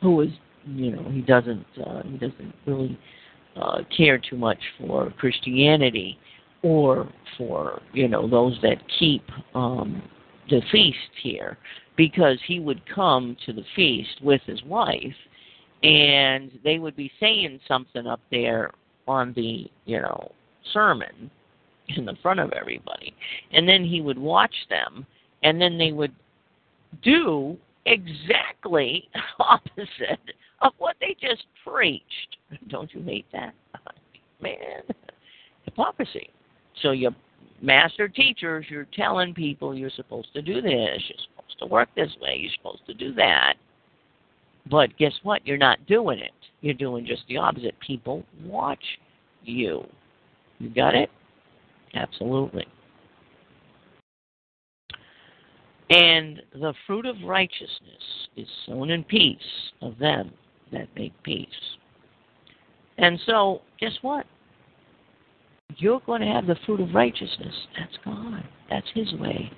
who 0.00 0.22
is 0.22 0.30
you 0.66 0.90
know 0.90 1.08
he 1.10 1.20
doesn't 1.20 1.64
uh, 1.84 2.02
he 2.02 2.18
doesn't 2.18 2.54
really 2.66 2.98
uh, 3.56 3.78
care 3.96 4.18
too 4.18 4.36
much 4.36 4.58
for 4.78 5.10
Christianity 5.18 6.18
or 6.62 7.08
for 7.38 7.80
you 7.92 8.08
know 8.08 8.28
those 8.28 8.58
that 8.62 8.76
keep 8.98 9.22
um, 9.54 10.02
the 10.50 10.60
feast 10.72 10.98
here 11.22 11.58
because 11.96 12.38
he 12.46 12.60
would 12.60 12.82
come 12.92 13.36
to 13.46 13.52
the 13.52 13.64
feast 13.76 14.22
with 14.22 14.40
his 14.46 14.62
wife 14.64 15.14
and 15.82 16.50
they 16.64 16.78
would 16.78 16.96
be 16.96 17.10
saying 17.20 17.58
something 17.66 18.06
up 18.06 18.20
there 18.30 18.70
on 19.08 19.32
the 19.34 19.70
you 19.84 20.00
know 20.00 20.30
sermon 20.72 21.30
in 21.96 22.04
the 22.04 22.16
front 22.22 22.40
of 22.40 22.52
everybody. 22.52 23.14
And 23.52 23.68
then 23.68 23.84
he 23.84 24.00
would 24.00 24.18
watch 24.18 24.54
them 24.70 25.06
and 25.42 25.60
then 25.60 25.76
they 25.76 25.92
would 25.92 26.14
do 27.02 27.56
exactly 27.86 29.08
opposite 29.40 30.20
of 30.60 30.72
what 30.78 30.96
they 31.00 31.16
just 31.20 31.44
preached. 31.66 32.36
Don't 32.68 32.92
you 32.94 33.02
hate 33.02 33.26
that? 33.32 33.54
Man 34.40 34.82
hypocrisy. 35.64 36.30
So 36.82 36.92
you 36.92 37.10
master 37.60 38.08
teachers 38.08 38.66
you're 38.68 38.88
telling 38.92 39.32
people 39.32 39.72
you're 39.72 39.90
supposed 39.90 40.32
to 40.32 40.42
do 40.42 40.60
this 40.60 41.00
you're 41.08 41.18
to 41.62 41.66
work 41.66 41.88
this 41.96 42.10
way 42.20 42.36
you're 42.38 42.52
supposed 42.56 42.84
to 42.86 42.94
do 42.94 43.14
that 43.14 43.54
but 44.70 44.96
guess 44.96 45.12
what? 45.22 45.46
You're 45.46 45.56
not 45.56 45.84
doing 45.86 46.18
it. 46.18 46.32
You're 46.60 46.74
doing 46.74 47.04
just 47.04 47.22
the 47.28 47.36
opposite. 47.36 47.74
People 47.80 48.24
watch 48.44 48.82
you. 49.44 49.84
You 50.58 50.70
got 50.70 50.94
it? 50.94 51.10
Absolutely. 51.94 52.66
And 55.90 56.40
the 56.54 56.72
fruit 56.86 57.06
of 57.06 57.16
righteousness 57.24 57.68
is 58.36 58.46
sown 58.66 58.90
in 58.90 59.04
peace 59.04 59.36
of 59.82 59.98
them 59.98 60.32
that 60.72 60.88
make 60.96 61.12
peace. 61.22 61.48
And 62.98 63.18
so, 63.26 63.62
guess 63.80 63.92
what? 64.00 64.24
You're 65.76 66.00
going 66.06 66.20
to 66.20 66.28
have 66.28 66.46
the 66.46 66.56
fruit 66.64 66.80
of 66.80 66.94
righteousness. 66.94 67.54
That's 67.78 67.96
God. 68.04 68.44
That's 68.70 68.86
His 68.94 69.12
way, 69.14 69.50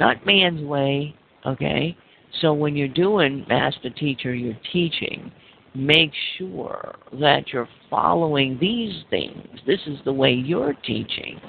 not 0.00 0.26
man's 0.26 0.62
way, 0.62 1.14
okay? 1.46 1.96
So 2.40 2.52
when 2.52 2.76
you're 2.76 2.88
doing 2.88 3.44
master 3.48 3.90
teacher, 3.90 4.34
you're 4.34 4.58
teaching, 4.72 5.30
make 5.74 6.12
sure 6.38 6.94
that 7.20 7.52
you're 7.52 7.68
following 7.90 8.58
these 8.60 9.04
things. 9.10 9.46
This 9.66 9.80
is 9.86 9.98
the 10.04 10.12
way 10.12 10.32
you're 10.32 10.74
teaching. 10.84 11.40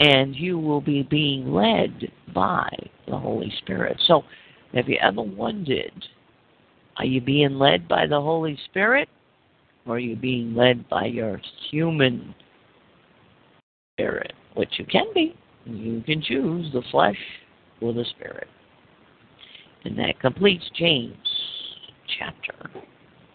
And 0.00 0.34
you 0.34 0.58
will 0.58 0.80
be 0.80 1.02
being 1.04 1.52
led 1.52 2.10
by 2.34 2.68
the 3.06 3.16
Holy 3.16 3.52
Spirit. 3.58 4.00
So, 4.06 4.22
have 4.74 4.88
you 4.88 4.98
ever 5.00 5.22
wondered 5.22 6.04
are 6.96 7.04
you 7.04 7.20
being 7.20 7.58
led 7.58 7.88
by 7.88 8.06
the 8.06 8.20
Holy 8.20 8.58
Spirit 8.66 9.08
or 9.86 9.96
are 9.96 10.00
you 10.00 10.16
being 10.16 10.54
led 10.54 10.88
by 10.88 11.06
your 11.06 11.40
human 11.70 12.34
spirit? 13.94 14.32
Which 14.54 14.70
you 14.78 14.84
can 14.86 15.06
be. 15.14 15.36
You 15.64 16.02
can 16.02 16.22
choose 16.22 16.72
the 16.72 16.82
flesh 16.90 17.18
or 17.80 17.92
the 17.92 18.04
spirit. 18.16 18.48
And 19.84 19.98
that 19.98 20.18
completes 20.20 20.64
James 20.78 21.16
chapter 22.18 22.70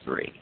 3. 0.03 0.41